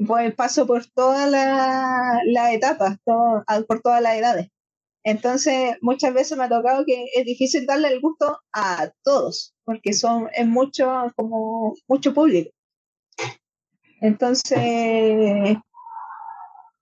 Pues 0.06 0.36
paso 0.36 0.68
por 0.68 0.86
todas 0.94 1.28
las 1.28 2.20
la 2.26 2.54
etapas, 2.54 3.00
por 3.04 3.82
todas 3.82 4.04
las 4.04 4.16
edades. 4.16 4.52
Entonces, 5.04 5.78
muchas 5.82 6.14
veces 6.14 6.38
me 6.38 6.43
ha 6.43 6.49
tocado 6.49 6.86
que 6.86 7.06
es 7.16 7.26
difícil 7.26 7.66
darle 7.66 7.88
el 7.88 8.02
gusto 8.02 8.38
a 8.54 8.91
todos, 9.04 9.54
porque 9.64 9.93
son, 9.93 10.28
es 10.36 10.47
mucho, 10.47 11.12
como, 11.16 11.74
mucho 11.88 12.14
público. 12.14 12.52
Entonces, 13.99 14.58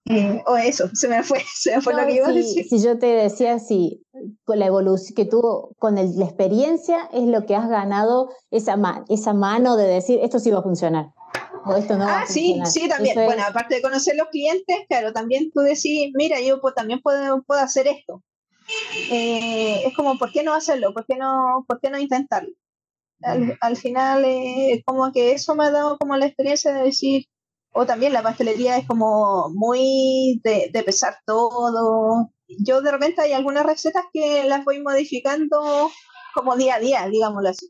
eh, 0.09 0.43
o 0.47 0.57
eso, 0.57 0.89
se 0.93 1.07
me 1.07 1.21
fue, 1.23 1.39
se 1.53 1.75
me 1.75 1.81
fue 1.81 1.93
lo 1.93 2.05
que 2.05 2.15
iba 2.15 2.25
si, 2.25 2.31
a 2.31 2.35
decir. 2.35 2.65
Si 2.67 2.81
yo 2.81 2.97
te 2.97 3.07
decía, 3.07 3.59
si 3.59 4.03
con 4.43 4.59
la 4.59 4.65
evolución 4.65 5.15
que 5.15 5.25
tuvo, 5.25 5.75
con 5.77 5.95
la 5.95 6.01
experiencia, 6.01 7.09
es 7.13 7.23
lo 7.23 7.45
que 7.45 7.55
has 7.55 7.69
ganado 7.69 8.29
esa, 8.51 8.77
esa 9.07 9.33
mano 9.33 9.77
de 9.77 9.85
decir, 9.85 10.19
esto 10.21 10.39
sí 10.39 10.51
va 10.51 10.59
a 10.59 10.63
funcionar. 10.63 11.13
O 11.65 11.75
esto 11.75 11.97
no 11.97 12.07
ah, 12.07 12.25
sí, 12.27 12.61
sí, 12.65 12.87
también. 12.87 13.15
Bueno, 13.15 13.43
aparte 13.43 13.75
de 13.75 13.81
conocer 13.81 14.15
los 14.15 14.29
clientes, 14.29 14.77
claro, 14.87 15.13
también 15.13 15.51
tú 15.51 15.61
decís, 15.61 16.11
mira, 16.13 16.39
yo 16.41 16.59
también 16.75 17.01
puedo, 17.01 17.43
puedo 17.43 17.61
hacer 17.61 17.87
esto. 17.87 18.23
Eh, 19.11 19.87
es 19.87 19.95
como, 19.95 20.17
¿por 20.17 20.31
qué 20.31 20.43
no 20.43 20.53
hacerlo? 20.53 20.93
¿Por 20.93 21.05
qué 21.05 21.15
no, 21.15 21.65
por 21.67 21.79
qué 21.79 21.89
no 21.89 21.99
intentarlo? 21.99 22.51
Al, 23.21 23.75
final, 23.75 24.23
eh, 24.23 24.81
como 24.85 25.11
que 25.11 25.33
eso 25.33 25.53
me 25.53 25.65
ha 25.65 25.71
dado 25.71 25.97
como 25.97 26.15
la 26.15 26.25
experiencia 26.25 26.71
de 26.71 26.83
decir, 26.83 27.25
o 27.73 27.85
también 27.85 28.13
la 28.13 28.23
pastelería 28.23 28.77
es 28.77 28.87
como 28.87 29.49
muy 29.53 30.39
de, 30.43 30.69
de 30.71 30.83
pesar 30.83 31.17
todo. 31.25 32.31
Yo 32.47 32.81
de 32.81 32.91
repente 32.91 33.21
hay 33.21 33.33
algunas 33.33 33.65
recetas 33.65 34.05
que 34.13 34.45
las 34.45 34.63
voy 34.63 34.81
modificando 34.81 35.91
como 36.33 36.55
día 36.55 36.75
a 36.75 36.79
día, 36.79 37.07
digámoslo 37.07 37.49
así. 37.49 37.69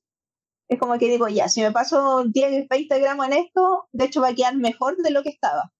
Es 0.69 0.79
como 0.79 0.97
que 0.99 1.09
digo, 1.09 1.27
ya, 1.27 1.49
si 1.49 1.61
me 1.61 1.71
paso 1.71 2.23
10, 2.25 2.67
20 2.69 2.99
gramos 2.99 3.25
en 3.25 3.33
esto, 3.33 3.87
de 3.91 4.05
hecho 4.05 4.21
va 4.21 4.29
a 4.29 4.35
quedar 4.35 4.55
mejor 4.55 4.97
de 4.97 5.09
lo 5.09 5.23
que 5.23 5.29
estaba. 5.29 5.73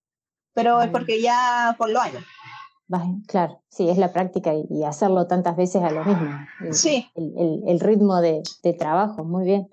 Pero 0.53 0.81
es 0.81 0.89
porque 0.89 1.21
ya 1.21 1.75
por 1.77 1.89
los 1.91 2.01
años. 2.01 2.23
Claro, 3.27 3.61
sí, 3.69 3.87
es 3.87 3.99
la 3.99 4.11
práctica 4.11 4.51
y, 4.55 4.83
hacerlo 4.83 5.27
tantas 5.27 5.55
veces 5.55 5.83
a 5.83 5.91
lo 5.91 6.03
mismo. 6.03 6.31
sí. 6.71 7.07
El, 7.15 7.79
ritmo 7.79 8.19
de, 8.19 8.41
trabajo, 8.77 9.23
muy 9.23 9.45
bien. 9.45 9.69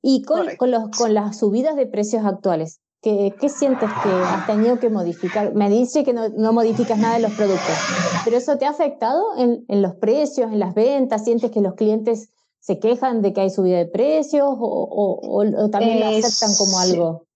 Y 0.00 0.22
con, 0.22 0.46
con, 0.56 0.70
los, 0.70 0.90
con 0.96 1.12
las 1.12 1.38
subidas 1.38 1.76
de 1.76 1.86
precios 1.86 2.24
actuales, 2.24 2.80
¿qué, 3.02 3.34
sientes 3.48 3.90
que 4.02 4.08
has 4.08 4.46
tenido 4.46 4.78
que 4.78 4.88
modificar? 4.88 5.54
Me 5.54 5.68
dice 5.68 6.02
que 6.02 6.14
no, 6.14 6.30
no, 6.30 6.54
modificas 6.54 6.98
nada 6.98 7.16
de 7.16 7.22
los 7.22 7.32
productos, 7.32 7.76
pero 8.24 8.38
¿eso 8.38 8.56
te 8.56 8.64
ha 8.64 8.70
afectado 8.70 9.22
en, 9.36 9.66
en, 9.68 9.82
los 9.82 9.96
precios, 9.96 10.50
en 10.50 10.60
las 10.60 10.74
ventas? 10.74 11.24
¿Sientes 11.24 11.50
que 11.50 11.60
los 11.60 11.74
clientes 11.74 12.30
se 12.66 12.80
quejan 12.80 13.22
de 13.22 13.32
que 13.32 13.42
hay 13.42 13.50
subida 13.50 13.78
de 13.78 13.86
precios 13.86 14.44
o, 14.44 15.20
o, 15.22 15.70
también 15.70 16.00
lo 16.00 16.06
aceptan 16.06 16.50
como 16.58 16.80
algo? 16.80 17.26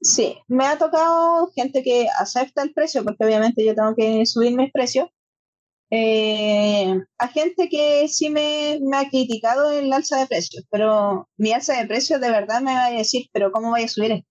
Sí, 0.00 0.36
me 0.48 0.66
ha 0.66 0.76
tocado 0.78 1.48
gente 1.54 1.84
que 1.84 2.08
acepta 2.18 2.62
el 2.62 2.72
precio, 2.72 3.04
porque 3.04 3.24
obviamente 3.24 3.64
yo 3.64 3.76
tengo 3.76 3.94
que 3.94 4.26
subir 4.26 4.56
mis 4.56 4.72
precios. 4.72 5.08
Eh, 5.92 6.92
a 7.18 7.28
gente 7.28 7.68
que 7.68 8.08
sí 8.08 8.28
me, 8.28 8.80
ha 8.94 9.08
criticado 9.08 9.70
el 9.70 9.92
alza 9.92 10.18
de 10.18 10.26
precios, 10.26 10.64
pero 10.72 11.28
mi 11.36 11.52
alza 11.52 11.78
de 11.78 11.86
precios 11.86 12.20
de 12.20 12.30
verdad 12.30 12.60
me 12.60 12.74
va 12.74 12.86
a 12.86 12.90
decir, 12.90 13.26
pero 13.32 13.52
¿cómo 13.52 13.70
voy 13.70 13.84
a 13.84 13.88
subir 13.88 14.10
esto? 14.10 14.28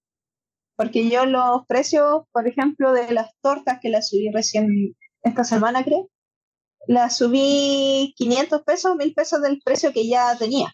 Porque 0.75 1.09
yo 1.09 1.25
los 1.25 1.65
precios, 1.69 2.23
por 2.33 2.49
ejemplo, 2.49 2.91
de 2.91 3.13
las 3.13 3.31
tortas 3.41 3.79
que 3.81 3.87
las 3.87 4.09
subí 4.09 4.29
recién 4.33 4.67
esta 5.23 5.45
semana, 5.45 5.85
creo, 5.85 6.09
las 6.87 7.17
subí 7.17 8.13
500 8.17 8.63
pesos, 8.63 8.95
1000 8.95 9.13
pesos 9.13 9.41
del 9.41 9.61
precio 9.63 9.93
que 9.93 10.07
ya 10.07 10.37
tenía. 10.37 10.73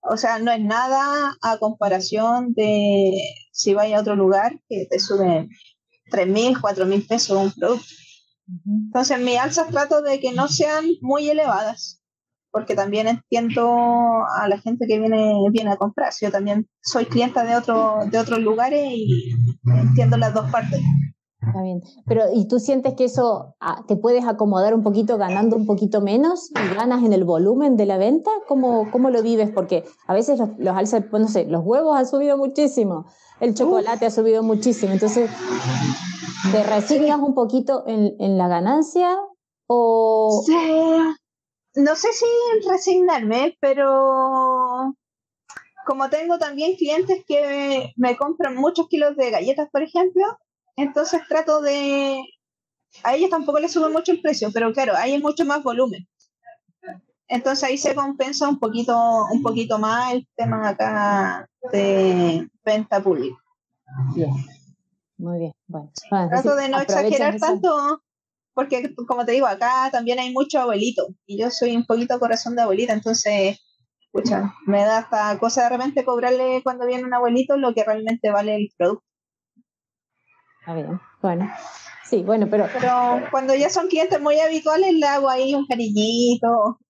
O 0.00 0.16
sea, 0.16 0.38
no 0.38 0.52
es 0.52 0.60
nada 0.60 1.36
a 1.42 1.58
comparación 1.58 2.52
de 2.54 3.12
si 3.52 3.74
vaya 3.74 3.98
a 3.98 4.00
otro 4.00 4.14
lugar 4.14 4.60
que 4.68 4.86
te 4.88 5.00
suben 5.00 5.48
3.000, 6.12 6.60
4.000 6.60 7.08
pesos 7.08 7.36
un 7.36 7.52
producto. 7.52 7.84
Entonces, 8.66 9.18
mi 9.18 9.36
alzas 9.36 9.68
trato 9.68 10.02
de 10.02 10.20
que 10.20 10.32
no 10.32 10.46
sean 10.46 10.84
muy 11.00 11.28
elevadas, 11.28 12.00
porque 12.52 12.76
también 12.76 13.08
entiendo 13.08 14.22
a 14.40 14.48
la 14.48 14.58
gente 14.60 14.86
que 14.86 15.00
viene, 15.00 15.34
viene 15.50 15.72
a 15.72 15.76
comprar. 15.76 16.12
Yo 16.20 16.30
también 16.30 16.68
soy 16.80 17.06
clienta 17.06 17.44
de, 17.44 17.56
otro, 17.56 17.98
de 18.08 18.18
otros 18.18 18.38
lugares 18.38 18.84
y 18.92 19.34
entiendo 19.66 20.16
las 20.16 20.32
dos 20.32 20.48
partes. 20.50 20.80
Está 21.46 21.62
bien. 21.62 21.82
Pero, 22.06 22.24
¿y 22.32 22.48
tú 22.48 22.58
sientes 22.58 22.94
que 22.94 23.04
eso 23.04 23.54
ah, 23.60 23.84
te 23.86 23.96
puedes 23.96 24.26
acomodar 24.26 24.74
un 24.74 24.82
poquito 24.82 25.16
ganando 25.16 25.56
un 25.56 25.66
poquito 25.66 26.00
menos 26.00 26.50
y 26.50 26.74
ganas 26.74 27.04
en 27.04 27.12
el 27.12 27.24
volumen 27.24 27.76
de 27.76 27.86
la 27.86 27.98
venta? 27.98 28.30
¿Cómo, 28.48 28.90
cómo 28.90 29.10
lo 29.10 29.22
vives? 29.22 29.50
Porque 29.54 29.84
a 30.06 30.14
veces 30.14 30.38
los, 30.38 30.50
los 30.58 30.76
alzas, 30.76 31.04
pues, 31.10 31.22
no 31.22 31.28
sé, 31.28 31.44
los 31.46 31.64
huevos 31.64 31.96
han 31.96 32.06
subido 32.06 32.36
muchísimo, 32.36 33.06
el 33.40 33.54
chocolate 33.54 34.06
ha 34.06 34.10
subido 34.10 34.42
muchísimo. 34.42 34.92
Entonces, 34.92 35.30
¿te 36.50 36.62
resignas 36.64 37.20
un 37.20 37.34
poquito 37.34 37.84
en, 37.86 38.16
en 38.18 38.38
la 38.38 38.48
ganancia 38.48 39.16
o...? 39.66 40.42
No 41.76 41.94
sé 41.94 42.08
si 42.14 42.24
resignarme, 42.66 43.58
pero 43.60 44.94
como 45.86 46.08
tengo 46.08 46.38
también 46.38 46.74
clientes 46.74 47.22
que 47.28 47.92
me 47.96 48.16
compran 48.16 48.56
muchos 48.56 48.88
kilos 48.88 49.14
de 49.16 49.30
galletas, 49.30 49.68
por 49.70 49.82
ejemplo, 49.82 50.24
entonces 50.76 51.22
trato 51.28 51.60
de... 51.60 52.22
A 53.02 53.14
ellos 53.14 53.30
tampoco 53.30 53.58
les 53.58 53.72
sube 53.72 53.90
mucho 53.90 54.12
el 54.12 54.22
precio, 54.22 54.50
pero 54.52 54.72
claro, 54.72 54.94
ahí 54.96 55.12
hay 55.12 55.20
mucho 55.20 55.44
más 55.44 55.62
volumen. 55.62 56.06
Entonces 57.28 57.64
ahí 57.64 57.76
se 57.76 57.94
compensa 57.94 58.48
un 58.48 58.58
poquito, 58.58 58.96
un 59.32 59.42
poquito 59.42 59.78
más 59.78 60.14
el 60.14 60.28
tema 60.36 60.68
acá 60.68 61.48
de 61.72 62.48
venta 62.64 63.02
pública. 63.02 63.36
Bien. 64.14 64.32
Muy 65.18 65.38
bien. 65.38 65.52
Bueno, 65.66 65.90
trato 66.28 66.54
de 66.56 66.68
no 66.68 66.80
exagerar 66.80 67.38
tanto, 67.38 68.02
porque 68.54 68.94
como 69.06 69.24
te 69.24 69.32
digo, 69.32 69.46
acá 69.46 69.88
también 69.90 70.18
hay 70.18 70.32
mucho 70.32 70.60
abuelito, 70.60 71.06
y 71.24 71.38
yo 71.38 71.50
soy 71.50 71.74
un 71.74 71.86
poquito 71.86 72.18
corazón 72.20 72.54
de 72.54 72.62
abuelita, 72.62 72.92
entonces, 72.92 73.58
escucha, 74.00 74.54
me 74.66 74.84
da 74.84 74.98
hasta 74.98 75.38
cosa 75.38 75.64
de 75.64 75.70
repente 75.70 76.04
cobrarle 76.04 76.60
cuando 76.62 76.86
viene 76.86 77.04
un 77.04 77.14
abuelito 77.14 77.56
lo 77.56 77.74
que 77.74 77.84
realmente 77.84 78.30
vale 78.30 78.56
el 78.56 78.68
producto. 78.76 79.05
Está 80.66 80.74
bien, 80.74 81.00
bueno. 81.22 81.48
Sí, 82.04 82.24
bueno, 82.24 82.48
pero... 82.50 82.66
Pero 82.72 83.20
cuando 83.30 83.54
ya 83.54 83.70
son 83.70 83.86
clientes 83.86 84.20
muy 84.20 84.40
habituales, 84.40 84.94
le 84.94 85.06
hago 85.06 85.28
ahí 85.28 85.54
un 85.54 85.64
cariñito. 85.64 86.80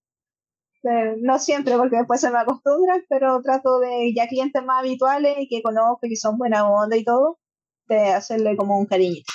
No 1.21 1.37
siempre, 1.37 1.77
porque 1.77 1.97
después 1.97 2.19
se 2.19 2.31
me 2.31 2.39
acostumbran, 2.39 3.01
pero 3.07 3.39
trato 3.43 3.79
de 3.79 4.13
ya 4.15 4.27
clientes 4.27 4.63
más 4.63 4.79
habituales 4.79 5.35
y 5.37 5.47
que 5.47 5.61
conozco 5.61 5.99
que 6.01 6.15
son 6.15 6.39
buena 6.39 6.67
onda 6.67 6.97
y 6.97 7.03
todo, 7.03 7.37
de 7.87 8.13
hacerle 8.13 8.57
como 8.57 8.79
un 8.79 8.87
cariñito. 8.87 9.31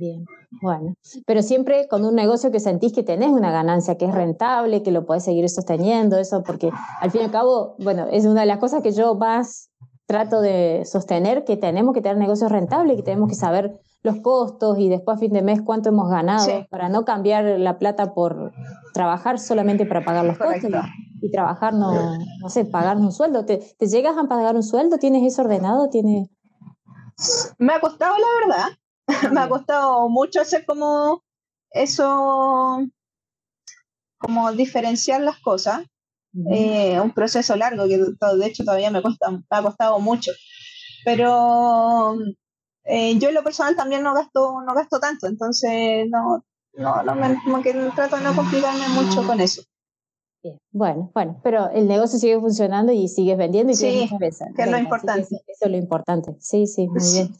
Bien, 0.00 0.24
bueno. 0.60 0.94
Pero 1.24 1.42
siempre 1.42 1.86
con 1.86 2.04
un 2.04 2.16
negocio 2.16 2.50
que 2.50 2.58
sentís 2.58 2.92
que 2.92 3.04
tenés 3.04 3.28
una 3.28 3.52
ganancia, 3.52 3.96
que 3.96 4.06
es 4.06 4.14
rentable, 4.14 4.82
que 4.82 4.90
lo 4.90 5.06
podés 5.06 5.22
seguir 5.22 5.48
sosteniendo, 5.48 6.18
eso, 6.18 6.42
porque 6.42 6.70
al 7.00 7.12
fin 7.12 7.20
y 7.20 7.24
al 7.26 7.30
cabo, 7.30 7.76
bueno, 7.78 8.08
es 8.10 8.24
una 8.24 8.40
de 8.40 8.46
las 8.46 8.58
cosas 8.58 8.82
que 8.82 8.90
yo 8.90 9.14
más 9.14 9.68
trato 10.12 10.42
de 10.42 10.84
sostener 10.84 11.46
que 11.46 11.56
tenemos 11.56 11.94
que 11.94 12.02
tener 12.02 12.18
negocios 12.18 12.52
rentables, 12.52 12.98
que 12.98 13.02
tenemos 13.02 13.30
que 13.30 13.34
saber 13.34 13.80
los 14.02 14.16
costos 14.16 14.78
y 14.78 14.90
después 14.90 15.16
a 15.16 15.20
fin 15.20 15.32
de 15.32 15.40
mes 15.40 15.62
cuánto 15.64 15.88
hemos 15.88 16.10
ganado 16.10 16.46
para 16.68 16.90
no 16.90 17.06
cambiar 17.06 17.44
la 17.58 17.78
plata 17.78 18.12
por 18.12 18.52
trabajar 18.92 19.38
solamente 19.38 19.86
para 19.86 20.04
pagar 20.04 20.26
los 20.26 20.36
costos 20.36 20.70
y, 21.22 21.30
trabajar 21.30 21.72
no, 21.72 22.18
no 22.40 22.50
sé, 22.50 22.66
pagar 22.66 22.98
un 22.98 23.10
sueldo. 23.10 23.46
¿Te, 23.46 23.60
llegas 23.80 24.18
a 24.18 24.24
pagar 24.24 24.54
un 24.54 24.62
sueldo? 24.62 24.98
¿Tienes 24.98 25.22
eso 25.22 25.40
ordenado? 25.40 25.88
¿Tienes... 25.88 26.28
Me 27.56 27.72
ha 27.72 27.80
costado, 27.80 28.14
la 28.18 28.46
verdad. 28.46 28.68
Me 29.32 29.40
ha 29.40 29.48
costado 29.48 30.10
mucho 30.10 30.42
hacer 30.42 30.66
como 30.66 31.22
eso, 31.70 32.86
como 34.18 34.52
diferenciar 34.52 35.22
las 35.22 35.38
cosas. 35.38 35.86
Eh, 36.50 36.98
un 37.00 37.10
proceso 37.12 37.56
largo 37.56 37.86
que 37.86 37.98
de 37.98 38.46
hecho 38.46 38.64
todavía 38.64 38.90
me, 38.90 39.02
cuesta, 39.02 39.30
me 39.30 39.42
ha 39.50 39.62
costado 39.62 39.98
mucho. 40.00 40.32
Pero 41.04 42.16
eh, 42.84 43.18
yo 43.18 43.28
en 43.28 43.34
lo 43.34 43.44
personal 43.44 43.76
también 43.76 44.02
no 44.02 44.14
gasto, 44.14 44.62
no 44.66 44.74
gasto 44.74 44.98
tanto, 44.98 45.26
entonces 45.26 46.06
no, 46.10 46.44
no, 46.74 47.02
no 47.02 47.14
me, 47.14 47.42
como 47.44 47.62
que 47.62 47.74
trato 47.94 48.16
de 48.16 48.22
no 48.22 48.34
complicarme 48.34 48.88
mucho 48.88 49.26
con 49.26 49.40
eso. 49.40 49.62
Bien. 50.42 50.58
Bueno, 50.72 51.10
bueno, 51.14 51.40
pero 51.44 51.70
el 51.70 51.86
negocio 51.86 52.18
sigue 52.18 52.40
funcionando 52.40 52.92
y 52.92 53.06
sigues 53.08 53.38
vendiendo 53.38 53.72
y 53.72 53.76
sí, 53.76 54.08
que 54.56 54.62
es 54.62 54.70
lo 54.70 54.78
importante. 54.78 55.22
Eso, 55.22 55.66
es 55.66 55.70
lo 55.70 55.76
importante. 55.76 56.34
Sí, 56.40 56.66
sí, 56.66 56.88
muy 56.88 57.02
bien. 57.12 57.32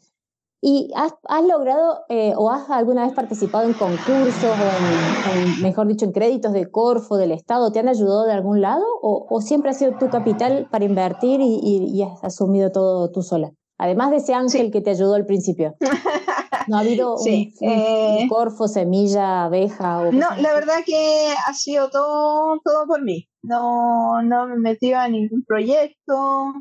¿Y 0.65 0.93
has, 0.95 1.13
has 1.25 1.45
logrado 1.45 2.05
eh, 2.09 2.35
o 2.37 2.49
has 2.49 2.71
alguna 2.71 3.05
vez 3.05 3.13
participado 3.15 3.69
en 3.69 3.75
concursos 3.75 4.45
o 4.45 5.35
en, 5.35 5.61
mejor 5.61 5.89
dicho, 5.89 6.05
en 6.05 6.13
créditos 6.13 6.53
de 6.53 6.71
Corfo, 6.71 7.17
del 7.17 7.33
Estado? 7.33 7.73
¿Te 7.73 7.81
han 7.81 7.89
ayudado 7.89 8.27
de 8.27 8.33
algún 8.33 8.61
lado 8.61 8.85
o, 9.03 9.27
o 9.29 9.41
siempre 9.41 9.71
ha 9.71 9.75
sido 9.75 9.99
tu 9.99 10.09
capital 10.09 10.69
para 10.71 10.85
invertir 10.85 11.41
y, 11.41 11.59
y, 11.65 12.03
has 12.03 12.23
asumido 12.23 12.71
todo 12.71 13.11
tú 13.11 13.23
sola? 13.23 13.51
Además 13.77 14.13
de 14.13 14.19
ese 14.19 14.35
ángel 14.35 14.71
que 14.71 14.81
te 14.81 14.91
ayudó 14.91 15.15
al 15.15 15.27
principio. 15.27 15.75
¿No 16.69 16.77
ha 16.77 16.81
habido 16.81 17.17
un, 17.17 17.29
eh, 17.29 18.27
Corfo, 18.29 18.69
semilla, 18.69 19.43
abeja? 19.43 19.99
O 19.99 20.13
no, 20.13 20.29
la 20.37 20.53
verdad 20.55 20.77
que 20.87 21.35
ha 21.45 21.55
sido 21.55 21.91
todo, 21.91 22.61
todo 22.65 22.87
por 22.87 23.03
mí. 23.03 23.29
No, 23.43 24.23
no 24.23 24.47
me 24.47 24.59
metí 24.59 24.93
a 24.93 25.09
ningún 25.09 25.43
proyecto. 25.45 26.53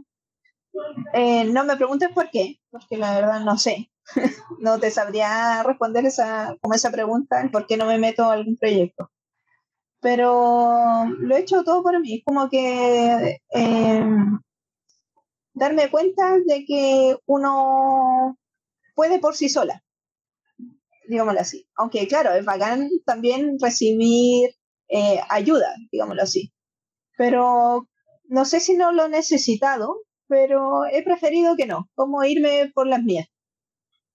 Eh, 1.13 1.43
no 1.45 1.65
me 1.65 1.77
preguntes 1.77 2.09
por 2.15 2.31
qué, 2.31 2.55
porque 2.71 2.97
la 2.97 3.13
verdad 3.13 3.41
no 3.41 3.59
sé. 3.59 3.90
no 4.59 4.79
te 4.79 4.91
sabría 4.91 5.63
responder 5.63 6.05
esa, 6.05 6.55
como 6.61 6.73
esa 6.73 6.91
pregunta, 6.91 7.47
por 7.51 7.67
qué 7.67 7.77
no 7.77 7.85
me 7.85 7.97
meto 7.97 8.23
a 8.23 8.33
algún 8.33 8.57
proyecto. 8.57 9.11
Pero 10.01 11.05
lo 11.19 11.35
he 11.35 11.39
hecho 11.39 11.63
todo 11.63 11.83
por 11.83 11.99
mí, 11.99 12.23
como 12.23 12.49
que 12.49 13.37
eh, 13.53 14.05
darme 15.53 15.91
cuenta 15.91 16.37
de 16.45 16.65
que 16.65 17.17
uno 17.25 18.37
puede 18.95 19.19
por 19.19 19.35
sí 19.35 19.47
sola, 19.49 19.83
digámoslo 21.07 21.39
así. 21.41 21.67
Aunque 21.75 22.07
claro, 22.07 22.33
es 22.33 22.45
bacán 22.45 22.89
también 23.05 23.57
recibir 23.59 24.51
eh, 24.89 25.21
ayuda, 25.29 25.75
digámoslo 25.91 26.23
así. 26.23 26.51
Pero 27.17 27.87
no 28.25 28.45
sé 28.45 28.59
si 28.59 28.75
no 28.75 28.91
lo 28.91 29.05
he 29.05 29.09
necesitado, 29.09 30.01
pero 30.27 30.85
he 30.85 31.03
preferido 31.03 31.55
que 31.55 31.67
no, 31.67 31.89
como 31.95 32.23
irme 32.23 32.71
por 32.73 32.87
las 32.87 33.03
mías. 33.03 33.27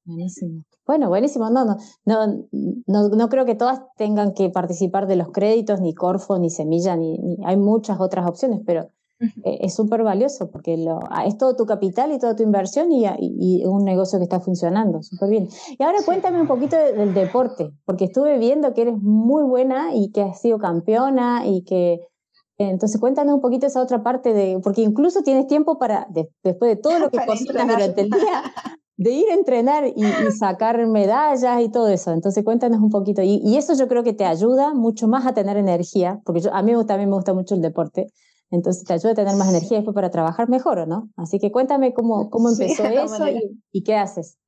Buenísimo. 0.06 0.62
Bueno, 0.86 1.08
buenísimo. 1.08 1.50
No, 1.50 1.64
no, 1.64 1.76
no, 2.04 2.46
no, 2.86 3.08
no 3.08 3.28
creo 3.28 3.44
que 3.44 3.56
todas 3.56 3.80
tengan 3.96 4.34
que 4.34 4.50
participar 4.50 5.08
de 5.08 5.16
los 5.16 5.30
créditos, 5.32 5.80
ni 5.80 5.94
Corfo, 5.94 6.38
ni 6.38 6.48
Semilla, 6.48 6.96
ni, 6.96 7.38
hay 7.44 7.56
muchas 7.56 8.00
otras 8.00 8.28
opciones, 8.28 8.60
pero 8.64 8.88
eh, 9.18 9.58
es 9.62 9.74
súper 9.74 10.04
valioso 10.04 10.50
porque 10.50 10.76
lo, 10.76 11.00
ah, 11.10 11.26
es 11.26 11.36
todo 11.38 11.56
tu 11.56 11.66
capital 11.66 12.12
y 12.12 12.20
toda 12.20 12.36
tu 12.36 12.44
inversión 12.44 12.92
y, 12.92 13.04
y, 13.18 13.64
un 13.64 13.84
negocio 13.84 14.18
que 14.20 14.24
está 14.24 14.38
funcionando 14.38 15.02
súper 15.02 15.28
bien. 15.28 15.48
Y 15.76 15.82
ahora 15.82 15.98
cuéntame 16.04 16.40
un 16.40 16.46
poquito 16.46 16.76
del 16.76 17.12
deporte, 17.12 17.72
porque 17.84 18.04
estuve 18.04 18.38
viendo 18.38 18.72
que 18.74 18.82
eres 18.82 18.98
muy 18.98 19.42
buena 19.42 19.92
y 19.92 20.12
que 20.12 20.22
has 20.22 20.40
sido 20.40 20.58
campeona 20.58 21.46
y 21.46 21.62
que 21.62 22.06
entonces 22.58 23.00
cuéntanos 23.00 23.34
un 23.34 23.40
poquito 23.40 23.66
esa 23.66 23.82
otra 23.82 24.02
parte 24.02 24.32
de, 24.32 24.60
porque 24.62 24.82
incluso 24.82 25.22
tienes 25.22 25.46
tiempo 25.48 25.78
para, 25.78 26.06
después 26.10 26.70
de 26.70 26.76
todo 26.76 26.98
lo 27.00 27.10
que 27.10 27.18
cocinas 27.26 27.66
durante 27.66 28.02
el 28.02 28.10
día, 28.10 28.42
de 28.96 29.10
ir 29.10 29.28
a 29.30 29.34
entrenar 29.34 29.84
y, 29.86 30.02
sacar 30.38 30.84
medallas 30.86 31.62
y 31.62 31.70
todo 31.70 31.88
eso. 31.88 32.12
Entonces 32.12 32.44
cuéntanos 32.44 32.80
un 32.80 32.90
poquito. 32.90 33.22
Y, 33.22 33.56
eso 33.56 33.74
yo 33.74 33.88
creo 33.88 34.02
que 34.02 34.12
te 34.12 34.24
ayuda 34.24 34.74
mucho 34.74 35.08
más 35.08 35.26
a 35.26 35.34
tener 35.34 35.56
energía, 35.56 36.20
porque 36.24 36.40
yo, 36.40 36.54
a 36.54 36.62
mí 36.62 36.72
también 36.86 37.10
me 37.10 37.16
gusta 37.16 37.34
mucho 37.34 37.54
el 37.54 37.62
deporte. 37.62 38.06
Entonces 38.50 38.84
te 38.84 38.92
ayuda 38.92 39.10
a 39.10 39.14
tener 39.14 39.34
más 39.36 39.48
energía 39.48 39.78
después 39.78 39.94
para 39.94 40.10
trabajar 40.10 40.48
mejor, 40.48 40.78
¿o 40.78 40.86
no? 40.86 41.10
Así 41.16 41.38
que 41.38 41.50
cuéntame 41.50 41.92
cómo, 41.92 42.30
cómo 42.30 42.48
empezó 42.48 42.84
eso 42.84 43.24
y, 43.72 43.82
qué 43.82 43.96
haces. 43.96 44.38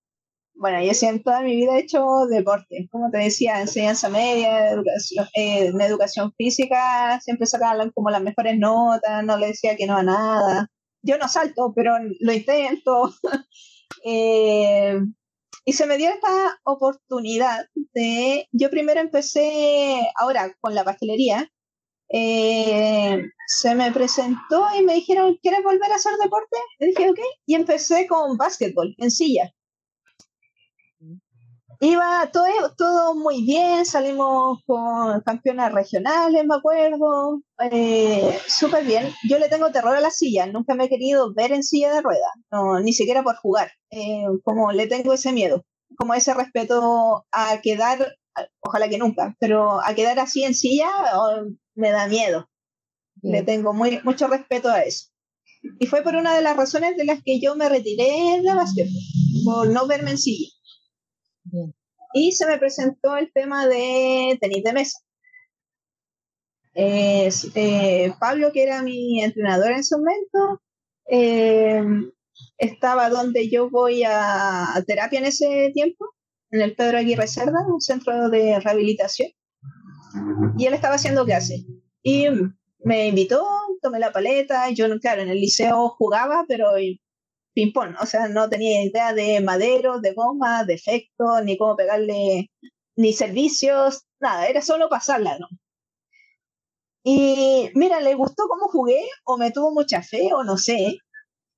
Bueno, 0.54 0.82
yo 0.82 0.92
siempre 0.92 1.22
toda 1.22 1.42
mi 1.42 1.54
vida 1.54 1.76
he 1.76 1.82
hecho 1.82 2.04
deporte, 2.28 2.88
como 2.90 3.10
te 3.10 3.18
decía, 3.18 3.60
enseñanza 3.60 4.08
media, 4.08 4.70
educación, 4.70 5.26
eh, 5.36 5.66
en 5.66 5.80
educación 5.80 6.32
física, 6.36 7.20
siempre 7.20 7.46
sacaban 7.46 7.92
como 7.92 8.10
las 8.10 8.22
mejores 8.22 8.58
notas, 8.58 9.24
no 9.24 9.36
le 9.36 9.48
decía 9.48 9.76
que 9.76 9.86
no 9.86 9.96
a 9.96 10.02
nada. 10.02 10.68
Yo 11.02 11.16
no 11.16 11.28
salto, 11.28 11.72
pero 11.76 11.92
lo 12.18 12.32
intento. 12.32 13.12
Eh, 14.04 14.98
y 15.64 15.72
se 15.72 15.86
me 15.86 15.98
dio 15.98 16.08
esta 16.10 16.58
oportunidad 16.64 17.66
de, 17.94 18.48
yo 18.52 18.70
primero 18.70 19.00
empecé 19.00 20.10
ahora 20.16 20.54
con 20.60 20.74
la 20.74 20.84
pastelería, 20.84 21.50
eh, 22.10 23.22
se 23.46 23.74
me 23.74 23.92
presentó 23.92 24.66
y 24.78 24.82
me 24.82 24.94
dijeron, 24.94 25.38
¿quieres 25.42 25.62
volver 25.62 25.92
a 25.92 25.96
hacer 25.96 26.12
deporte? 26.22 26.56
Y 26.78 26.86
dije, 26.86 27.10
ok, 27.10 27.18
y 27.46 27.54
empecé 27.54 28.06
con 28.06 28.36
básquetbol 28.36 28.94
en 28.98 29.10
silla. 29.10 29.52
Iba 31.80 32.28
todo, 32.32 32.44
todo 32.76 33.14
muy 33.14 33.44
bien, 33.44 33.86
salimos 33.86 34.58
con 34.66 35.20
campeonas 35.20 35.72
regionales, 35.72 36.44
me 36.44 36.56
acuerdo, 36.56 37.40
eh, 37.70 38.36
súper 38.48 38.84
bien. 38.84 39.12
Yo 39.28 39.38
le 39.38 39.48
tengo 39.48 39.70
terror 39.70 39.94
a 39.94 40.00
la 40.00 40.10
silla, 40.10 40.46
nunca 40.46 40.74
me 40.74 40.84
he 40.84 40.88
querido 40.88 41.32
ver 41.34 41.52
en 41.52 41.62
silla 41.62 41.92
de 41.94 42.02
ruedas, 42.02 42.32
no, 42.50 42.80
ni 42.80 42.92
siquiera 42.92 43.22
por 43.22 43.36
jugar, 43.36 43.70
eh, 43.90 44.24
como 44.42 44.72
le 44.72 44.88
tengo 44.88 45.12
ese 45.12 45.32
miedo, 45.32 45.64
como 45.96 46.14
ese 46.14 46.34
respeto 46.34 47.24
a 47.30 47.60
quedar, 47.62 48.16
ojalá 48.58 48.88
que 48.88 48.98
nunca, 48.98 49.36
pero 49.38 49.80
a 49.80 49.94
quedar 49.94 50.18
así 50.18 50.42
en 50.42 50.54
silla 50.54 50.88
oh, 51.14 51.44
me 51.76 51.90
da 51.92 52.08
miedo. 52.08 52.48
Le 53.22 53.42
tengo 53.42 53.72
muy, 53.72 54.00
mucho 54.04 54.26
respeto 54.26 54.68
a 54.68 54.82
eso. 54.82 55.06
Y 55.78 55.86
fue 55.86 56.02
por 56.02 56.16
una 56.16 56.34
de 56.34 56.42
las 56.42 56.56
razones 56.56 56.96
de 56.96 57.04
las 57.04 57.20
que 57.22 57.40
yo 57.40 57.56
me 57.56 57.68
retiré 57.68 58.40
de 58.42 58.54
básquetbol, 58.54 59.02
por 59.44 59.68
no 59.68 59.86
verme 59.86 60.12
en 60.12 60.18
silla. 60.18 60.48
Y 62.14 62.32
se 62.32 62.46
me 62.46 62.58
presentó 62.58 63.16
el 63.16 63.30
tema 63.32 63.66
de 63.66 64.38
tenis 64.40 64.64
de 64.64 64.72
mesa. 64.72 64.98
Eh, 66.74 68.12
Pablo, 68.20 68.52
que 68.52 68.62
era 68.62 68.82
mi 68.82 69.22
entrenador 69.22 69.72
en 69.72 69.84
su 69.84 69.98
momento, 69.98 70.62
eh, 71.10 71.82
estaba 72.56 73.10
donde 73.10 73.50
yo 73.50 73.68
voy 73.68 74.04
a, 74.06 74.82
terapia 74.86 75.18
en 75.18 75.26
ese 75.26 75.70
tiempo, 75.74 76.06
en 76.50 76.60
el 76.62 76.76
Pedro 76.76 76.98
Aguirre 76.98 77.26
Cerda, 77.26 77.66
un 77.66 77.80
centro 77.80 78.30
de 78.30 78.60
rehabilitación. 78.60 79.30
Y 80.56 80.66
él 80.66 80.74
estaba 80.74 80.94
haciendo 80.94 81.24
clase. 81.24 81.66
Y 82.02 82.26
me 82.84 83.08
invitó, 83.08 83.44
tomé 83.82 83.98
la 83.98 84.12
paleta. 84.12 84.70
Yo, 84.70 84.86
claro, 85.00 85.22
en 85.22 85.28
el 85.28 85.40
liceo 85.40 85.90
jugaba, 85.90 86.44
pero 86.48 86.70
ping-pong, 87.58 87.96
o 88.00 88.06
sea, 88.06 88.28
no 88.28 88.48
tenía 88.48 88.84
idea 88.84 89.12
de 89.12 89.40
madero, 89.40 89.98
de 89.98 90.14
goma, 90.14 90.62
de 90.64 90.74
efecto, 90.74 91.40
ni 91.42 91.58
cómo 91.58 91.74
pegarle, 91.74 92.52
ni 92.94 93.12
servicios, 93.12 94.04
nada, 94.20 94.46
era 94.46 94.62
solo 94.62 94.88
pasarla, 94.88 95.36
¿no? 95.40 95.48
Y 97.02 97.70
mira, 97.74 98.00
le 98.00 98.14
gustó 98.14 98.46
cómo 98.46 98.68
jugué, 98.68 99.02
o 99.24 99.36
me 99.38 99.50
tuvo 99.50 99.72
mucha 99.72 100.02
fe, 100.02 100.32
o 100.32 100.44
no 100.44 100.56
sé. 100.56 100.98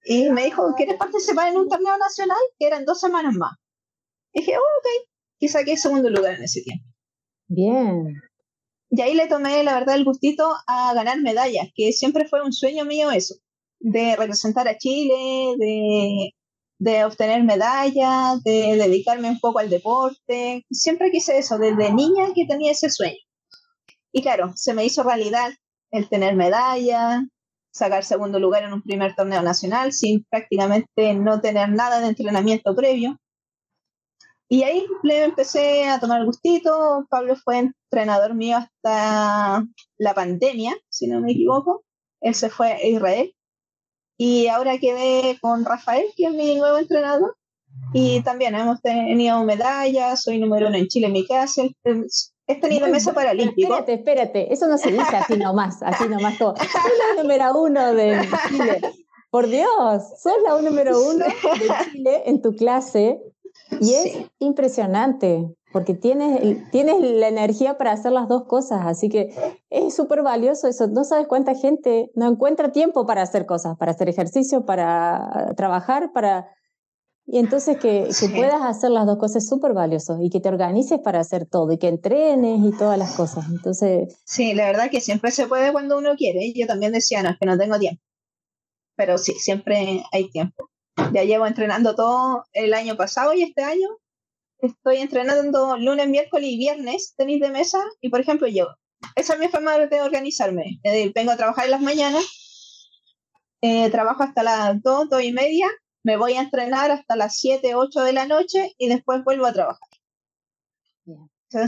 Y 0.05 0.31
me 0.31 0.45
dijo, 0.45 0.73
¿quieres 0.75 0.97
participar 0.97 1.49
en 1.49 1.59
un 1.59 1.69
torneo 1.69 1.99
nacional? 1.99 2.41
Que 2.59 2.67
eran 2.67 2.87
dos 2.87 2.99
semanas 2.99 3.35
más. 3.35 3.53
Y 4.33 4.41
dije, 4.41 4.57
oh, 4.57 4.61
ok. 4.61 5.09
Y 5.39 5.49
saqué 5.49 5.77
segundo 5.77 6.09
lugar 6.09 6.37
en 6.37 6.45
ese 6.45 6.63
tiempo. 6.63 6.85
Bien. 7.49 8.15
Y 8.89 9.01
ahí 9.03 9.15
le 9.15 9.27
tomé, 9.27 9.63
la 9.65 9.75
verdad, 9.75 9.97
el 9.97 10.05
gustito 10.05 10.51
a 10.67 10.95
ganar 10.95 11.21
medallas, 11.21 11.69
que 11.75 11.93
siempre 11.93 12.27
fue 12.27 12.43
un 12.43 12.55
sueño 12.55 12.87
mío 12.87 13.11
eso 13.11 13.35
de 13.81 14.15
representar 14.17 14.69
a 14.69 14.77
Chile, 14.77 15.57
de, 16.79 17.05
obtener 17.05 17.43
medallas, 17.45 18.43
de 18.45 18.77
dedicarme 18.77 19.31
un 19.31 19.41
poco 19.41 19.59
al 19.59 19.71
deporte. 19.71 20.65
Siempre 20.71 21.11
quise 21.11 21.39
eso, 21.39 21.59
desde 21.59 21.93
niña 21.93 22.33
que 22.35 22.47
tenía 22.47 22.73
ese 22.73 22.91
sueño. 22.91 23.19
Y 24.13 24.23
claro, 24.23 24.53
se 24.55 24.75
me 24.75 24.85
hizo 24.85 25.03
realidad 25.03 25.51
el 25.91 26.09
tener 26.09 26.37
medallas, 26.37 27.23
sacar 27.73 28.05
segundo 28.05 28.39
lugar 28.39 28.65
en 28.65 28.73
un 28.73 28.83
primer 28.83 29.15
torneo 29.15 29.43
nacional 29.43 29.93
sin 29.93 30.25
prácticamente 30.25 31.15
no 31.15 31.41
tener 31.41 31.71
nada 31.71 32.01
de 32.01 32.09
entrenamiento 32.09 32.75
previo. 32.75 33.17
Y 34.49 34.65
ahí 34.65 34.85
le 35.05 35.25
empecé 35.25 35.89
a 35.89 36.01
tomar 36.01 36.25
gustito. 36.25 37.07
Pablo 37.09 37.37
fue 37.37 37.59
entrenador 37.59 38.35
mío 38.35 38.57
hasta 38.57 39.65
la 39.97 40.15
pandemia, 40.15 40.77
si 40.89 41.07
no 41.07 41.21
me 41.21 41.33
equivoco. 41.33 41.85
Él 42.21 42.35
se 42.35 42.51
fue 42.51 42.73
a 42.73 42.85
Israel 42.85 43.33
y 44.23 44.49
ahora 44.49 44.77
quedé 44.77 45.39
con 45.41 45.65
Rafael, 45.65 46.05
que 46.15 46.27
es 46.27 46.35
mi 46.35 46.55
nuevo 46.57 46.77
entrenador. 46.77 47.39
Y 47.95 48.23
también 48.23 48.55
hemos 48.55 48.83
tenido 48.83 49.43
medallas, 49.45 50.21
soy 50.23 50.39
número 50.39 50.69
uno 50.69 50.77
en 50.77 50.89
Chile 50.89 51.07
en 51.07 51.15
mi 51.15 51.27
casa. 51.27 51.63
He 52.47 52.61
tenido 52.61 52.87
mesa 52.89 53.15
paralímpico. 53.15 53.73
Espérate, 53.73 53.95
espérate, 53.95 54.53
eso 54.53 54.67
no 54.67 54.77
se 54.77 54.93
dice 54.93 55.17
así 55.17 55.39
nomás, 55.39 55.83
así 55.83 56.07
nomás 56.07 56.37
todo. 56.37 56.55
Soy 56.55 56.93
la 56.99 57.23
número 57.23 57.63
uno 57.63 57.95
de 57.95 58.21
Chile. 58.51 58.81
Por 59.31 59.47
Dios, 59.47 60.03
sos 60.23 60.35
la 60.45 60.61
número 60.61 61.01
uno 61.01 61.25
de 61.25 61.91
Chile 61.91 62.23
en 62.27 62.43
tu 62.43 62.55
clase 62.55 63.19
y 63.81 63.95
es 63.95 64.19
impresionante 64.39 65.49
porque 65.73 65.95
tienes, 65.95 66.71
tienes 66.71 67.01
la 67.01 67.29
energía 67.29 67.79
para 67.79 67.93
hacer 67.93 68.13
las 68.13 68.29
dos 68.29 68.45
cosas, 68.45 68.81
así 68.85 69.09
que 69.09 69.33
es 69.71 69.95
súper 69.95 70.23
valioso 70.23 70.67
eso. 70.67 70.89
No 70.89 71.05
sabes 71.05 71.27
cuánta 71.29 71.55
gente 71.55 72.11
no 72.15 72.29
encuentra 72.29 72.73
tiempo 72.73 73.07
para 73.07 73.23
hacer 73.23 73.47
cosas, 73.47 73.77
para 73.79 73.93
hacer 73.93 74.09
ejercicio, 74.09 74.65
para 74.65 75.53
trabajar, 75.57 76.13
para... 76.13 76.49
Y 77.27 77.39
entonces 77.39 77.79
que, 77.79 78.09
puedas 78.35 78.63
hacer 78.63 78.91
las 78.91 79.07
dos 79.07 79.17
cosas 79.17 79.45
es 79.45 79.49
súper 79.49 79.73
valioso 79.73 80.19
y 80.21 80.31
que 80.31 80.41
te 80.41 80.49
organices 80.49 80.99
para 80.99 81.21
hacer 81.21 81.47
todo 81.47 81.71
y 81.71 81.79
que 81.79 81.87
entrenes 81.87 82.61
y 82.65 82.77
todas 82.77 82.99
las 82.99 83.15
cosas. 83.15 83.45
Entonces... 83.49 84.21
Sí, 84.25 84.53
la 84.55 84.67
verdad 84.67 84.91
que 84.91 85.01
siempre 85.01 85.31
se 85.31 85.47
puede 85.47 85.71
cuando 85.71 85.97
uno 85.99 86.17
quiere. 86.17 86.53
Yo 86.53 86.67
también 86.67 86.91
decía, 86.91 87.23
no, 87.23 87.31
es 87.31 87.37
que 87.39 87.47
no 87.47 87.57
tengo 87.57 87.79
tiempo. 87.79 88.03
Pero 88.97 89.17
sí, 89.17 89.35
siempre 89.35 90.03
hay 90.11 90.29
tiempo. 90.31 90.71
Ya 91.13 91.23
llevo 91.23 91.47
entrenando 91.47 91.95
todo 91.95 92.45
el 92.53 92.75
año 92.75 92.97
pasado 92.97 93.33
y 93.33 93.43
este 93.43 93.63
año 93.63 93.89
estoy 94.63 94.99
entrenando 94.99 95.77
lunes, 95.77 96.09
miércoles 96.09 96.49
y 96.49 96.59
viernes 96.59 97.15
tenis 97.17 97.41
de 97.41 97.51
mesa 97.51 97.79
y 98.01 98.11
por 98.11 98.21
ejemplo 98.21 98.49
yo, 98.49 98.69
esa 99.17 99.35
es 99.35 99.41
mi 99.41 99.49
forma 99.49 99.79
de 99.79 100.01
organizarme. 100.01 100.81
vengo 101.15 101.33
a 101.33 101.37
trabajar 101.37 101.65
en 101.65 101.71
las 101.71 101.81
mañanas, 101.81 102.25
eh, 103.63 103.91
trabajo 103.91 104.23
hasta 104.23 104.43
las 104.43 104.83
2, 104.83 105.09
2 105.09 105.23
y 105.23 105.33
media, 105.33 105.69
me 106.03 106.17
voy 106.17 106.35
a 106.35 106.43
entrenar 106.43 106.91
hasta 106.91 107.17
las 107.17 107.39
7, 107.39 107.75
8 107.75 108.01
de 108.01 108.13
la 108.13 108.27
noche 108.27 108.75
y 108.79 108.89
después 108.89 109.23
vuelvo 109.25 109.47
a 109.47 109.53
trabajar. 109.53 109.89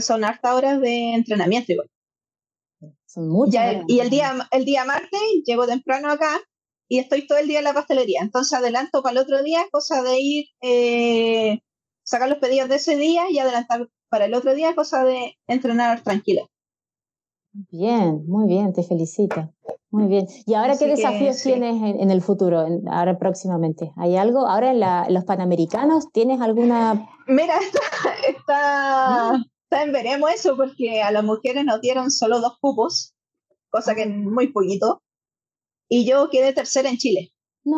son 0.01 0.23
hartas 0.23 0.53
horas 0.53 0.81
de 0.81 1.13
entrenamiento 1.13 1.73
igual. 1.73 1.89
Son 3.05 3.29
muchas. 3.29 3.83
y 3.87 3.99
el 3.99 4.09
día, 4.09 4.47
el 4.51 4.65
día 4.65 4.85
martes 4.85 5.21
llego 5.45 5.67
temprano 5.67 6.09
acá 6.09 6.39
y 6.87 6.99
estoy 6.99 7.27
todo 7.27 7.37
el 7.37 7.47
día 7.47 7.59
en 7.59 7.65
la 7.65 7.73
pastelería. 7.73 8.21
Entonces 8.21 8.57
adelanto 8.57 9.03
para 9.03 9.13
el 9.13 9.17
otro 9.19 9.43
día, 9.43 9.65
cosa 9.71 10.01
de 10.01 10.19
ir, 10.19 10.45
eh, 10.61 11.59
sacar 12.03 12.29
los 12.29 12.39
pedidos 12.39 12.69
de 12.69 12.75
ese 12.75 12.95
día 12.95 13.29
y 13.29 13.39
adelantar 13.39 13.89
para 14.09 14.25
el 14.25 14.33
otro 14.33 14.53
día, 14.53 14.75
cosa 14.75 15.03
de 15.03 15.35
entrenar 15.47 16.01
tranquila. 16.01 16.43
Bien, 17.71 18.23
muy 18.27 18.47
bien, 18.47 18.73
te 18.73 18.83
felicito. 18.83 19.53
Muy 19.93 20.07
bien. 20.07 20.27
¿Y 20.47 20.55
ahora 20.55 20.75
qué 20.75 20.87
desafíos 20.87 21.41
tienes 21.43 21.75
en, 21.83 22.09
el 22.09 22.21
futuro, 22.23 22.65
ahora 22.89 23.19
próximamente? 23.19 23.91
¿Hay 23.95 24.17
algo? 24.17 24.47
¿Ahora 24.47 24.71
en, 24.71 25.13
los 25.13 25.23
Panamericanos 25.23 26.11
tienes 26.11 26.41
alguna...? 26.41 27.07
Mira, 27.27 27.59
está, 28.27 29.39
está, 29.69 29.83
en 29.83 29.91
veremos 29.91 30.31
eso, 30.31 30.57
porque 30.57 31.03
a 31.03 31.11
las 31.11 31.23
mujeres 31.23 31.63
nos 31.63 31.79
dieron 31.79 32.09
solo 32.09 32.41
dos 32.41 32.57
cupos, 32.59 33.13
cosa 33.69 33.93
que 33.93 34.01
es 34.01 34.09
muy 34.09 34.51
poquito, 34.51 35.03
y 35.87 36.05
yo 36.05 36.31
quedé 36.31 36.53
tercera 36.53 36.89
en 36.89 36.97
Chile, 36.97 37.31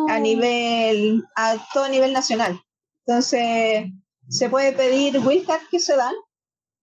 a 0.08 0.18
nivel, 0.18 1.22
a 1.36 1.56
todo 1.74 1.86
nivel 1.90 2.14
nacional. 2.14 2.58
Entonces, 3.04 3.92
se 4.28 4.48
puede 4.48 4.72
pedir 4.72 5.18
wildcard 5.18 5.68
que 5.70 5.80
se 5.80 5.96
dan, 5.96 6.14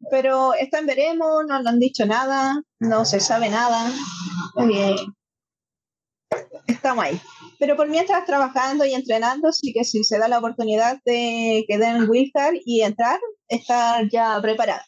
pero 0.09 0.53
está 0.53 0.79
en 0.79 0.85
veremos, 0.85 1.45
no 1.47 1.57
nos 1.59 1.67
han 1.67 1.79
dicho 1.79 2.05
nada, 2.05 2.61
no 2.79 3.05
se 3.05 3.19
sabe 3.19 3.49
nada. 3.49 3.91
Bien. 4.65 4.95
Estamos 6.67 7.05
ahí. 7.05 7.19
Pero 7.59 7.75
por 7.75 7.87
mientras 7.87 8.25
trabajando 8.25 8.85
y 8.85 8.93
entrenando, 8.93 9.51
sí 9.51 9.71
que 9.73 9.83
si 9.83 10.03
se 10.03 10.17
da 10.17 10.27
la 10.27 10.39
oportunidad 10.39 10.99
de 11.05 11.63
quedar 11.67 11.95
en 11.95 12.09
Wildcard 12.09 12.55
y 12.65 12.81
entrar, 12.81 13.19
estar 13.47 14.09
ya 14.09 14.39
preparada. 14.41 14.85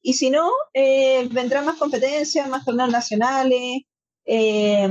Y 0.00 0.14
si 0.14 0.30
no, 0.30 0.50
eh, 0.74 1.28
vendrán 1.32 1.64
más 1.64 1.76
competencias, 1.76 2.48
más 2.48 2.64
torneos 2.64 2.90
nacionales, 2.90 3.82
eh, 4.26 4.88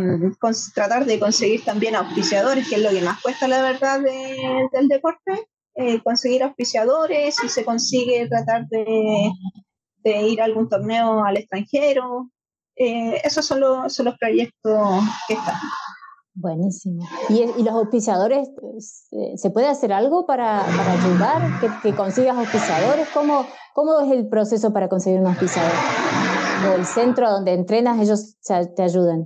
tratar 0.73 1.05
de 1.05 1.19
conseguir 1.19 1.63
también 1.63 1.95
auspiciadores, 1.95 2.67
que 2.67 2.75
es 2.75 2.81
lo 2.81 2.89
que 2.89 3.01
más 3.01 3.21
cuesta 3.21 3.47
la 3.47 3.61
verdad 3.61 4.01
del 4.01 4.87
deporte, 4.87 5.47
eh, 5.75 6.01
conseguir 6.03 6.43
auspiciadores, 6.43 7.35
si 7.35 7.49
se 7.49 7.65
consigue 7.65 8.27
tratar 8.27 8.67
de, 8.67 9.31
ir 10.05 10.41
a 10.41 10.45
algún 10.45 10.69
torneo 10.69 11.23
al 11.23 11.37
extranjero. 11.37 12.29
Eh, 12.75 13.21
esos 13.23 13.45
son 13.45 13.59
los, 13.59 13.93
son 13.93 14.05
los 14.05 14.17
proyectos 14.17 15.03
que 15.27 15.35
están. 15.35 15.55
Buenísimo. 16.35 17.07
¿Y, 17.29 17.63
los 17.63 17.73
auspiciadores, 17.73 18.49
se 19.35 19.49
puede 19.51 19.67
hacer 19.67 19.93
algo 19.93 20.25
para, 20.25 20.61
ayudar? 20.63 21.59
¿Que, 21.59 21.69
que 21.81 21.95
consigas 21.95 22.35
auspiciadores? 22.37 23.07
¿Cómo, 23.13 23.45
¿Cómo 23.73 23.99
es 24.01 24.11
el 24.11 24.27
proceso 24.27 24.73
para 24.73 24.89
conseguir 24.89 25.19
un 25.19 25.27
auspiciador? 25.27 25.71
¿O 26.69 26.75
el 26.75 26.85
centro 26.85 27.29
donde 27.29 27.53
entrenas, 27.53 27.99
ellos 27.99 28.37
te 28.75 28.81
ayudan? 28.81 29.25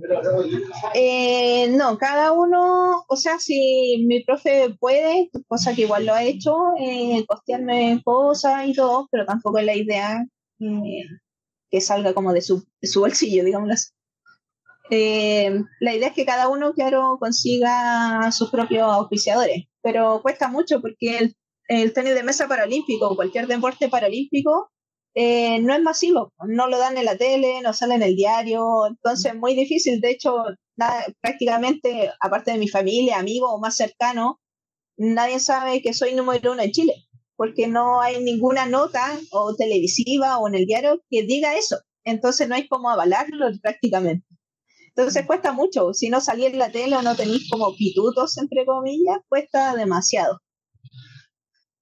Eh, 0.94 1.68
no, 1.70 1.96
cada 1.98 2.32
uno, 2.32 3.04
o 3.06 3.16
sea, 3.16 3.38
si 3.38 4.04
mi 4.08 4.24
profe 4.24 4.74
puede, 4.80 5.30
cosa 5.46 5.74
que 5.74 5.82
igual 5.82 6.06
lo 6.06 6.14
ha 6.14 6.24
hecho, 6.24 6.56
eh, 6.80 7.24
costearme 7.26 8.00
cosas 8.04 8.66
y 8.66 8.72
todo, 8.72 9.08
pero 9.10 9.24
tampoco 9.24 9.58
es 9.58 9.66
la 9.66 9.76
idea 9.76 10.24
eh, 10.60 11.04
que 11.70 11.80
salga 11.80 12.14
como 12.14 12.32
de 12.32 12.40
su, 12.40 12.64
de 12.80 12.88
su 12.88 13.00
bolsillo, 13.00 13.44
digamos 13.44 13.70
así. 13.70 13.90
Eh, 14.90 15.60
la 15.80 15.94
idea 15.94 16.08
es 16.08 16.14
que 16.14 16.24
cada 16.24 16.48
uno, 16.48 16.72
claro, 16.72 17.18
consiga 17.20 18.32
sus 18.32 18.50
propios 18.50 18.82
auspiciadores, 18.82 19.64
pero 19.82 20.22
cuesta 20.22 20.48
mucho 20.48 20.80
porque 20.80 21.18
el, 21.18 21.36
el 21.68 21.92
tenis 21.92 22.14
de 22.14 22.22
mesa 22.22 22.48
paralímpico 22.48 23.08
o 23.08 23.16
cualquier 23.16 23.46
deporte 23.46 23.88
paralímpico 23.88 24.70
eh, 25.14 25.60
no 25.60 25.74
es 25.74 25.82
masivo, 25.82 26.32
no 26.46 26.68
lo 26.68 26.78
dan 26.78 26.96
en 26.98 27.04
la 27.04 27.16
tele, 27.16 27.60
no 27.62 27.72
sale 27.72 27.94
en 27.96 28.02
el 28.02 28.16
diario, 28.16 28.86
entonces 28.86 29.32
es 29.32 29.38
muy 29.38 29.54
difícil. 29.54 30.00
De 30.00 30.10
hecho, 30.10 30.44
prácticamente, 31.20 32.10
aparte 32.20 32.52
de 32.52 32.58
mi 32.58 32.68
familia, 32.68 33.18
amigos 33.18 33.50
o 33.52 33.58
más 33.58 33.76
cercanos, 33.76 34.36
nadie 34.96 35.40
sabe 35.40 35.82
que 35.82 35.94
soy 35.94 36.14
número 36.14 36.52
uno 36.52 36.62
en 36.62 36.72
Chile, 36.72 36.94
porque 37.36 37.66
no 37.68 38.00
hay 38.00 38.22
ninguna 38.22 38.66
nota 38.66 39.18
o 39.32 39.54
televisiva 39.56 40.38
o 40.38 40.48
en 40.48 40.54
el 40.56 40.66
diario 40.66 41.00
que 41.10 41.22
diga 41.24 41.56
eso. 41.56 41.78
Entonces 42.04 42.48
no 42.48 42.54
hay 42.54 42.68
cómo 42.68 42.90
avalarlo 42.90 43.46
prácticamente. 43.62 44.26
Entonces 44.88 45.26
cuesta 45.26 45.52
mucho. 45.52 45.94
Si 45.94 46.08
no 46.08 46.20
salí 46.20 46.46
en 46.46 46.58
la 46.58 46.72
tele 46.72 46.96
o 46.96 47.02
no 47.02 47.14
tenéis 47.14 47.48
como 47.50 47.74
pitutos, 47.76 48.36
entre 48.38 48.64
comillas, 48.66 49.18
cuesta 49.28 49.74
demasiado. 49.76 50.40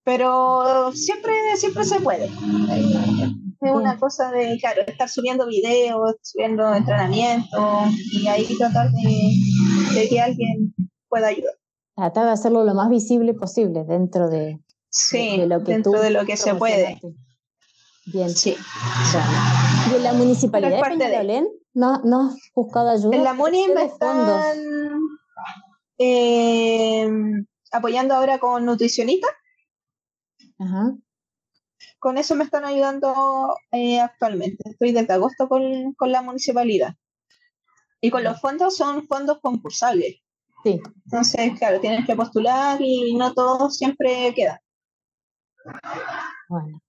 Pero 0.07 0.93
siempre, 0.93 1.35
siempre 1.57 1.83
se 1.83 1.99
puede. 1.99 2.27
Es 2.27 3.73
una 3.73 3.99
cosa 3.99 4.31
de, 4.31 4.57
claro, 4.61 4.83
estar 4.87 5.09
subiendo 5.09 5.49
videos, 5.49 6.15
subiendo 6.23 6.73
entrenamientos 6.73 7.91
y 8.13 8.29
ahí 8.29 8.47
tratar 8.57 8.89
de, 8.93 10.09
que 10.09 10.21
alguien 10.21 10.73
pueda 11.09 11.27
ayudar. 11.27 11.55
Tratar 11.97 12.27
de 12.27 12.31
hacerlo 12.31 12.63
lo 12.63 12.73
más 12.75 12.89
visible 12.89 13.35
posible 13.35 13.83
dentro 13.83 14.31
de, 14.31 14.61
sí, 14.91 15.39
lo 15.39 15.65
que 15.65 15.73
dentro 15.73 16.01
de 16.01 16.11
lo 16.11 16.25
que 16.25 16.37
se 16.37 16.55
puede. 16.55 17.01
Bien. 18.05 18.31
Sí. 18.31 18.57
¿Y 19.91 19.97
en 19.97 20.03
la 20.05 20.13
municipalidad 20.13 20.71
de 20.71 20.83
Peñalolén 20.83 21.49
¿no, 21.75 22.01
¿no 22.05 22.29
has 22.29 22.37
buscado 22.55 22.91
ayuda? 22.91 23.17
En 23.17 23.25
la 23.25 23.35
MUNI 23.35 23.69
me 23.75 23.87
están 23.87 24.41
eh, 25.99 27.09
apoyando 27.73 28.15
ahora 28.15 28.39
con 28.39 28.65
nutricionistas. 28.65 29.33
Ajá. 30.59 30.95
Con 31.99 32.19
eso 32.19 32.35
me 32.35 32.45
están 32.45 32.65
ayudando 32.65 33.57
eh, 33.73 34.01
actualmente. 34.01 34.69
Estoy 34.69 34.93
desde 34.93 35.13
agosto 35.13 35.49
con, 35.49 35.93
con, 35.95 36.13
la 36.13 36.23
municipalidad. 36.23 36.95
Y 38.01 38.11
con 38.11 38.25
los 38.25 38.41
fondos 38.41 38.77
son 38.77 39.07
fondos 39.07 39.41
concursables. 39.41 40.23
Sí. 40.63 40.81
Entonces, 41.05 41.59
claro, 41.59 41.81
tienes 41.81 42.07
que 42.07 42.17
postular 42.17 42.81
y 42.81 43.15
no 43.15 43.35
todo 43.35 43.71
siempre 43.71 44.33
queda. 44.35 44.61
Bueno. 46.49 46.81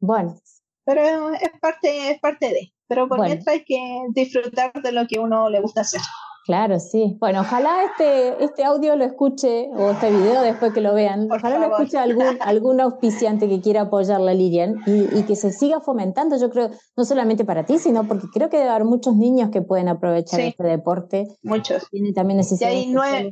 Bueno, 0.00 0.40
pero 0.84 1.32
es 1.32 1.50
parte, 1.60 2.10
es 2.10 2.20
parte 2.20 2.48
de. 2.48 2.72
Pero 2.88 3.08
por 3.08 3.20
mientras 3.20 3.46
hay 3.46 3.64
que 3.64 3.80
disfrutar 4.10 4.72
de 4.72 4.90
lo 4.90 5.06
que 5.06 5.20
uno 5.20 5.48
le 5.48 5.60
gusta 5.60 5.82
hacer. 5.82 6.00
Claro, 6.44 6.80
sí. 6.80 7.16
Bueno, 7.20 7.42
ojalá 7.42 7.84
este, 7.84 8.42
este 8.44 8.64
audio 8.64 8.96
lo 8.96 9.04
escuche, 9.04 9.68
o 9.74 9.90
este 9.90 10.10
video 10.10 10.42
después 10.42 10.72
que 10.72 10.80
lo 10.80 10.92
vean, 10.92 11.28
ojalá 11.30 11.58
lo 11.58 11.72
escuche 11.72 11.98
algún, 11.98 12.24
algún 12.40 12.80
auspiciante 12.80 13.48
que 13.48 13.60
quiera 13.60 13.82
apoyar 13.82 14.20
la 14.20 14.34
Lilian 14.34 14.82
y, 14.86 15.18
y, 15.18 15.22
que 15.22 15.36
se 15.36 15.52
siga 15.52 15.80
fomentando, 15.80 16.36
yo 16.38 16.50
creo, 16.50 16.70
no 16.96 17.04
solamente 17.04 17.44
para 17.44 17.64
ti, 17.64 17.78
sino 17.78 18.08
porque 18.08 18.26
creo 18.32 18.50
que 18.50 18.56
debe 18.56 18.70
haber 18.70 18.84
muchos 18.84 19.16
niños 19.16 19.50
que 19.50 19.62
pueden 19.62 19.88
aprovechar 19.88 20.40
este 20.40 20.64
deporte. 20.64 21.28
Muchos. 21.42 21.86
Tienen 21.90 22.12
también. 22.12 22.40
Y 22.40 22.64
hay 22.64 22.86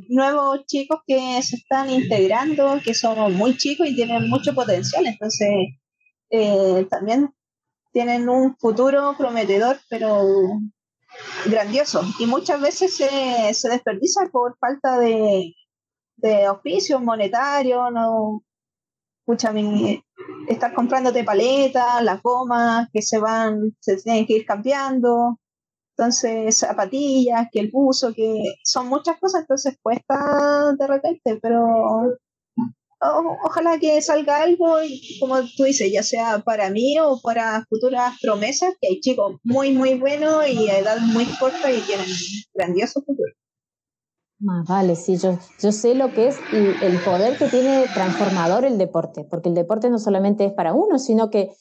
nuevos 0.09 0.65
chicos 0.65 0.99
que 1.05 1.41
se 1.41 1.57
están 1.57 1.89
integrando, 1.89 2.77
que 2.83 2.93
son 2.93 3.35
muy 3.35 3.57
chicos 3.57 3.87
y 3.87 3.95
tienen 3.95 4.29
mucho 4.29 4.53
potencial, 4.53 5.05
entonces 5.05 5.49
eh, 6.29 6.87
también 6.89 7.33
tienen 7.91 8.29
un 8.29 8.55
futuro 8.57 9.15
prometedor, 9.17 9.77
pero 9.89 10.23
grandioso. 11.45 12.01
Y 12.19 12.25
muchas 12.25 12.61
veces 12.61 12.95
se, 12.95 13.53
se 13.53 13.69
desperdicia 13.69 14.29
por 14.31 14.57
falta 14.57 14.99
de, 14.99 15.53
de 16.17 16.49
oficios 16.49 17.01
monetarios, 17.01 17.91
no 17.91 18.43
escucha 19.19 19.53
estar 20.47 20.73
comprándote 20.73 21.23
paletas, 21.23 22.03
las 22.03 22.21
gomas 22.21 22.87
que 22.91 23.01
se 23.01 23.19
van, 23.19 23.75
se 23.79 23.97
tienen 23.97 24.25
que 24.25 24.33
ir 24.33 24.45
cambiando, 24.45 25.39
entonces 25.95 26.57
zapatillas, 26.57 27.47
que 27.51 27.59
el 27.59 27.69
buzo, 27.71 28.13
que 28.13 28.43
son 28.63 28.87
muchas 28.87 29.19
cosas, 29.19 29.41
entonces 29.41 29.77
cuesta 29.81 30.73
de 30.77 30.87
repente, 30.87 31.39
pero 31.41 32.17
ojalá 33.01 33.79
que 33.79 34.01
salga 34.01 34.41
algo, 34.43 34.81
y, 34.83 35.19
como 35.19 35.41
tú 35.57 35.63
dices, 35.63 35.91
ya 35.91 36.03
sea 36.03 36.39
para 36.39 36.69
mí 36.69 36.99
o 36.99 37.19
para 37.21 37.65
futuras 37.69 38.15
promesas, 38.21 38.73
que 38.79 38.87
hay 38.89 38.99
chicos 38.99 39.37
muy, 39.43 39.71
muy 39.71 39.95
buenos 39.95 40.47
y 40.47 40.69
a 40.69 40.79
edad 40.79 40.99
muy 40.99 41.25
corta 41.39 41.71
y 41.71 41.81
tienen 41.81 42.07
grandioso 42.53 43.01
futuro. 43.01 43.33
Más 44.39 44.67
vale, 44.67 44.95
sí, 44.95 45.17
yo, 45.17 45.37
yo 45.61 45.71
sé 45.71 45.93
lo 45.93 46.13
que 46.13 46.29
es 46.29 46.39
el 46.51 46.97
poder 46.99 47.37
que 47.37 47.47
tiene 47.47 47.85
transformador 47.93 48.65
el 48.65 48.79
deporte, 48.79 49.23
porque 49.23 49.49
el 49.49 49.55
deporte 49.55 49.89
no 49.89 49.99
solamente 49.99 50.45
es 50.45 50.53
para 50.53 50.73
uno, 50.73 50.97
sino 50.97 51.29
que 51.29 51.51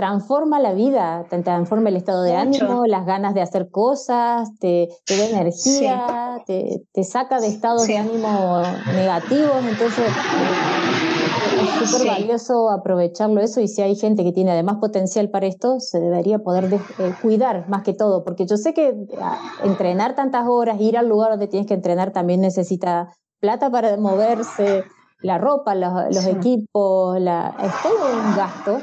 transforma 0.00 0.58
la 0.60 0.72
vida, 0.72 1.26
te 1.28 1.42
transforma 1.42 1.90
el 1.90 1.96
estado 1.96 2.22
de 2.22 2.34
ánimo, 2.34 2.86
las 2.86 3.04
ganas 3.04 3.34
de 3.34 3.42
hacer 3.42 3.68
cosas, 3.70 4.48
te, 4.58 4.88
te 5.04 5.18
da 5.18 5.26
energía, 5.26 6.42
te, 6.46 6.86
te, 6.90 7.04
saca 7.04 7.38
de 7.38 7.48
estados 7.48 7.86
de 7.86 7.98
ánimo 7.98 8.62
negativos, 8.94 9.62
entonces 9.68 10.06
es 11.82 11.90
súper 11.90 12.06
valioso 12.06 12.70
aprovecharlo 12.70 13.42
eso 13.42 13.60
y 13.60 13.68
si 13.68 13.82
hay 13.82 13.94
gente 13.94 14.24
que 14.24 14.32
tiene 14.32 14.52
además 14.52 14.76
potencial 14.80 15.28
para 15.28 15.46
esto, 15.46 15.80
se 15.80 16.00
debería 16.00 16.38
poder 16.38 16.72
eh, 16.72 17.12
cuidar 17.20 17.68
más 17.68 17.82
que 17.82 17.92
todo, 17.92 18.24
porque 18.24 18.46
yo 18.46 18.56
sé 18.56 18.72
que 18.72 18.94
ah, 19.20 19.38
entrenar 19.64 20.14
tantas 20.14 20.48
horas, 20.48 20.80
ir 20.80 20.96
al 20.96 21.10
lugar 21.10 21.32
donde 21.32 21.46
tienes 21.46 21.66
que 21.66 21.74
entrenar 21.74 22.10
también 22.10 22.40
necesita 22.40 23.12
plata 23.38 23.70
para 23.70 23.98
moverse, 23.98 24.82
la 25.20 25.36
ropa, 25.36 25.74
los, 25.74 26.24
equipos, 26.24 27.20
la, 27.20 27.54
es 27.62 27.72
todo 27.82 28.18
un 28.18 28.34
gasto 28.34 28.80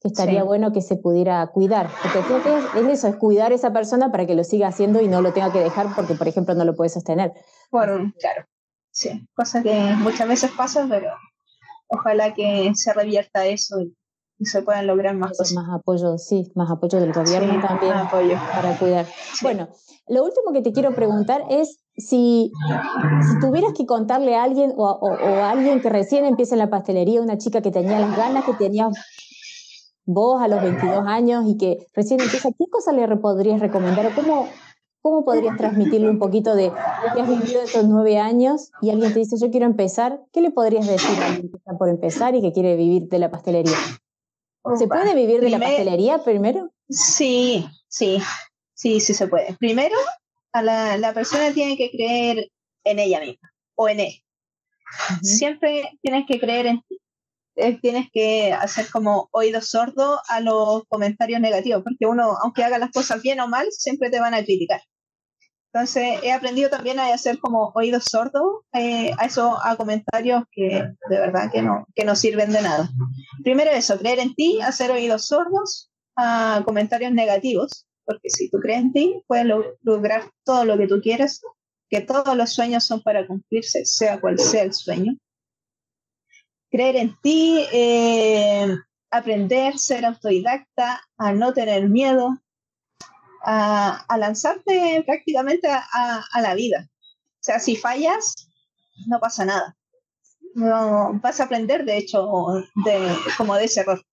que 0.00 0.08
estaría 0.08 0.42
bueno 0.44 0.72
que 0.72 0.80
se 0.80 0.96
pudiera 0.96 1.46
cuidar, 1.48 1.90
porque 2.02 2.20
creo 2.20 2.42
que 2.42 2.80
es, 2.80 2.98
eso, 2.98 3.08
es 3.08 3.16
cuidar 3.16 3.52
a 3.52 3.54
esa 3.54 3.72
persona 3.72 4.10
para 4.10 4.26
que 4.26 4.34
lo 4.34 4.44
siga 4.44 4.68
haciendo 4.68 5.00
y 5.02 5.08
no 5.08 5.20
lo 5.20 5.32
tenga 5.34 5.52
que 5.52 5.60
dejar 5.60 5.94
porque, 5.94 6.14
por 6.14 6.26
ejemplo, 6.26 6.54
no 6.54 6.64
lo 6.64 6.74
puede 6.74 6.88
sostener. 6.88 7.32
Bueno, 7.70 8.10
claro. 8.18 8.46
sí, 8.90 9.28
cosa 9.34 9.62
que 9.62 9.78
muchas 9.98 10.26
veces 10.26 10.50
pasa, 10.56 10.86
pero 10.88 11.10
ojalá 11.88 12.32
que 12.32 12.72
se 12.74 12.92
revierta 12.94 13.46
eso 13.46 13.80
y, 13.80 13.94
se 14.42 14.62
puedan 14.62 14.86
lograr 14.86 15.14
más 15.16 15.36
cosas. 15.36 15.52
Más 15.52 15.68
apoyo, 15.68 16.16
sí, 16.16 16.50
más 16.54 16.70
apoyo 16.70 16.98
del 16.98 17.12
gobierno 17.12 17.60
también 17.60 17.92
apoyo. 17.92 18.38
para 18.54 18.74
cuidar. 18.78 19.06
Bueno, 19.42 19.68
lo 20.08 20.24
último 20.24 20.54
que 20.54 20.62
te 20.62 20.72
quiero 20.72 20.94
preguntar 20.94 21.42
es 21.50 21.78
si, 21.94 22.50
si 22.50 23.40
tuvieras 23.40 23.74
que 23.76 23.84
contarle 23.84 24.36
a 24.36 24.44
alguien 24.44 24.72
o, 24.78 25.12
a 25.12 25.50
alguien 25.50 25.82
que 25.82 25.90
recién 25.90 26.24
empieza 26.24 26.54
en 26.54 26.60
la 26.60 26.70
pastelería, 26.70 27.20
una 27.20 27.36
chica 27.36 27.60
que 27.60 27.70
tenía 27.70 28.00
las 28.00 28.16
ganas, 28.16 28.46
que 28.46 28.54
tenía 28.54 28.88
vos 30.12 30.42
a 30.42 30.48
los 30.48 30.62
22 30.62 31.06
años 31.06 31.44
y 31.46 31.56
que 31.56 31.86
recién 31.94 32.20
empieza, 32.20 32.50
¿qué 32.56 32.66
cosa 32.70 32.92
le 32.92 33.06
podrías 33.16 33.60
recomendar 33.60 34.06
o 34.06 34.14
cómo, 34.14 34.48
cómo 35.00 35.24
podrías 35.24 35.56
transmitirle 35.56 36.10
un 36.10 36.18
poquito 36.18 36.54
de 36.54 36.72
que 37.14 37.20
has 37.20 37.28
vivido 37.28 37.62
estos 37.62 37.86
nueve 37.86 38.18
años 38.18 38.70
y 38.82 38.90
alguien 38.90 39.12
te 39.12 39.20
dice, 39.20 39.36
yo 39.38 39.50
quiero 39.50 39.66
empezar? 39.66 40.20
¿Qué 40.32 40.40
le 40.40 40.50
podrías 40.50 40.86
decir 40.86 41.18
a 41.22 41.26
alguien 41.26 41.50
que 41.50 41.56
está 41.56 41.76
por 41.78 41.88
empezar 41.88 42.34
y 42.34 42.42
que 42.42 42.52
quiere 42.52 42.76
vivir 42.76 43.08
de 43.08 43.18
la 43.18 43.30
pastelería? 43.30 43.76
¿Se 44.76 44.86
puede 44.86 45.14
vivir 45.14 45.40
de 45.40 45.50
la 45.50 45.58
pastelería 45.58 46.22
primero? 46.22 46.70
Sí, 46.88 47.66
sí, 47.88 48.18
sí, 48.74 49.00
sí 49.00 49.14
se 49.14 49.26
puede. 49.28 49.56
Primero, 49.58 49.96
a 50.52 50.62
la, 50.62 50.96
la 50.98 51.14
persona 51.14 51.52
tiene 51.52 51.76
que 51.76 51.90
creer 51.90 52.50
en 52.84 52.98
ella 52.98 53.20
misma 53.20 53.52
o 53.74 53.88
en 53.88 54.00
él. 54.00 54.12
Siempre 55.22 55.98
tienes 56.02 56.24
que 56.26 56.40
creer 56.40 56.66
en 56.66 56.82
ti. 56.82 56.99
Eh, 57.60 57.78
tienes 57.80 58.08
que 58.12 58.52
hacer 58.52 58.88
como 58.90 59.28
oído 59.32 59.60
sordo 59.60 60.20
a 60.28 60.40
los 60.40 60.84
comentarios 60.88 61.40
negativos, 61.40 61.82
porque 61.82 62.06
uno, 62.06 62.36
aunque 62.42 62.64
haga 62.64 62.78
las 62.78 62.90
cosas 62.90 63.22
bien 63.22 63.40
o 63.40 63.48
mal, 63.48 63.66
siempre 63.70 64.10
te 64.10 64.18
van 64.20 64.34
a 64.34 64.42
criticar. 64.42 64.80
Entonces, 65.72 66.18
he 66.24 66.32
aprendido 66.32 66.68
también 66.68 66.98
a 66.98 67.14
hacer 67.14 67.38
como 67.38 67.70
oídos 67.74 68.04
sordos 68.10 68.64
eh, 68.72 69.12
a 69.18 69.26
esos 69.26 69.52
a 69.62 69.76
comentarios 69.76 70.42
que 70.50 70.84
de 71.08 71.20
verdad 71.20 71.50
que 71.52 71.62
no, 71.62 71.86
que 71.94 72.04
no 72.04 72.16
sirven 72.16 72.50
de 72.50 72.62
nada. 72.62 72.90
Primero 73.44 73.70
eso, 73.70 73.96
creer 73.98 74.18
en 74.18 74.34
ti, 74.34 74.60
hacer 74.60 74.90
oídos 74.90 75.26
sordos 75.26 75.90
a 76.16 76.62
comentarios 76.64 77.12
negativos, 77.12 77.86
porque 78.04 78.30
si 78.30 78.50
tú 78.50 78.58
crees 78.58 78.80
en 78.80 78.92
ti, 78.92 79.22
puedes 79.28 79.46
lograr 79.82 80.24
todo 80.44 80.64
lo 80.64 80.76
que 80.76 80.88
tú 80.88 81.00
quieras, 81.00 81.40
que 81.88 82.00
todos 82.00 82.36
los 82.36 82.50
sueños 82.52 82.84
son 82.84 83.00
para 83.02 83.26
cumplirse, 83.26 83.84
sea 83.84 84.20
cual 84.20 84.38
sea 84.38 84.62
el 84.62 84.72
sueño. 84.72 85.12
Creer 86.70 86.96
en 86.96 87.16
ti, 87.20 87.66
eh, 87.72 88.68
aprender, 89.10 89.78
ser 89.78 90.04
autodidacta, 90.04 91.02
a 91.18 91.32
no 91.32 91.52
tener 91.52 91.88
miedo, 91.88 92.38
a, 93.42 94.04
lanzarte 94.18 95.02
prácticamente 95.06 95.68
a, 95.68 96.40
la 96.40 96.54
vida. 96.54 96.88
O 96.88 97.42
sea, 97.42 97.58
si 97.58 97.76
fallas, 97.76 98.34
no 99.06 99.18
pasa 99.18 99.44
nada. 99.44 99.76
No, 100.54 101.18
vas 101.22 101.40
a 101.40 101.44
aprender, 101.44 101.84
de 101.84 101.96
hecho, 101.96 102.28
de, 102.84 103.16
como 103.36 103.54
de 103.56 103.64
ese 103.64 103.80
error. 103.80 104.04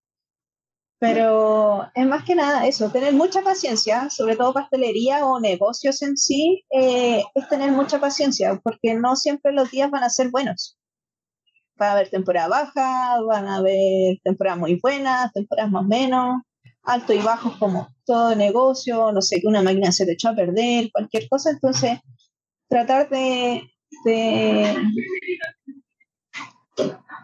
Pero 0.99 1.91
es 1.93 2.07
más 2.07 2.23
que 2.23 2.33
nada 2.33 2.65
eso, 2.65 2.89
tener 2.89 3.13
mucha 3.13 3.43
paciencia, 3.43 4.09
sobre 4.09 4.35
todo 4.35 4.53
pastelería 4.53 5.25
o 5.27 5.39
negocios 5.39 6.01
en 6.01 6.17
sí, 6.17 6.65
eh, 6.71 7.23
es 7.35 7.49
tener 7.49 7.71
mucha 7.71 7.99
paciencia, 7.99 8.59
porque 8.63 8.95
no 8.95 9.15
siempre 9.15 9.51
los 9.51 9.69
días 9.69 9.91
van 9.91 10.03
a 10.03 10.09
ser 10.09 10.29
buenos. 10.29 10.77
Va 11.79 11.89
a 11.89 11.91
haber 11.93 12.09
temporada 12.09 12.47
baja, 12.47 13.21
van 13.21 13.47
a 13.47 13.57
haber 13.57 14.17
temporadas 14.23 14.59
muy 14.59 14.79
buenas, 14.81 15.31
temporadas 15.33 15.71
más 15.71 15.83
o 15.83 15.87
menos, 15.87 16.41
alto 16.83 17.13
y 17.13 17.19
bajos 17.19 17.57
como 17.57 17.87
todo 18.05 18.35
negocio, 18.35 19.11
no 19.11 19.21
sé, 19.21 19.41
que 19.41 19.47
una 19.47 19.61
máquina 19.61 19.91
se 19.91 20.05
te 20.05 20.13
echó 20.13 20.29
a 20.29 20.35
perder, 20.35 20.89
cualquier 20.91 21.27
cosa. 21.29 21.51
Entonces, 21.51 21.99
tratar 22.69 23.09
de, 23.09 23.61
de, 24.05 24.75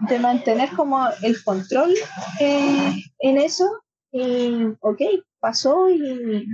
de 0.09 0.19
mantener 0.19 0.69
como 0.75 1.07
el 1.21 1.43
control 1.43 1.93
eh, 2.39 2.93
en 3.19 3.37
eso. 3.37 3.65
Y, 4.11 4.65
ok, 4.81 5.01
pasó 5.39 5.89
y, 5.89 6.45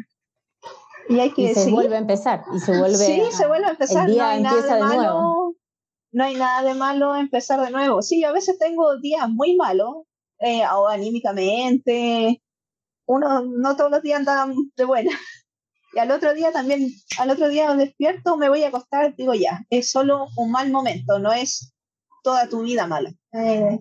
y 1.10 1.20
hay 1.20 1.32
que. 1.32 1.42
Y 1.42 1.54
se 1.56 1.72
vuelve 1.72 1.96
a 1.96 2.00
empezar. 2.00 2.44
Y 2.56 2.60
se 2.60 2.78
vuelve. 2.78 2.98
Sí, 2.98 3.22
se 3.32 3.48
vuelve 3.48 3.68
a 3.68 3.72
empezar. 3.72 4.08
no 4.08 4.24
hay 4.24 4.42
nada 4.42 4.76
de, 4.76 4.82
malo. 4.82 5.56
No 6.12 6.24
hay 6.24 6.36
nada 6.36 6.64
de 6.64 6.74
malo 6.74 7.16
empezar 7.16 7.62
de 7.62 7.72
nuevo. 7.72 8.02
Sí, 8.02 8.24
a 8.24 8.32
veces 8.32 8.58
tengo 8.58 8.98
días 9.00 9.30
muy 9.30 9.56
malos, 9.56 10.06
eh, 10.40 10.64
o 10.74 10.88
anímicamente, 10.88 12.42
uno 13.06 13.44
no 13.46 13.76
todos 13.76 13.92
los 13.92 14.02
días 14.02 14.20
anda 14.20 14.48
de 14.76 14.86
buena. 14.86 15.12
Y 15.92 15.98
al 15.98 16.12
otro 16.12 16.36
día 16.36 16.52
también, 16.52 16.92
al 17.18 17.32
otro 17.32 17.50
día 17.50 17.74
despierto, 17.74 18.38
me 18.38 18.48
voy 18.48 18.64
a 18.64 18.68
acostar, 18.68 19.16
digo 19.16 19.34
ya, 19.34 19.66
es 19.72 19.90
solo 19.90 20.28
un 20.38 20.52
mal 20.52 20.72
momento, 20.72 21.18
no 21.18 21.34
es 21.34 21.74
toda 22.24 22.48
tu 22.48 22.62
vida 22.62 22.86
mala. 22.86 23.12
Eh, 23.34 23.80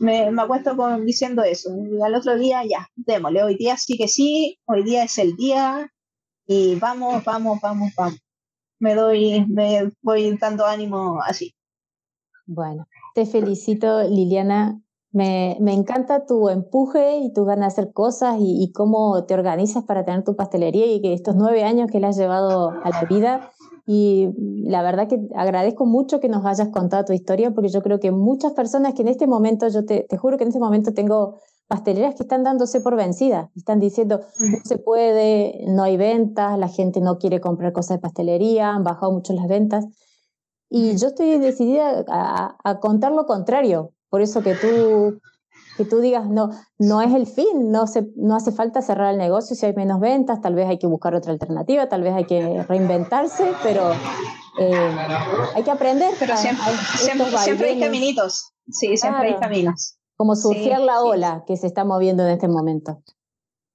me, 0.00 0.30
me, 0.30 0.42
acuesto 0.42 0.76
con, 0.76 1.06
diciendo 1.06 1.42
eso. 1.44 1.70
Y 1.74 2.02
al 2.02 2.14
otro 2.14 2.36
día 2.36 2.62
ya, 2.68 2.86
démosle, 2.94 3.42
hoy 3.42 3.56
día 3.56 3.78
sí 3.78 3.96
que 3.96 4.06
sí, 4.06 4.58
hoy 4.66 4.84
día 4.84 5.04
es 5.04 5.16
el 5.16 5.34
día 5.36 5.90
y 6.46 6.76
vamos, 6.76 7.24
vamos, 7.24 7.58
vamos, 7.62 7.92
vamos. 7.96 8.20
Me 8.78 8.94
doy, 8.94 9.46
me 9.48 9.90
voy 10.02 10.36
dando 10.38 10.66
ánimo 10.66 11.20
así. 11.22 11.55
Bueno, 12.46 12.86
te 13.14 13.26
felicito, 13.26 14.02
Liliana. 14.04 14.80
Me, 15.12 15.56
me, 15.60 15.72
encanta 15.72 16.26
tu 16.26 16.50
empuje 16.50 17.18
y 17.18 17.32
tu 17.32 17.46
ganas 17.46 17.74
de 17.74 17.82
hacer 17.82 17.92
cosas 17.94 18.36
y, 18.38 18.70
cómo 18.72 19.24
te 19.24 19.32
organizas 19.32 19.84
para 19.84 20.04
tener 20.04 20.24
tu 20.24 20.36
pastelería 20.36 20.84
y 20.86 21.00
que 21.00 21.14
estos 21.14 21.34
nueve 21.36 21.64
años 21.64 21.90
que 21.90 22.00
le 22.00 22.08
has 22.08 22.18
llevado 22.18 22.70
a 22.70 22.90
la 22.90 23.04
vida. 23.08 23.50
Y 23.86 24.28
la 24.36 24.82
verdad 24.82 25.08
que 25.08 25.26
agradezco 25.34 25.86
mucho 25.86 26.20
que 26.20 26.28
nos 26.28 26.44
hayas 26.44 26.68
contado 26.68 27.06
tu 27.06 27.12
historia 27.14 27.52
porque 27.54 27.70
yo 27.70 27.82
creo 27.82 27.98
que 27.98 28.10
muchas 28.10 28.52
personas 28.52 28.92
que 28.92 29.02
en 29.02 29.08
este 29.08 29.26
momento, 29.26 29.68
yo 29.68 29.86
te, 29.86 30.06
te 30.06 30.18
juro 30.18 30.36
que 30.36 30.44
en 30.44 30.48
este 30.48 30.60
momento 30.60 30.92
tengo 30.92 31.38
pasteleras 31.68 32.14
que 32.14 32.22
están 32.22 32.44
dándose 32.44 32.80
por 32.80 32.96
vencidas, 32.96 33.50
están 33.56 33.80
diciendo 33.80 34.20
no 34.38 34.58
se 34.64 34.78
puede, 34.78 35.64
no 35.68 35.82
hay 35.82 35.96
ventas, 35.96 36.58
la 36.58 36.68
gente 36.68 37.00
no 37.00 37.18
quiere 37.18 37.40
comprar 37.40 37.72
cosas 37.72 37.96
de 37.96 38.02
pastelería, 38.02 38.70
han 38.70 38.84
bajado 38.84 39.12
mucho 39.12 39.32
las 39.32 39.48
ventas. 39.48 39.86
Y 40.68 40.96
yo 40.96 41.08
estoy 41.08 41.38
decidida 41.38 42.04
a, 42.08 42.56
a 42.64 42.80
contar 42.80 43.12
lo 43.12 43.26
contrario, 43.26 43.92
por 44.08 44.20
eso 44.20 44.42
que 44.42 44.54
tú, 44.54 45.20
que 45.76 45.84
tú 45.84 46.00
digas, 46.00 46.28
no, 46.28 46.50
no 46.78 47.02
es 47.02 47.14
el 47.14 47.26
fin, 47.26 47.70
no, 47.70 47.86
se, 47.86 48.06
no 48.16 48.34
hace 48.36 48.52
falta 48.52 48.82
cerrar 48.82 49.12
el 49.12 49.18
negocio 49.18 49.54
si 49.54 49.66
hay 49.66 49.74
menos 49.74 50.00
ventas, 50.00 50.40
tal 50.40 50.54
vez 50.54 50.66
hay 50.68 50.78
que 50.78 50.86
buscar 50.86 51.14
otra 51.14 51.32
alternativa, 51.32 51.88
tal 51.88 52.02
vez 52.02 52.14
hay 52.14 52.24
que 52.24 52.62
reinventarse, 52.62 53.52
pero 53.62 53.92
eh, 54.58 54.96
hay 55.54 55.62
que 55.62 55.70
aprender. 55.70 56.14
Pero 56.18 56.36
siempre, 56.36 56.64
siempre, 56.96 57.70
hay 57.70 57.80
caminitos, 57.80 58.52
sí, 58.70 58.96
siempre 58.96 59.34
hay 59.34 59.36
caminos. 59.36 59.98
Como 60.16 60.34
surfear 60.34 60.80
la 60.80 61.02
ola 61.02 61.44
que 61.46 61.56
se 61.56 61.66
está 61.66 61.84
moviendo 61.84 62.22
en 62.22 62.30
este 62.30 62.48
momento. 62.48 63.02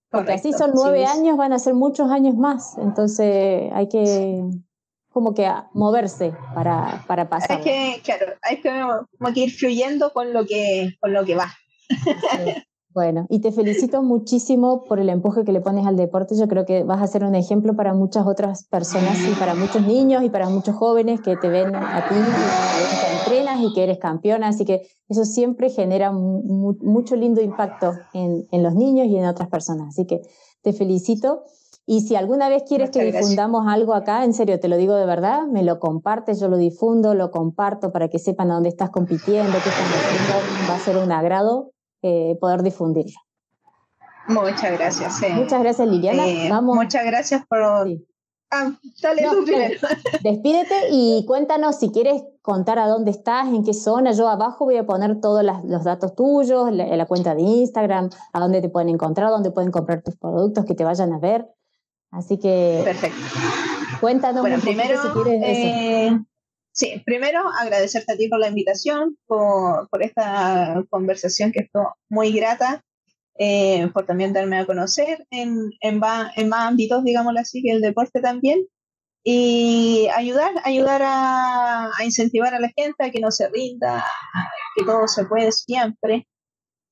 Porque 0.10 0.34
así 0.34 0.52
son 0.52 0.72
nueve 0.74 1.06
años, 1.06 1.38
van 1.38 1.54
a 1.54 1.60
ser 1.60 1.74
muchos 1.74 2.10
años 2.10 2.36
más, 2.36 2.78
entonces 2.78 3.72
hay 3.74 3.88
que 3.88 4.44
como 5.12 5.34
que 5.34 5.46
a 5.46 5.70
moverse 5.74 6.34
para, 6.56 7.04
para 7.08 7.30
pasar. 7.30 7.58
Hay 7.58 7.64
que, 7.64 8.02
claro, 8.04 8.34
hay 8.42 8.62
que, 8.62 9.40
ir 9.42 9.52
fluyendo 9.52 10.12
con 10.14 10.34
lo 10.34 10.46
que, 10.46 10.96
con 11.00 11.14
lo 11.14 11.26
que 11.26 11.36
va. 11.36 11.52
Bueno, 12.94 13.26
y 13.30 13.40
te 13.40 13.54
felicito 13.54 14.04
muchísimo 14.04 14.84
por 14.84 15.00
el 15.00 15.08
empuje 15.08 15.46
que 15.46 15.54
le 15.54 15.62
pones 15.62 15.88
al 15.88 15.96
deporte. 15.96 16.36
Yo 16.36 16.50
creo 16.50 16.66
que 16.66 16.84
vas 16.84 17.02
a 17.02 17.08
ser 17.08 17.24
un 17.24 17.36
ejemplo 17.36 17.74
para 17.74 17.94
muchas 17.94 18.28
otras 18.28 18.66
personas 18.66 19.18
y 19.20 19.34
para 19.36 19.56
muchos 19.56 19.88
niños 19.88 20.24
y 20.24 20.30
para 20.30 20.50
muchos 20.50 20.76
jóvenes 20.76 21.22
que 21.22 21.38
te 21.38 21.48
ven 21.48 21.74
a 21.74 22.10
ti, 22.10 22.16
que 22.16 23.18
entrenas 23.18 23.62
y 23.62 23.74
que 23.74 23.84
eres 23.84 23.98
campeona. 23.98 24.50
Así 24.50 24.66
que 24.66 24.90
eso 25.08 25.24
siempre 25.24 25.70
genera 25.70 26.12
mucho 26.12 27.16
lindo 27.16 27.42
impacto 27.42 27.94
en, 28.14 28.46
en 28.52 28.62
los 28.62 28.76
niños 28.76 29.08
y 29.08 29.16
en 29.16 29.26
otras 29.26 29.48
personas. 29.48 29.88
Así 29.90 30.06
que 30.06 30.22
te 30.62 30.74
felicito 30.74 31.46
y 31.86 32.02
si 32.02 32.16
alguna 32.16 32.48
vez 32.48 32.64
quieres 32.68 32.92
que 32.92 33.04
difundamos 33.04 33.68
algo 33.68 33.94
acá, 33.94 34.24
en 34.24 34.34
serio, 34.34 34.60
te 34.60 34.68
lo 34.68 34.78
digo 34.78 34.96
de 34.96 35.06
verdad, 35.06 35.48
me 35.48 35.64
lo 35.64 35.80
compartes, 35.80 36.40
yo 36.40 36.48
lo 36.48 36.58
difundo, 36.58 37.16
lo 37.16 37.32
comparto 37.32 37.92
para 37.92 38.08
que 38.08 38.20
sepan 38.20 38.52
a 38.52 38.56
dónde 38.56 38.70
estás 38.70 38.92
compitiendo, 38.92 39.52
qué 39.52 39.70
estás 39.70 39.88
haciendo. 39.88 40.70
Va 40.70 40.76
a 40.76 40.80
ser 40.80 40.98
un 40.98 41.12
agrado 41.12 41.72
eh, 42.02 42.38
poder 42.40 42.62
difundirlo. 42.64 43.20
Muchas 44.28 44.72
gracias. 44.72 45.22
Muchas 45.34 45.62
gracias, 45.62 45.88
Liliana. 45.88 46.28
Eh, 46.28 46.48
Vamos. 46.50 46.76
Muchas 46.76 47.04
gracias 47.04 47.46
por... 47.48 47.60
Ah, 48.54 48.70
dale 49.02 49.24
tú 49.30 49.46
primero. 49.46 49.80
Despídete 50.24 50.90
y 50.92 51.26
cuéntanos 51.26 51.78
si 51.78 51.90
quieres 51.90 52.22
contar 52.42 52.80
a 52.80 52.88
dónde 52.88 53.12
estás, 53.12 53.48
en 53.48 53.64
qué 53.64 53.74
zona. 53.74 54.12
Yo 54.12 54.28
abajo 54.28 54.66
voy 54.66 54.78
a 54.78 54.86
poner 54.86 55.22
todos 55.22 55.44
los 55.64 55.84
datos 55.84 56.16
tuyos, 56.16 56.72
la, 56.72 56.86
la, 56.96 57.06
cuenta 57.06 57.34
de 57.34 57.42
Instagram, 57.42 58.10
a 58.34 58.40
dónde 58.40 58.62
te 58.62 58.70
pueden 58.70 58.90
encontrar, 58.90 59.30
dónde 59.30 59.52
pueden 59.52 59.72
comprar 59.72 60.02
tus 60.04 60.18
productos, 60.18 60.66
que 60.66 60.76
te 60.76 60.84
vayan 60.84 61.14
a 61.14 61.20
ver. 61.20 61.48
Así 62.12 62.38
que. 62.38 62.82
Perfecto. 62.84 63.20
Cuéntanos 64.00 64.42
bueno, 64.42 64.60
primero, 64.60 65.00
eh, 65.28 66.18
Sí, 66.74 67.02
primero 67.06 67.44
agradecerte 67.60 68.14
a 68.14 68.18
ti 68.18 68.30
por 68.30 68.40
la 68.40 68.48
invitación, 68.48 69.18
por, 69.28 69.90
por 69.90 70.04
esta 70.04 70.84
conversación 70.90 71.52
que 71.52 71.68
fue 71.72 71.84
muy 72.10 72.32
grata, 72.32 72.84
eh, 73.38 73.90
por 73.94 74.06
también 74.06 74.34
darme 74.34 74.58
a 74.58 74.66
conocer 74.66 75.26
en, 75.32 75.72
en, 75.82 76.02
en, 76.36 76.50
más 76.50 76.68
ámbitos, 76.68 77.04
digámoslo 77.04 77.40
así, 77.40 77.62
que 77.62 77.72
el 77.72 77.82
deporte 77.82 78.22
también. 78.22 78.66
y 79.24 80.08
ayudar, 80.16 80.54
ayudar 80.64 81.02
a, 81.04 81.92
incentivar 82.04 82.54
a 82.56 82.60
la 82.60 82.72
gente 82.76 83.06
a 83.06 83.12
que 83.12 83.20
no 83.20 83.32
se 83.32 83.50
rinda, 83.50 84.06
que 84.76 84.86
todo 84.86 85.08
se 85.08 85.26
puede 85.26 85.52
siempre. 85.52 86.28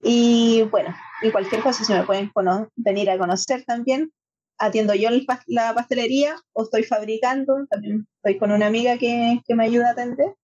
Y 0.01 0.63
bueno, 0.71 0.95
y 1.21 1.31
cualquier 1.31 1.61
cosa, 1.61 1.83
si 1.83 1.93
me 1.93 2.03
pueden 2.03 2.31
venir 2.75 3.09
a 3.09 3.17
conocer 3.17 3.63
también, 3.65 4.11
atiendo 4.59 4.93
yo 4.93 5.09
la 5.47 5.73
pastelería 5.73 6.35
o 6.53 6.63
estoy 6.63 6.83
fabricando, 6.83 7.55
también 7.69 8.07
estoy 8.17 8.37
con 8.37 8.51
una 8.51 8.67
amiga 8.67 8.97
que, 8.97 9.39
que 9.45 9.55
me 9.55 9.65
ayuda 9.65 9.89
a 9.89 9.91
atender. 9.91 10.35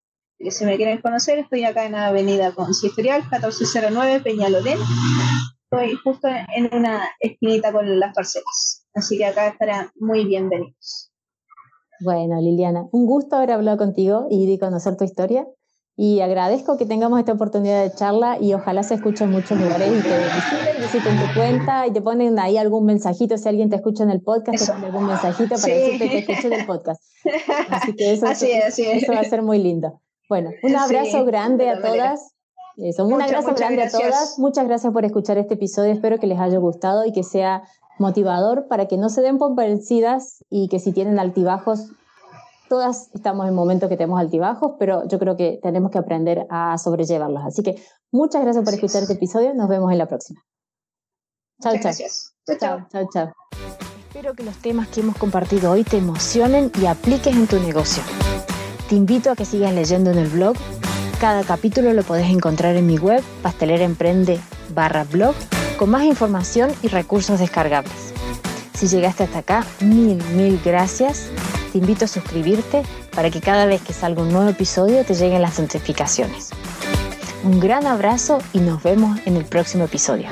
Si 0.50 0.66
me 0.66 0.76
quieren 0.78 1.02
conocer, 1.02 1.40
estoy 1.40 1.64
acá 1.64 1.86
en 1.86 1.94
la 1.94 2.08
avenida 2.08 2.54
Consistorial 2.54 3.22
1409 3.22 4.22
Peñalolén. 4.22 4.80
Estoy 5.70 5.96
justo 6.04 6.28
en 6.56 6.70
una 6.74 7.10
esquinita 7.20 7.72
con 7.72 8.00
las 8.00 8.14
parcelas. 8.14 8.86
Así 8.94 9.18
que 9.18 9.26
acá 9.26 9.48
estarán 9.48 9.90
muy 9.96 10.26
bienvenidos. 10.26 11.12
Bueno, 12.02 12.40
Liliana, 12.42 12.88
un 12.92 13.06
gusto 13.06 13.38
haber 13.38 13.52
hablado 13.52 13.78
contigo 13.78 14.28
y 14.30 14.58
conocer 14.58 14.98
tu 14.98 15.06
historia. 15.06 15.48
Y 15.98 16.20
agradezco 16.20 16.78
que 16.78 16.86
tengamos 16.86 17.20
esta 17.20 17.32
oportunidad 17.32 17.82
de 17.82 17.94
charla 17.94 18.38
y 18.40 18.54
ojalá 18.54 18.84
se 18.84 18.96
escuche 18.96 19.24
en 19.24 19.32
muchos 19.32 19.58
lugares 19.58 19.88
y 19.88 20.02
te 20.02 20.18
visiten, 20.18 20.82
visiten 20.82 21.18
tu 21.18 21.40
cuenta 21.40 21.88
y 21.88 21.92
te 21.92 22.02
ponen 22.02 22.38
ahí 22.38 22.58
algún 22.58 22.86
mensajito. 22.86 23.38
Si 23.38 23.48
alguien 23.48 23.70
te 23.70 23.78
escucha 23.78 24.04
en 24.04 24.10
el 24.10 24.22
podcast, 24.22 24.60
te 24.60 24.72
ponen 24.72 24.86
algún 24.86 25.08
mensajito 25.08 25.56
para 25.56 25.74
decirte 25.74 26.10
que 26.10 26.18
escuchen 26.18 26.54
el 26.54 26.66
podcast. 26.66 27.02
Así 27.70 27.96
que 27.96 28.12
eso, 28.12 28.28
eso 28.30 29.14
va 29.14 29.22
a 29.22 29.24
ser 29.24 29.42
muy 29.42 29.58
lindo. 29.60 30.02
Bueno, 30.28 30.50
un 30.64 30.76
abrazo 30.76 31.24
grande 31.24 31.70
a 31.70 31.82
todas. 31.82 32.34
Eso, 32.78 33.06
un 33.06 33.22
abrazo 33.22 33.54
grande 33.56 33.84
a 33.84 33.90
todas. 33.90 34.38
Muchas 34.38 34.68
gracias 34.68 34.92
por 34.92 35.06
escuchar 35.06 35.38
este 35.38 35.54
episodio. 35.54 35.94
Espero 35.94 36.20
que 36.20 36.28
les 36.28 36.40
haya 36.40 36.58
gustado 36.58 37.06
y 37.06 37.14
que 37.14 37.24
sea 37.24 37.64
motivador 38.00 38.68
para 38.68 38.88
que 38.88 38.98
no 38.98 39.08
se 39.08 39.22
den 39.22 39.38
por 39.38 39.56
vencidas 39.56 40.44
y 40.50 40.68
que 40.68 40.80
si 40.80 40.92
tienen 40.92 41.20
altibajos, 41.20 41.92
todas 42.70 43.10
estamos 43.14 43.48
en 43.48 43.54
momentos 43.54 43.90
que 43.90 43.98
tenemos 43.98 44.20
altibajos, 44.20 44.74
pero 44.80 45.08
yo 45.08 45.20
creo 45.20 45.38
que 45.38 45.60
tenemos 45.62 45.92
que 45.92 45.98
aprender 45.98 46.46
a 46.50 46.78
sobrellevarlos. 46.78 47.44
Así 47.46 47.64
que 47.64 47.82
muchas 48.12 48.44
gracias 48.44 48.64
por 48.64 48.74
escuchar 48.74 49.02
este 49.04 49.14
episodio. 49.14 49.54
Nos 49.54 49.70
vemos 49.70 49.92
en 49.92 49.98
la 49.98 50.08
próxima. 50.08 50.42
Chao, 51.62 51.74
chao. 51.82 51.94
Chao, 52.60 52.88
chao, 52.92 53.10
chao. 53.14 53.32
Espero 54.08 54.34
que 54.34 54.44
los 54.44 54.56
temas 54.58 54.88
que 54.88 55.02
hemos 55.02 55.18
compartido 55.18 55.72
hoy 55.72 55.84
te 55.84 55.98
emocionen 55.98 56.72
y 56.82 56.86
apliques 56.86 57.36
en 57.36 57.48
tu 57.48 57.60
negocio. 57.60 58.04
Te 58.90 58.96
invito 58.96 59.32
a 59.32 59.36
que 59.36 59.46
sigas 59.46 59.74
leyendo 59.74 60.12
en 60.12 60.18
el 60.18 60.30
blog. 60.30 60.56
Cada 61.20 61.44
capítulo 61.44 61.94
lo 61.94 62.04
podés 62.04 62.30
encontrar 62.30 62.76
en 62.76 62.86
mi 62.86 62.98
web, 62.98 63.24
pasteleraemprende 63.42 64.40
barra 64.74 65.04
blog, 65.06 65.36
con 65.78 65.90
más 65.90 66.04
información 66.04 66.72
y 66.82 66.88
recursos 66.88 67.40
descargables. 67.40 68.14
Si 68.74 68.88
llegaste 68.88 69.24
hasta 69.24 69.40
acá, 69.40 69.66
mil, 69.82 70.22
mil 70.36 70.60
gracias. 70.64 71.30
Te 71.76 71.80
invito 71.80 72.06
a 72.06 72.08
suscribirte 72.08 72.84
para 73.14 73.30
que 73.30 73.42
cada 73.42 73.66
vez 73.66 73.82
que 73.82 73.92
salga 73.92 74.22
un 74.22 74.32
nuevo 74.32 74.50
episodio 74.50 75.04
te 75.04 75.14
lleguen 75.14 75.42
las 75.42 75.60
notificaciones. 75.60 76.52
Un 77.44 77.60
gran 77.60 77.86
abrazo 77.86 78.38
y 78.54 78.60
nos 78.60 78.82
vemos 78.82 79.20
en 79.26 79.36
el 79.36 79.44
próximo 79.44 79.84
episodio. 79.84 80.30